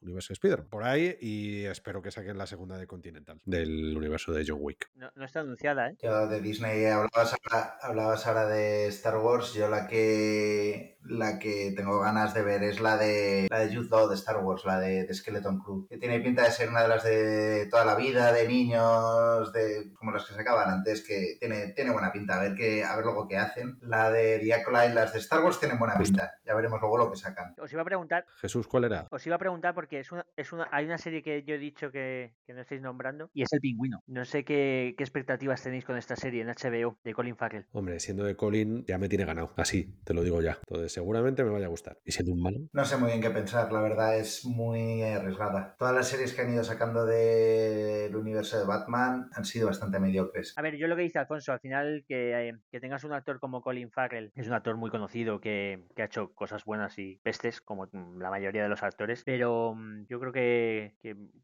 Universo 0.00 0.32
Spider. 0.32 0.64
Por 0.64 0.82
ahí, 0.82 1.14
y 1.20 1.64
espero 1.66 2.00
que 2.00 2.10
saquen 2.10 2.38
la 2.38 2.46
segunda 2.46 2.78
de 2.78 2.86
Continental, 2.86 3.38
del 3.44 3.94
universo 3.94 4.32
de 4.32 4.46
John 4.48 4.60
Wick. 4.62 4.90
No, 4.94 5.10
no 5.14 5.26
está 5.26 5.40
anunciada, 5.40 5.90
¿eh? 5.90 5.96
Yo 6.02 6.26
de 6.26 6.40
Disney 6.40 6.86
hablabas 6.86 7.34
ahora, 7.34 7.76
hablabas 7.82 8.26
ahora 8.26 8.46
de 8.46 8.86
Star 8.86 9.18
Wars. 9.18 9.52
Yo 9.52 9.68
la 9.68 9.86
que 9.88 10.96
la 11.02 11.38
que 11.38 11.72
tengo 11.76 12.00
ganas 12.00 12.32
de 12.34 12.42
ver 12.42 12.62
es 12.62 12.80
la 12.80 12.96
de 12.96 13.46
la 13.50 13.60
de 13.60 13.74
Jude 13.74 13.88
Law 13.90 14.08
de 14.08 14.14
Star 14.14 14.38
Wars, 14.38 14.64
la 14.64 14.80
de, 14.80 15.04
de 15.04 15.14
Skeleton 15.14 15.60
Crew, 15.60 15.86
que 15.86 15.98
tiene 15.98 16.20
pinta 16.20 16.44
de 16.44 16.50
ser 16.50 16.70
una 16.70 16.82
de 16.82 16.88
las 16.88 17.04
de 17.04 17.66
toda 17.70 17.84
la 17.84 17.94
vida, 17.94 18.32
de 18.32 18.48
niños, 18.48 19.52
de 19.52 19.92
como 19.98 20.12
las 20.12 20.24
que 20.24 20.32
se 20.32 20.40
acaban 20.40 20.70
antes, 20.70 21.02
que 21.06 21.36
tiene, 21.38 21.74
tiene 21.74 21.90
buena 21.90 22.10
pinta. 22.10 22.38
A 22.38 22.42
ver 22.42 22.54
que, 22.54 22.84
a 22.84 22.96
ver 22.96 23.04
luego 23.04 23.28
qué 23.28 23.36
hacen. 23.36 23.78
La 23.82 24.10
de 24.10 24.38
Diacola 24.38 24.86
y 24.86 24.94
las 24.94 25.12
de 25.12 25.18
Star 25.18 25.44
Wars 25.44 25.60
tienen 25.60 25.78
buena 25.78 25.98
pinta. 25.98 26.32
Ya 26.46 26.54
veremos 26.54 26.69
luego 26.78 26.98
lo 26.98 27.10
que 27.10 27.16
sacan. 27.16 27.54
Os 27.58 27.72
iba 27.72 27.82
a 27.82 27.84
preguntar. 27.84 28.26
Jesús, 28.40 28.66
¿cuál 28.66 28.84
era? 28.84 29.06
Os 29.10 29.26
iba 29.26 29.36
a 29.36 29.38
preguntar 29.38 29.74
porque 29.74 30.00
es 30.00 30.12
una, 30.12 30.26
es 30.36 30.52
una, 30.52 30.68
hay 30.70 30.84
una 30.84 30.98
serie 30.98 31.22
que 31.22 31.42
yo 31.42 31.54
he 31.54 31.58
dicho 31.58 31.90
que, 31.90 32.34
que 32.46 32.52
no 32.52 32.60
estáis 32.60 32.80
nombrando 32.80 33.30
y 33.32 33.42
es 33.42 33.52
El 33.52 33.60
Pingüino. 33.60 34.02
No 34.06 34.24
sé 34.24 34.44
qué, 34.44 34.94
qué 34.96 35.04
expectativas 35.04 35.62
tenéis 35.62 35.84
con 35.84 35.96
esta 35.96 36.16
serie 36.16 36.42
en 36.42 36.48
HBO 36.48 36.98
de 37.02 37.14
Colin 37.14 37.36
Farrell. 37.36 37.66
Hombre, 37.72 38.00
siendo 38.00 38.24
de 38.24 38.36
Colin 38.36 38.84
ya 38.86 38.98
me 38.98 39.08
tiene 39.08 39.24
ganado. 39.24 39.52
Así, 39.56 39.98
te 40.04 40.14
lo 40.14 40.22
digo 40.22 40.40
ya. 40.40 40.58
Entonces 40.66 40.92
seguramente 40.92 41.44
me 41.44 41.50
vaya 41.50 41.66
a 41.66 41.70
gustar. 41.70 41.98
¿Y 42.04 42.12
siendo 42.12 42.32
un 42.32 42.42
malo? 42.42 42.58
No 42.72 42.84
sé 42.84 42.96
muy 42.96 43.08
bien 43.08 43.20
qué 43.20 43.30
pensar, 43.30 43.72
la 43.72 43.80
verdad 43.80 44.18
es 44.18 44.44
muy 44.44 45.02
arriesgada. 45.02 45.76
Todas 45.78 45.94
las 45.94 46.08
series 46.08 46.34
que 46.34 46.42
han 46.42 46.52
ido 46.52 46.64
sacando 46.64 47.04
del 47.06 48.14
universo 48.14 48.58
de 48.58 48.64
Batman 48.64 49.28
han 49.32 49.44
sido 49.44 49.68
bastante 49.68 50.00
mediocres. 50.00 50.54
A 50.56 50.62
ver, 50.62 50.76
yo 50.76 50.86
lo 50.86 50.96
que 50.96 51.02
dice 51.02 51.18
Alfonso, 51.18 51.52
al 51.52 51.60
final 51.60 52.04
que, 52.06 52.48
eh, 52.48 52.58
que 52.70 52.80
tengas 52.80 53.04
un 53.04 53.12
actor 53.12 53.38
como 53.40 53.62
Colin 53.62 53.90
Farrell, 53.90 54.32
es 54.34 54.46
un 54.46 54.54
actor 54.54 54.76
muy 54.76 54.90
conocido 54.90 55.40
que, 55.40 55.84
que, 55.94 56.02
ha 56.02 56.06
hecho 56.06 56.32
cosas 56.34 56.49
buenas 56.64 56.98
y 56.98 57.16
pestes, 57.22 57.60
como 57.60 57.88
la 58.18 58.30
mayoría 58.30 58.62
de 58.62 58.68
los 58.68 58.82
actores, 58.82 59.22
pero 59.24 59.70
um, 59.70 60.06
yo 60.06 60.20
creo 60.20 60.32
que, 60.32 60.94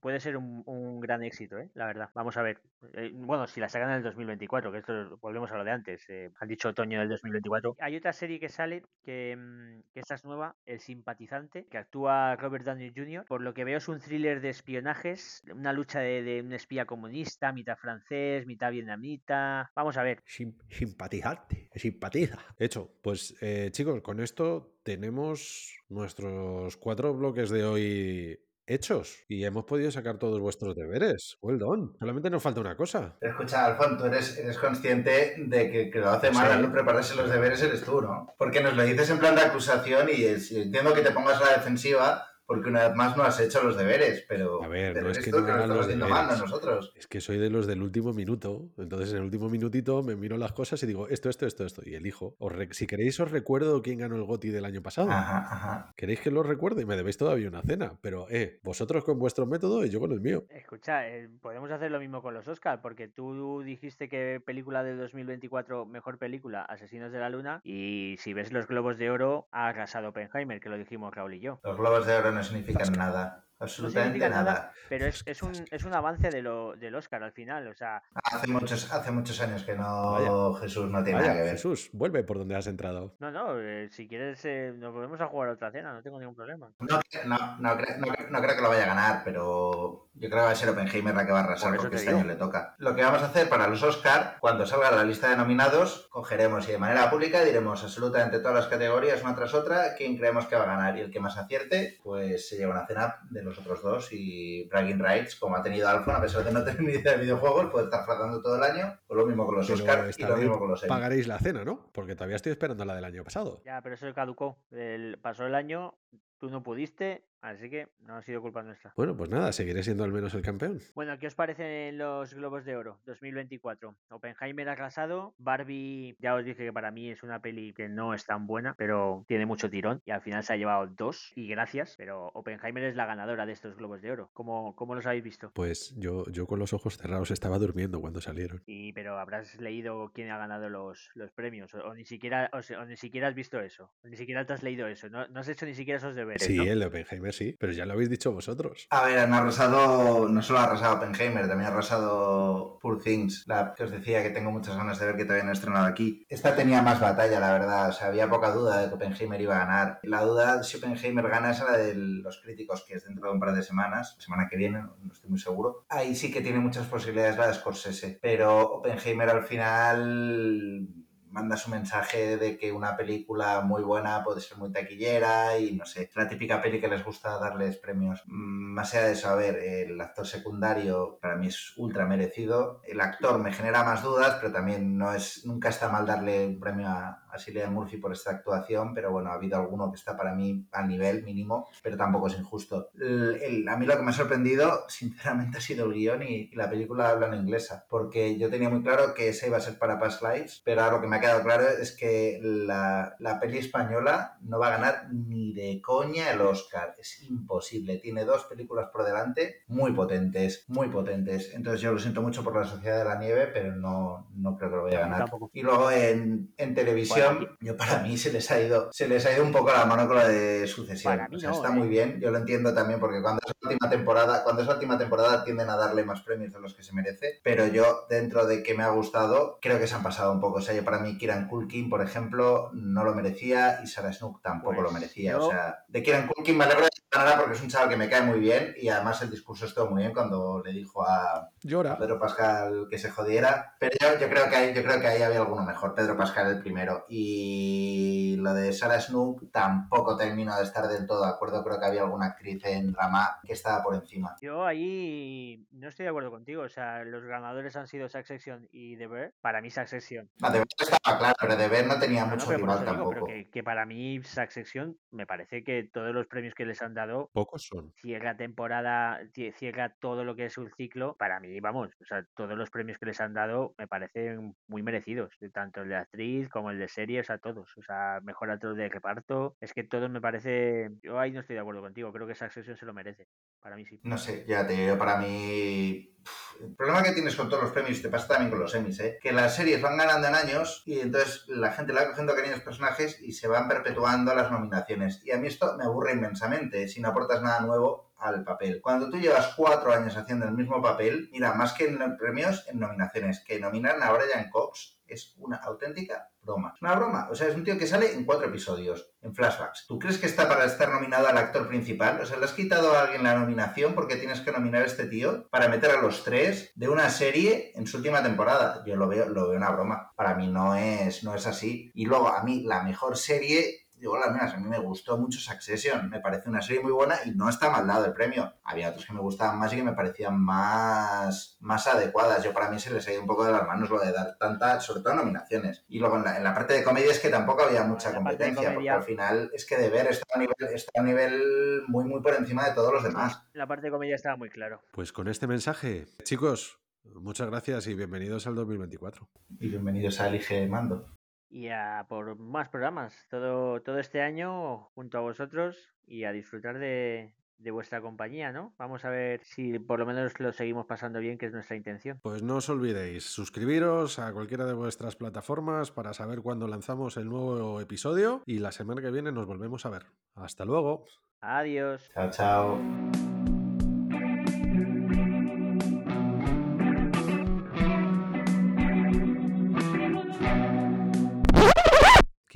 puede 0.01 0.21
ser 0.21 0.37
un, 0.37 1.01
gran 1.01 1.23
éxito, 1.23 1.59
¿eh? 1.59 1.71
la 1.75 1.87
verdad. 1.87 2.11
Vamos 2.14 2.37
a 2.37 2.42
ver. 2.42 2.61
Eh, 2.95 3.11
bueno, 3.12 3.47
si 3.47 3.61
la 3.61 3.69
sacan 3.69 3.90
en 3.90 3.97
el 3.97 4.03
2024, 4.03 4.73
que 4.73 4.79
esto 4.79 5.19
volvemos 5.19 5.51
a 5.51 5.57
lo 5.57 5.64
de 5.64 5.71
antes, 5.71 6.05
eh, 6.09 6.31
han 6.38 6.49
dicho 6.49 6.69
otoño 6.69 7.01
del 7.01 7.09
2024. 7.09 7.77
Hay 7.81 7.97
otra 7.97 8.12
serie 8.12 8.40
que 8.40 8.49
sale 8.49 8.83
que, 9.05 9.83
que 9.92 10.01
esta 10.01 10.14
es 10.14 10.25
nueva, 10.25 10.57
El 10.64 10.81
Simpatizante, 10.81 11.66
que 11.66 11.79
actúa 11.79 12.37
Robert 12.37 12.64
Downey 12.64 12.92
Jr. 12.95 13.25
Por 13.27 13.42
lo 13.42 13.55
que 13.55 13.64
veo 13.64 13.79
es 13.79 13.88
un 13.88 14.01
thriller 14.01 14.40
de 14.40 14.51
espionajes, 14.51 15.42
una 15.53 15.73
lucha 15.73 16.01
de, 16.01 16.23
de 16.23 16.40
un 16.40 16.53
espía 16.53 16.87
comunista, 16.87 17.53
mitad 17.53 17.77
francés, 17.77 18.47
mitad 18.47 18.71
vietnamita. 18.71 19.71
Vamos 19.75 19.97
a 19.97 20.03
ver. 20.03 20.23
Sim 20.25 20.57
simpatizante, 20.69 21.69
simpatiza. 21.75 22.38
Hecho, 22.59 22.99
pues 23.03 23.35
eh, 23.40 23.71
chicos, 23.73 24.01
con 24.03 24.21
esto 24.21 24.76
tenemos 24.87 25.83
nuestros 25.88 26.77
cuatro 26.77 27.12
bloques 27.12 27.51
de 27.51 27.64
hoy 27.64 28.40
hechos 28.68 29.25
y 29.29 29.44
hemos 29.44 29.64
podido 29.64 29.90
sacar 29.90 30.16
todos 30.16 30.38
vuestros 30.38 30.77
deberes. 30.77 31.38
Well 31.42 31.59
done. 31.59 31.88
Solamente 31.99 32.31
nos 32.31 32.40
falta 32.40 32.61
una 32.61 32.77
cosa. 32.77 33.16
Escucha, 33.20 33.66
Alfonso, 33.66 33.96
tú 33.99 34.05
eres, 34.05 34.38
eres 34.38 34.57
consciente 34.59 35.35
de 35.38 35.70
que, 35.72 35.90
que 35.90 35.99
lo 35.99 36.11
hace 36.11 36.31
mal 36.31 36.53
al 36.53 36.62
no 36.62 36.72
prepararse 36.72 37.16
los 37.16 37.29
deberes 37.29 37.61
eres 37.64 37.83
tú, 37.83 38.01
¿no? 38.01 38.33
Porque 38.38 38.62
nos 38.62 38.77
lo 38.77 38.85
dices 38.85 39.11
en 39.11 39.18
plan 39.18 39.35
de 39.35 39.42
acusación 39.42 40.09
y 40.09 40.22
es, 40.22 40.53
entiendo 40.53 40.94
que 40.94 41.03
te 41.03 41.11
pongas 41.11 41.42
a 41.42 41.46
la 41.46 41.57
defensiva 41.57 42.25
porque 42.47 42.69
una 42.71 42.87
vez 42.89 42.97
más 42.97 43.17
no 43.17 43.25
has 43.25 43.39
hecho 43.41 43.63
los 43.63 43.77
deberes, 43.77 44.25
pero, 44.29 44.63
a 44.63 44.69
ver, 44.69 45.03
no 45.03 45.11
es 45.11 45.19
que 45.19 45.31
no 45.31 45.41
lo 45.41 45.67
los 45.67 45.87
deberes. 45.89 46.39
nosotros. 46.41 46.93
Es 46.97 47.07
que 47.07 47.21
soy 47.21 47.39
de 47.39 47.51
los 47.51 47.67
del 47.67 47.83
último 47.83 48.13
minuto. 48.13 48.69
Entonces, 48.79 49.11
en 49.11 49.19
el 49.19 49.25
último 49.25 49.49
minutito 49.49 50.03
me 50.03 50.17
miro 50.17 50.37
las 50.37 50.53
cosas 50.53 50.83
y 50.83 50.87
digo 50.87 51.09
esto, 51.09 51.29
esto, 51.29 51.47
esto, 51.47 51.65
esto. 51.65 51.83
Y 51.85 51.95
elijo. 51.95 52.37
Os 52.39 52.53
re- 52.53 52.69
si 52.73 52.87
queréis, 52.87 53.19
os 53.21 53.31
recuerdo 53.31 53.83
quién 53.83 53.99
ganó 53.99 54.17
el 54.17 54.25
GOTI 54.25 54.51
del 54.51 54.65
año 54.65 54.83
pasado. 54.83 55.11
Ajá, 55.11 55.39
ajá. 55.39 55.93
¿Queréis 55.97 56.21
que 56.21 56.31
lo 56.31 56.43
recuerde? 56.43 56.87
Me 56.87 56.97
debéis 56.97 57.17
todavía 57.17 57.49
una 57.49 57.63
cena. 57.63 57.93
Pero, 58.01 58.27
eh, 58.31 58.61
vosotros 58.63 59.05
con 59.05 59.19
vuestro 59.19 59.47
método 59.47 59.85
y 59.85 59.91
yo 59.91 60.01
con 60.01 60.13
el 60.13 60.21
mío. 60.21 60.45
Escucha, 60.51 61.09
eh, 61.09 61.29
podemos 61.41 61.71
hacer 61.71 61.91
lo 61.91 61.99
mismo 62.01 62.23
con 62.23 62.35
los 62.35 62.47
Oscars, 62.49 62.81
porque 62.81 63.09
tú 63.09 63.63
dijiste 63.63 64.09
que 64.09 64.41
película 64.45 64.83
del 64.85 64.99
2024, 64.99 65.87
mejor 65.87 66.19
película, 66.19 66.63
Asesinos 66.63 67.13
de 67.13 67.19
la 67.19 67.31
Luna, 67.31 67.61
y 67.65 68.17
si 68.19 68.33
ves 68.35 68.53
los 68.53 68.67
Globos 68.67 68.99
de 68.99 69.11
Oro, 69.11 69.49
ha 69.51 69.69
arrasado 69.69 70.09
Oppenheimer, 70.11 70.61
que 70.61 70.69
lo 70.69 70.77
dijimos 70.79 71.15
Raúl 71.15 71.35
y 71.35 71.41
yo. 71.41 71.61
Los 71.65 71.77
globos 71.77 72.07
de 72.07 72.15
oro 72.15 72.33
no 72.37 72.44
significan 72.44 72.92
nada. 72.92 73.46
Absolutamente 73.59 74.29
nada. 74.29 74.42
nada. 74.42 74.73
Pero 74.88 75.07
es, 75.07 75.23
es, 75.27 75.42
un, 75.42 75.53
es 75.71 75.85
un 75.85 75.95
avance 75.95 76.31
de 76.31 76.42
lo, 76.42 76.77
del 76.77 76.95
Oscar 76.95 77.23
al 77.23 77.33
final, 77.33 77.66
o 77.69 77.75
sea, 77.75 78.03
Hace 78.25 78.47
muchos, 78.49 78.92
hace 78.92 79.11
muchos 79.11 79.40
años 79.40 79.62
que 79.64 79.75
no, 79.75 80.12
Vaya. 80.12 80.61
Jesús, 80.61 80.88
no 80.90 81.03
tiene 81.03 81.19
Vaya, 81.19 81.29
nada 81.31 81.40
que 81.40 81.45
ver. 81.45 81.53
Jesús, 81.57 81.90
vuelve 81.92 82.23
por 82.25 82.38
donde 82.38 82.57
has 82.57 82.66
entrado. 82.66 83.14
no, 83.19 83.31
no, 83.31 83.59
eh, 83.61 83.88
si 83.90 84.07
quieres 84.09 84.45
eh, 84.45 84.73
nos 84.77 84.92
volvemos 84.92 85.21
a 85.21 85.27
jugar 85.27 85.49
otra 85.51 85.71
cena, 85.73 85.92
no 85.92 86.03
tengo 86.03 86.19
ningún 86.19 86.35
problema. 86.37 86.71
No, 86.81 87.01
no, 87.25 87.57
no, 87.59 87.71
cre- 87.79 87.97
no 87.99 88.07
cre- 88.07 88.29
no 88.31 88.40
creo 88.42 88.57
que 88.57 88.62
lo 88.62 88.69
vaya 88.69 88.85
a 88.85 88.95
ganar, 88.95 89.23
pero 89.25 90.09
yo 90.14 90.29
creo 90.31 90.40
que 90.42 90.47
va 90.47 90.51
a 90.51 90.55
ser 90.55 90.69
Oppenheimer 90.71 91.14
la 91.14 91.27
que 91.27 91.33
va 91.33 91.40
a 91.40 91.45
arrasar 91.45 91.71
Por 91.71 91.79
porque 91.81 91.90
te 91.90 91.97
este 91.97 92.11
digo. 92.11 92.21
año 92.21 92.29
le 92.29 92.37
toca. 92.37 92.75
Lo 92.79 92.95
que 92.95 93.03
vamos 93.03 93.23
a 93.23 93.27
hacer 93.27 93.49
para 93.49 93.66
los 93.69 93.83
Oscar, 93.83 94.37
cuando 94.40 94.66
salga 94.66 94.90
la 94.90 95.05
lista 95.05 95.29
de 95.31 95.37
nominados, 95.37 96.09
cogeremos 96.11 96.69
y 96.69 96.73
de 96.73 96.79
manera 96.79 97.11
pública 97.11 97.42
diremos 97.42 97.83
absolutamente 97.83 98.38
todas 98.38 98.55
las 98.55 98.66
categorías 98.69 99.23
una 99.23 99.35
tras 99.35 99.55
otra 99.55 99.95
quién 99.97 100.16
creemos 100.16 100.47
que 100.47 100.57
va 100.57 100.62
a 100.62 100.66
ganar 100.66 100.97
y 100.97 101.01
el 101.01 101.11
que 101.11 101.21
más 101.21 101.37
acierte, 101.37 101.99
pues 102.03 102.49
se 102.49 102.57
lleva 102.57 102.73
una 102.75 102.87
cena 102.87 103.16
de 103.31 103.42
los 103.47 103.59
otros 103.59 103.83
dos 103.83 104.13
y 104.13 104.65
bragging 104.69 104.99
rights, 104.99 105.37
como 105.37 105.57
ha 105.57 105.63
tenido 105.63 105.89
Alfon, 105.89 106.15
a 106.15 106.21
pesar 106.21 106.45
de 106.45 106.53
no 106.53 106.65
tener 106.65 106.81
ni 106.83 106.93
idea 106.93 107.13
de 107.13 107.23
videojuegos, 107.23 107.71
puede 107.71 107.87
estar 107.87 108.05
tratando 108.05 108.43
todo 108.43 108.57
el 108.57 108.63
año, 108.63 108.99
pues 109.07 109.17
lo 109.19 109.27
mismo 109.27 109.47
con 109.47 109.57
los 109.57 109.67
Pero 109.67 109.79
Oscar 109.79 110.11
y 110.17 110.23
lo 110.23 110.37
mismo 110.37 110.59
con 110.59 110.69
los 110.71 110.83
Emmy. 110.83 110.89
pagaréis 110.89 111.27
la 111.27 111.39
cena, 111.39 111.65
¿no? 111.65 111.91
Porque 111.93 112.15
todavía 112.15 112.37
estoy 112.37 112.53
esperando 112.53 112.85
la 112.85 112.95
del 112.95 113.05
año 113.05 113.25
pasado. 113.25 113.63
Ya, 113.65 113.81
pero 113.83 113.95
eso 113.95 114.13
caducó. 114.15 114.59
El, 114.71 115.19
pasó 115.23 115.47
el 115.47 115.55
año, 115.55 115.95
tú 116.39 116.51
no 116.51 116.63
pudiste, 116.63 117.25
así 117.40 117.70
que 117.70 117.88
no 118.01 118.16
ha 118.16 118.22
sido 118.22 118.42
culpa 118.42 118.62
nuestra. 118.62 118.92
Bueno, 118.96 119.16
pues 119.16 119.31
nada, 119.31 119.53
seguiré 119.53 119.83
siendo 119.83 120.05
al 120.05 120.12
menos 120.12 120.35
el 120.35 120.42
campeón. 120.42 120.81
Bueno, 120.94 121.18
¿qué 121.18 121.27
os 121.27 121.35
parecen 121.35 121.99
los 121.99 122.35
Globos 122.35 122.64
de 122.64 122.77
Oro 122.77 122.99
2024? 123.07 123.94
Oppenheimer 124.11 124.68
arrasado, 124.68 125.35
Barbie, 125.38 126.16
ya 126.18 126.35
os 126.35 126.44
dije 126.44 126.64
que 126.64 126.72
para 126.72 126.90
mí 126.90 127.11
es 127.11 127.22
una 127.22 127.40
peli 127.40 127.72
que 127.72 127.88
no 127.88 128.14
es 128.14 128.25
tan 128.27 128.46
buena, 128.46 128.75
pero 128.77 129.25
tiene 129.27 129.46
mucho 129.46 129.70
tirón 129.70 130.03
y 130.05 130.11
al 130.11 130.22
final 130.22 130.42
se 130.42 130.53
ha 130.53 130.57
llevado 130.57 130.87
dos 130.87 131.33
y 131.35 131.49
gracias, 131.49 131.94
pero 131.96 132.31
Oppenheimer 132.35 132.85
es 132.85 132.96
la 132.96 133.06
ganadora 133.06 133.46
de 133.46 133.52
estos 133.52 133.77
Globos 133.77 134.02
de 134.02 134.11
Oro. 134.11 134.31
¿Cómo, 134.33 134.75
cómo 134.77 134.94
los 134.94 135.06
habéis 135.06 135.25
visto? 135.25 135.50
Pues 135.54 135.94
yo, 135.96 136.25
yo 136.31 136.46
con 136.46 136.58
los 136.58 136.73
ojos 136.73 136.96
cerrados 136.96 137.31
estaba 137.31 137.58
durmiendo 137.58 138.00
cuando 138.00 138.21
salieron. 138.21 138.63
Y, 138.67 138.92
pero 138.92 139.19
habrás 139.19 139.61
leído 139.61 140.11
quién 140.15 140.31
ha 140.31 140.38
ganado 140.38 140.69
los, 140.69 141.11
los 141.15 141.31
premios 141.33 141.75
o, 141.75 141.79
o 141.79 141.94
ni 141.94 142.04
siquiera 142.04 142.50
o, 142.52 142.58
o 142.58 142.85
ni 142.85 142.96
siquiera 142.96 143.29
has 143.29 143.35
visto 143.35 143.61
eso, 143.61 143.90
o 144.04 144.08
ni 144.08 144.17
siquiera 144.17 144.44
te 144.44 144.52
has 144.52 144.63
leído 144.63 144.87
eso, 144.87 145.08
no, 145.08 145.27
no 145.29 145.40
has 145.40 145.48
hecho 145.48 145.67
ni 145.67 145.75
siquiera 145.75 145.98
esos 145.98 146.15
deberes. 146.15 146.42
Sí, 146.42 146.56
¿no? 146.56 146.65
el 146.65 146.83
Oppenheimer 146.83 147.25
sí, 147.33 147.56
pero 147.58 147.72
ya 147.72 147.87
lo 147.87 147.94
habéis 147.94 148.10
dicho 148.10 148.33
vosotros. 148.33 148.87
A 148.90 149.04
ver, 149.04 149.18
han 149.18 149.33
arrasado, 149.33 150.29
no 150.29 150.42
solo 150.42 150.60
ha 150.60 150.64
arrasado 150.64 150.96
Oppenheimer, 150.96 151.48
también 151.48 151.68
ha 151.68 151.72
arrasado 151.72 152.79
Poor 152.81 153.02
Things, 153.02 153.44
la 153.46 153.74
que 153.74 153.85
os 153.85 153.90
decía 153.90 154.22
que 154.22 154.31
tengo 154.31 154.50
muchas 154.50 154.77
ganas 154.77 154.98
de 154.98 155.06
ver 155.06 155.16
que 155.16 155.24
todavía 155.24 155.44
no 155.44 155.50
he 155.50 155.54
estrenado 155.54 155.87
aquí. 155.87 156.24
Esta 156.29 156.54
tenía 156.54 156.83
más 156.83 157.00
batalla, 157.00 157.40
la 157.40 157.52
verdad, 157.52 157.88
o 157.88 157.92
sea, 157.92 158.08
había 158.08 158.29
poca 158.29 158.50
duda 158.50 158.83
de 158.83 158.88
que 158.88 158.94
Oppenheimer 158.94 159.40
iba 159.40 159.56
a 159.56 159.66
ganar. 159.66 160.00
La 160.02 160.22
duda 160.22 160.62
si 160.62 160.77
Oppenheimer 160.77 161.29
gana 161.29 161.50
es 161.50 161.60
la 161.60 161.77
de 161.77 161.94
los 161.94 162.40
críticos, 162.40 162.85
que 162.87 162.94
es 162.94 163.04
dentro 163.04 163.29
de 163.29 163.35
un 163.35 163.40
par 163.40 163.54
de 163.54 163.62
semanas, 163.62 164.16
semana 164.18 164.48
que 164.50 164.56
viene, 164.56 164.83
no 164.83 165.12
estoy 165.12 165.31
muy 165.31 165.38
seguro. 165.38 165.85
Ahí 165.88 166.14
sí 166.14 166.33
que 166.33 166.40
tiene 166.40 166.60
muchas 166.60 166.87
posibilidades 166.87 167.37
la 167.37 167.48
de 167.48 167.54
Scorsese, 167.54 168.18
pero 168.20 168.77
Oppenheimer 168.77 169.29
al 169.31 169.42
final 169.42 170.88
manda 171.37 171.57
su 171.57 171.71
mensaje 171.71 172.37
de 172.39 172.57
que 172.57 172.73
una 172.73 172.97
película 172.97 173.61
muy 173.61 173.83
buena 173.83 174.25
puede 174.25 174.41
ser 174.41 174.57
muy 174.59 174.73
taquillera 174.73 175.59
y 175.59 175.75
no 175.77 175.85
sé, 175.85 176.11
la 176.15 176.27
típica 176.29 176.63
peli 176.63 176.81
que 176.81 176.89
les 176.89 177.05
gusta 177.05 177.39
darles 177.39 177.77
premios. 177.77 178.23
Mm, 178.27 178.75
Más 178.77 178.95
allá 178.95 179.07
de 179.07 179.13
eso, 179.13 179.29
a 179.29 179.35
ver, 179.37 179.57
el 179.57 180.01
actor 180.01 180.27
secundario 180.27 181.19
para 181.21 181.37
mí 181.37 181.49
es 181.49 181.73
ultra 181.77 182.07
merecido. 182.07 182.81
El 182.85 183.01
actor 183.01 183.39
me 183.39 183.53
genera 183.53 183.85
más 183.85 184.03
dudas, 184.03 184.37
pero 184.41 184.53
también 184.53 184.97
no 184.97 185.13
es, 185.13 185.45
nunca 185.47 185.69
está 185.69 185.89
mal 185.91 186.07
darle 186.07 186.47
un 186.47 186.59
premio 186.61 186.89
a, 186.89 187.23
a 187.31 187.39
Cillian 187.39 187.73
Murphy 187.75 187.99
por 187.99 188.13
esta 188.13 188.31
actuación, 188.31 188.95
pero 188.95 189.11
bueno, 189.13 189.31
ha 189.31 189.35
habido 189.35 189.59
alguno 189.59 189.91
que 189.91 189.97
está 189.97 190.17
para 190.17 190.35
mí 190.35 190.67
al 190.73 190.89
nivel 190.89 191.23
mínimo, 191.23 191.69
pero 191.83 191.97
tampoco 191.97 192.29
es 192.29 192.39
injusto. 192.39 192.89
El- 192.99 193.39
el- 193.43 193.69
a 193.69 193.77
mí 193.77 193.85
lo 193.87 193.97
que 193.97 194.03
me 194.03 194.11
ha 194.11 194.15
sorprendido, 194.15 194.85
sinceramente, 194.89 195.59
ha 195.59 195.61
sido 195.61 195.87
el 195.87 195.93
guion 195.93 196.23
y, 196.23 196.49
y 196.53 196.55
la 196.57 196.71
película 196.71 197.11
habla 197.11 197.27
en 197.29 197.35
inglesa, 197.35 197.85
porque 197.91 198.39
yo 198.39 198.49
tenía 198.51 198.71
muy 198.71 198.83
claro 198.83 199.13
que 199.15 199.29
esa 199.29 199.47
iba 199.47 199.57
a 199.59 199.61
ser 199.61 199.79
para 199.79 199.99
Past 199.99 200.23
Lives, 200.23 200.63
pero 200.65 200.83
ahora 200.83 200.97
lo 200.97 201.03
que 201.03 201.09
me 201.09 201.17
ha 201.17 201.21
quedado 201.27 201.42
claro 201.42 201.68
es 201.68 201.92
que 201.92 202.38
la, 202.42 203.16
la 203.18 203.40
peli 203.40 203.58
española 203.58 204.38
no 204.42 204.58
va 204.58 204.68
a 204.68 204.79
ganar 204.79 205.08
ni 205.12 205.52
de 205.52 205.81
coña 205.83 206.31
el 206.31 206.40
Oscar. 206.40 206.94
Es 206.98 207.22
imposible. 207.22 207.98
Tiene 207.98 208.24
dos 208.24 208.44
películas 208.44 208.88
por 208.92 209.04
delante 209.04 209.62
muy 209.66 209.92
potentes, 209.92 210.64
muy 210.68 210.88
potentes. 210.88 211.52
Entonces 211.54 211.81
yo 211.81 211.92
lo 211.92 211.98
siento 211.98 212.22
mucho 212.22 212.44
por 212.44 212.56
la 212.56 212.64
Sociedad 212.64 212.98
de 212.98 213.04
la 213.04 213.18
Nieve, 213.18 213.48
pero 213.52 213.74
no, 213.74 214.29
no 214.35 214.56
creo 214.56 214.70
que 214.70 214.77
lo 214.77 214.83
vaya 214.85 214.98
a 214.98 215.00
ganar. 215.02 215.18
Tampoco. 215.20 215.50
Y 215.52 215.62
luego 215.62 215.90
en, 215.90 216.52
en 216.56 216.74
televisión, 216.74 217.56
yo 217.60 217.77
para 217.77 218.02
mí 218.02 218.16
se 218.16 218.33
les 218.33 218.50
ha 218.50 218.60
ido, 218.60 218.92
se 218.92 219.08
les 219.08 219.24
ha 219.27 219.33
ido 219.33 219.44
un 219.44 219.52
poco 219.52 219.72
la 219.72 219.85
mano 219.85 220.06
con 220.06 220.16
la 220.16 220.29
de 220.29 220.66
sucesión. 220.66 221.27
Mí 221.31 221.37
O 221.37 221.38
sea, 221.38 221.50
no, 221.50 221.56
está 221.56 221.68
¿eh? 221.68 221.72
muy 221.72 221.88
bien, 221.88 222.20
yo 222.20 222.31
lo 222.31 222.38
entiendo 222.38 222.74
también 222.74 223.00
porque 223.00 223.22
cuando 223.22 223.40
es 223.44 223.52
la 223.60 223.68
última 223.68 223.90
temporada, 223.90 224.44
cuando 224.44 224.62
es 224.62 224.68
la 224.68 224.74
última 224.74 224.98
temporada 224.98 225.44
tienden 225.44 225.70
a 225.70 225.77
darle 225.77 226.04
más 226.04 226.22
premios 226.22 226.52
de 226.52 226.60
los 226.60 226.74
que 226.74 226.83
se 226.83 226.92
merece, 226.92 227.40
pero 227.42 227.66
yo 227.66 228.06
dentro 228.08 228.46
de 228.46 228.62
que 228.62 228.74
me 228.74 228.83
ha 228.83 228.90
gustado, 228.90 229.58
creo 229.60 229.79
que 229.79 229.87
se 229.87 229.94
han 229.94 230.02
pasado 230.02 230.33
un 230.33 230.40
poco. 230.40 230.58
O 230.58 230.60
sea, 230.60 230.74
yo 230.74 230.85
para 230.85 230.98
mí 230.98 231.06
Kieran 231.19 231.48
Culkin, 231.48 231.88
por 231.88 232.02
ejemplo, 232.02 232.71
no 232.75 233.04
lo 233.04 233.15
merecía 233.15 233.81
y 233.83 233.87
Sarah 233.87 234.13
Snook 234.13 234.42
tampoco 234.42 234.75
Pues 234.75 234.85
lo 234.85 234.90
merecía. 234.92 235.33
yo- 235.33 235.46
O 235.46 235.50
sea, 235.50 235.85
de 235.88 236.02
Kieran 236.02 236.27
Culkin 236.27 236.57
me 236.59 236.65
alegro 236.65 236.87
ganara 237.11 237.38
porque 237.38 237.54
es 237.54 237.63
un 237.63 237.69
chaval 237.69 237.88
que 237.88 237.96
me 237.96 238.09
cae 238.09 238.23
muy 238.23 238.38
bien 238.40 238.75
y 238.77 238.88
además 238.88 239.23
el 239.23 239.31
discurso 239.31 239.67
estuvo 239.67 239.90
muy 239.90 240.02
bien 240.02 240.13
cuando 240.13 240.63
le 240.65 240.73
dijo 240.73 241.02
a, 241.07 241.37
a 241.37 241.50
Llora. 241.63 241.96
Pedro 241.98 242.19
Pascal 242.19 242.87
que 242.90 242.98
se 242.98 243.11
jodiera. 243.11 243.75
Pero 243.79 243.92
yo, 244.00 244.19
yo 244.19 244.29
creo 244.29 244.48
que 244.50 244.57
ahí, 244.57 244.75
yo 244.75 244.83
creo 244.83 245.00
que 245.00 245.07
ahí 245.07 245.23
había 245.23 245.38
alguno 245.38 245.63
mejor. 245.63 245.94
Pedro 245.94 246.17
Pascal 246.17 246.50
el 246.50 246.61
primero. 246.61 247.07
Y 247.09 248.37
lo 248.38 248.52
de 248.54 248.73
Sarah 248.73 249.00
Snook 249.00 249.50
tampoco 249.50 250.17
termino 250.17 250.57
de 250.57 250.65
estar 250.65 250.88
del 250.88 251.07
todo 251.07 251.23
de 251.25 251.31
acuerdo. 251.31 251.65
Creo 251.65 251.79
que 251.81 251.87
había 251.87 252.02
alguna 252.02 252.27
actriz 252.27 252.63
en 252.65 252.92
drama 252.92 253.38
que 253.46 253.52
estaba 253.54 253.83
por 253.83 253.94
encima. 253.94 254.37
Yo 254.42 254.65
ahí 254.67 255.67
no 255.73 255.88
estoy 255.88 256.04
de 256.04 256.11
acuerdo 256.11 256.31
contigo. 256.31 256.63
O 256.63 256.69
sea, 256.69 257.04
los 257.04 257.25
ganadores 257.25 257.77
han 257.77 257.87
sido 257.87 258.09
Succession 258.09 258.69
y 258.73 258.96
The 258.96 259.07
Bear. 259.07 259.33
Para 259.40 259.61
mí 259.61 259.71
Succession. 259.71 260.29
No, 260.40 260.50
de 260.50 260.59
ver 260.59 260.67
estaba 260.79 261.19
claro, 261.19 261.35
pero 261.40 261.57
de 261.57 261.69
ver 261.69 261.87
no 261.87 261.98
tenía 261.98 262.25
No, 262.25 262.37
no, 262.37 262.37
mucho 262.37 262.46
pero 262.48 262.61
por 262.61 262.69
rival 262.71 262.85
digo, 262.85 263.09
pero 263.09 263.21
tampoco. 263.23 263.27
que, 263.27 263.48
que 263.50 263.63
para 263.63 263.87
mí 263.87 264.21
Succession 264.23 264.98
me 265.11 265.27
parece 265.27 265.65
que 265.65 265.85
todos 265.92 266.13
los 266.15 266.27
premios 266.27 266.54
que 266.54 266.67
les 266.67 266.83
han 266.83 266.94
dado 266.97 267.33
Pocos 267.33 267.63
son. 267.69 267.94
cierra 268.03 268.37
temporada, 268.37 269.23
cie- 269.35 269.53
cierra 269.55 269.94
todo 270.01 270.25
lo 270.25 270.37
que 270.37 270.47
es 270.47 270.59
un 270.59 270.71
ciclo. 270.73 271.17
Para 271.17 271.40
mí, 271.40 271.61
vamos, 271.61 271.90
o 272.01 272.05
sea, 272.07 272.27
todos 272.37 272.59
los 272.59 272.71
premios 272.71 272.99
que 272.99 273.07
les 273.07 273.21
han 273.21 273.35
dado 273.35 273.75
me 273.79 273.88
parecen 273.88 274.57
muy 274.69 274.83
merecidos. 274.83 275.33
Tanto 275.53 275.83
el 275.83 275.90
de 275.90 275.97
actriz 275.97 276.49
como 276.49 276.71
el 276.73 276.79
de 276.81 276.88
serie, 276.88 277.21
o 277.21 277.25
sea, 277.25 277.38
todos. 277.38 277.71
O 277.79 277.83
sea, 277.83 278.21
mejor 278.25 278.51
actor 278.51 278.75
de 278.77 278.88
reparto. 278.88 279.57
Es 279.61 279.73
que 279.75 279.85
todos 279.85 280.11
me 280.11 280.21
parece. 280.21 280.90
Yo 281.03 281.19
ahí 281.21 281.33
no 281.33 281.40
estoy 281.40 281.55
de 281.55 281.61
acuerdo 281.61 281.83
contigo. 281.83 282.13
Creo 282.13 282.27
que 282.27 282.35
Succession 282.35 282.77
se 282.77 282.87
lo 282.87 282.94
merece. 282.94 283.29
Para 283.61 283.77
mí 283.77 283.85
sí. 283.85 284.00
No 284.02 284.19
sé, 284.19 284.44
ya 284.46 284.67
te 284.67 284.75
digo, 284.75 284.98
para 284.98 285.17
mí. 285.19 286.13
El 286.61 286.75
problema 286.75 287.02
que 287.02 287.13
tienes 287.13 287.37
con 287.37 287.48
todos 287.48 287.65
los 287.65 287.73
premios, 287.73 287.98
y 287.98 288.02
te 288.02 288.09
pasa 288.09 288.29
también 288.29 288.50
con 288.50 288.59
los 288.59 288.75
Emmys, 288.75 288.98
¿eh? 289.00 289.19
que 289.21 289.33
las 289.33 289.54
series 289.54 289.81
van 289.81 289.96
ganando 289.96 290.27
en 290.27 290.35
años 290.35 290.83
y 290.87 290.98
entonces 290.98 291.44
la 291.48 291.71
gente 291.71 291.92
le 291.92 292.00
va 292.00 292.09
cogiendo 292.09 292.35
cariño 292.35 292.54
a 292.54 292.57
los 292.57 292.65
personajes 292.65 293.21
y 293.21 293.33
se 293.33 293.46
van 293.46 293.69
perpetuando 293.69 294.35
las 294.35 294.50
nominaciones. 294.50 295.21
Y 295.25 295.31
a 295.33 295.37
mí 295.37 295.46
esto 295.48 295.77
me 295.77 295.85
aburre 295.85 296.15
inmensamente 296.15 296.88
si 296.88 297.00
no 297.00 297.11
aportas 297.11 297.42
nada 297.42 297.61
nuevo 297.61 298.13
al 298.19 298.42
papel. 298.42 298.81
Cuando 298.81 299.11
tú 299.11 299.19
llevas 299.19 299.54
cuatro 299.54 299.92
años 299.92 300.17
haciendo 300.17 300.46
el 300.46 300.52
mismo 300.52 300.81
papel, 300.83 301.29
mira, 301.31 301.52
más 301.54 301.75
que 301.75 301.85
en 301.85 302.17
premios, 302.17 302.67
en 302.69 302.81
nominaciones, 302.81 303.40
que 303.40 303.61
nominan 303.61 304.02
a 304.02 304.13
Brian 304.13 304.50
Cox 304.50 304.98
es 305.07 305.35
una 305.37 305.57
auténtica 305.57 306.31
Es 306.75 306.83
una 306.83 306.94
broma. 306.94 307.29
O 307.31 307.35
sea, 307.35 307.49
es 307.49 307.57
un 307.57 307.65
tío 307.65 307.79
que 307.79 307.87
sale 307.87 308.13
en 308.13 308.25
cuatro 308.25 308.47
episodios, 308.47 309.11
en 309.21 309.35
flashbacks. 309.35 309.87
¿Tú 309.87 309.99
crees 309.99 310.19
que 310.19 310.27
está 310.27 310.49
para 310.49 310.65
estar 310.65 310.88
nominado 310.88 311.27
al 311.27 311.37
actor 311.37 311.67
principal? 311.67 312.21
O 312.21 312.27
sea, 312.27 312.38
¿le 312.38 312.44
has 312.44 312.53
quitado 312.53 312.92
a 312.92 313.03
alguien 313.03 313.25
la 313.25 313.35
nominación 313.35 313.94
porque 313.94 314.17
tienes 314.17 314.40
que 314.40 314.53
nominar 314.53 314.83
a 314.83 314.87
este 314.87 315.07
tío 315.07 315.49
para 315.51 315.69
meter 315.69 315.90
a 315.90 316.01
los 316.01 316.25
tres 316.25 316.73
de 316.75 316.88
una 316.88 317.11
serie 317.11 317.73
en 317.75 317.87
su 317.87 317.97
última 317.97 318.23
temporada? 318.23 318.83
Yo 318.87 318.97
lo 318.97 319.09
veo, 319.09 319.29
lo 319.29 319.49
veo 319.49 319.57
una 319.57 319.71
broma. 319.71 320.13
Para 320.15 320.35
mí 320.35 320.49
no 320.49 320.77
es, 320.77 321.25
no 321.25 321.35
es 321.35 321.47
así. 321.47 321.90
Y 321.94 322.07
luego, 322.07 322.29
a 322.29 322.42
mí, 322.44 322.63
la 322.63 322.83
mejor 322.83 323.17
serie 323.17 323.86
digo 323.99 324.19
las 324.19 324.33
mías, 324.33 324.55
a 324.55 324.59
mí 324.59 324.69
me 324.69 324.79
gustó 324.79 325.17
mucho 325.17 325.38
Succession, 325.40 326.09
me 326.11 326.21
parece 326.21 326.49
una 326.49 326.61
serie 326.61 326.83
muy 326.83 326.92
buena 326.92 327.17
y 327.25 327.31
no 327.31 327.49
está 327.49 327.71
mal 327.71 327.87
dado 327.87 328.05
el 328.07 328.13
premio. 328.13 328.53
Había 328.63 328.90
otros 328.90 329.07
que 329.07 329.13
me 329.13 329.21
gustaban 329.21 329.59
más 329.59 329.73
y 329.73 329.77
que 329.77 329.83
me 329.83 329.92
parecían 329.92 330.40
más, 330.40 331.57
más 331.61 331.87
adecuadas. 331.87 332.42
Yo 332.44 332.53
para 332.53 332.71
mí 332.71 332.79
se 332.79 332.92
les 332.92 333.07
ha 333.09 333.13
ido 333.13 333.23
un 333.23 333.27
poco 333.27 333.44
de 333.44 333.53
las 333.53 333.67
manos 333.67 333.90
lo 333.90 333.99
de 333.99 334.13
dar 334.13 334.37
tantas, 334.38 334.85
sobre 334.85 335.03
todo 335.03 335.15
nominaciones. 335.15 335.85
Y 335.88 335.99
luego 335.99 336.17
en 336.17 336.25
la, 336.25 336.37
en 336.37 336.44
la 336.44 336.55
parte 336.55 336.75
de 336.75 336.85
comedia 336.85 337.11
es 337.11 337.21
que 337.21 337.31
tampoco 337.31 337.63
había 337.63 337.85
mucha 337.85 338.15
competencia, 338.15 338.75
porque 338.75 338.90
al 338.90 339.03
final 339.03 339.51
es 339.53 339.65
que 339.67 339.77
de 339.77 339.88
ver 339.88 340.07
está 340.09 340.35
a, 340.35 340.38
nivel, 340.38 340.55
está 340.73 340.92
a 340.97 341.01
un 341.01 341.07
nivel 341.07 341.83
muy 341.88 342.05
muy 342.05 342.21
por 342.21 342.35
encima 342.35 342.69
de 342.69 342.75
todos 342.75 342.92
los 342.92 343.03
demás. 343.03 343.42
La 343.53 343.67
parte 343.67 343.87
de 343.87 343.90
comedia 343.90 344.15
estaba 344.15 344.37
muy 344.37 344.51
claro. 344.51 344.83
Pues 344.92 345.13
con 345.13 345.29
este 345.29 345.47
mensaje, 345.47 346.07
chicos, 346.23 346.79
muchas 347.15 347.49
gracias 347.49 347.87
y 347.87 347.94
bienvenidos 347.94 348.47
al 348.47 348.55
2024. 348.55 349.29
Y 349.61 349.69
bienvenidos 349.69 350.21
a 350.21 350.29
Elige 350.29 350.67
Mando. 350.67 351.15
Y 351.49 351.69
a 351.69 352.07
por 352.09 352.38
más 352.38 352.69
programas 352.69 353.15
todo, 353.31 353.81
todo 353.83 353.99
este 353.99 354.21
año 354.21 354.90
junto 354.94 355.19
a 355.19 355.21
vosotros 355.21 355.94
y 356.07 356.25
a 356.25 356.33
disfrutar 356.33 356.79
de, 356.79 357.35
de 357.59 357.71
vuestra 357.71 358.01
compañía, 358.01 358.53
¿no? 358.53 358.75
Vamos 358.79 359.05
a 359.05 359.11
ver 359.11 359.42
si 359.44 359.79
por 359.79 359.99
lo 359.99 360.07
menos 360.07 360.38
lo 360.38 360.53
seguimos 360.53 360.87
pasando 360.87 361.19
bien, 361.21 361.38
que 361.38 361.47
es 361.47 361.53
nuestra 361.53 361.77
intención. 361.77 362.19
Pues 362.23 362.42
no 362.42 362.57
os 362.57 362.69
olvidéis, 362.69 363.25
suscribiros 363.25 364.19
a 364.19 364.33
cualquiera 364.33 364.67
de 364.67 364.75
vuestras 364.75 365.17
plataformas 365.17 365.90
para 365.90 366.13
saber 366.13 366.40
cuándo 366.40 366.69
lanzamos 366.69 367.17
el 367.17 367.29
nuevo 367.29 367.81
episodio 367.81 368.42
y 368.47 368.59
la 368.59 368.73
semana 368.73 369.01
que 369.01 369.11
viene 369.11 369.33
nos 369.33 369.47
volvemos 369.47 369.87
a 369.87 369.90
ver. 369.90 370.07
Hasta 370.35 370.65
luego. 370.65 371.07
Adiós. 371.40 372.11
Chao, 372.15 372.31
chao. 372.31 373.56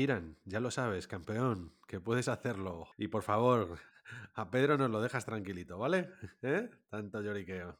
Kiran, 0.00 0.38
ya 0.46 0.60
lo 0.60 0.70
sabes, 0.70 1.06
campeón, 1.06 1.74
que 1.86 2.00
puedes 2.00 2.28
hacerlo. 2.28 2.88
Y 2.96 3.08
por 3.08 3.22
favor, 3.22 3.78
a 4.34 4.50
Pedro 4.50 4.78
nos 4.78 4.90
lo 4.90 5.02
dejas 5.02 5.26
tranquilito, 5.26 5.76
¿vale? 5.76 6.08
¿Eh? 6.40 6.70
Tanto 6.88 7.20
lloriqueo. 7.20 7.78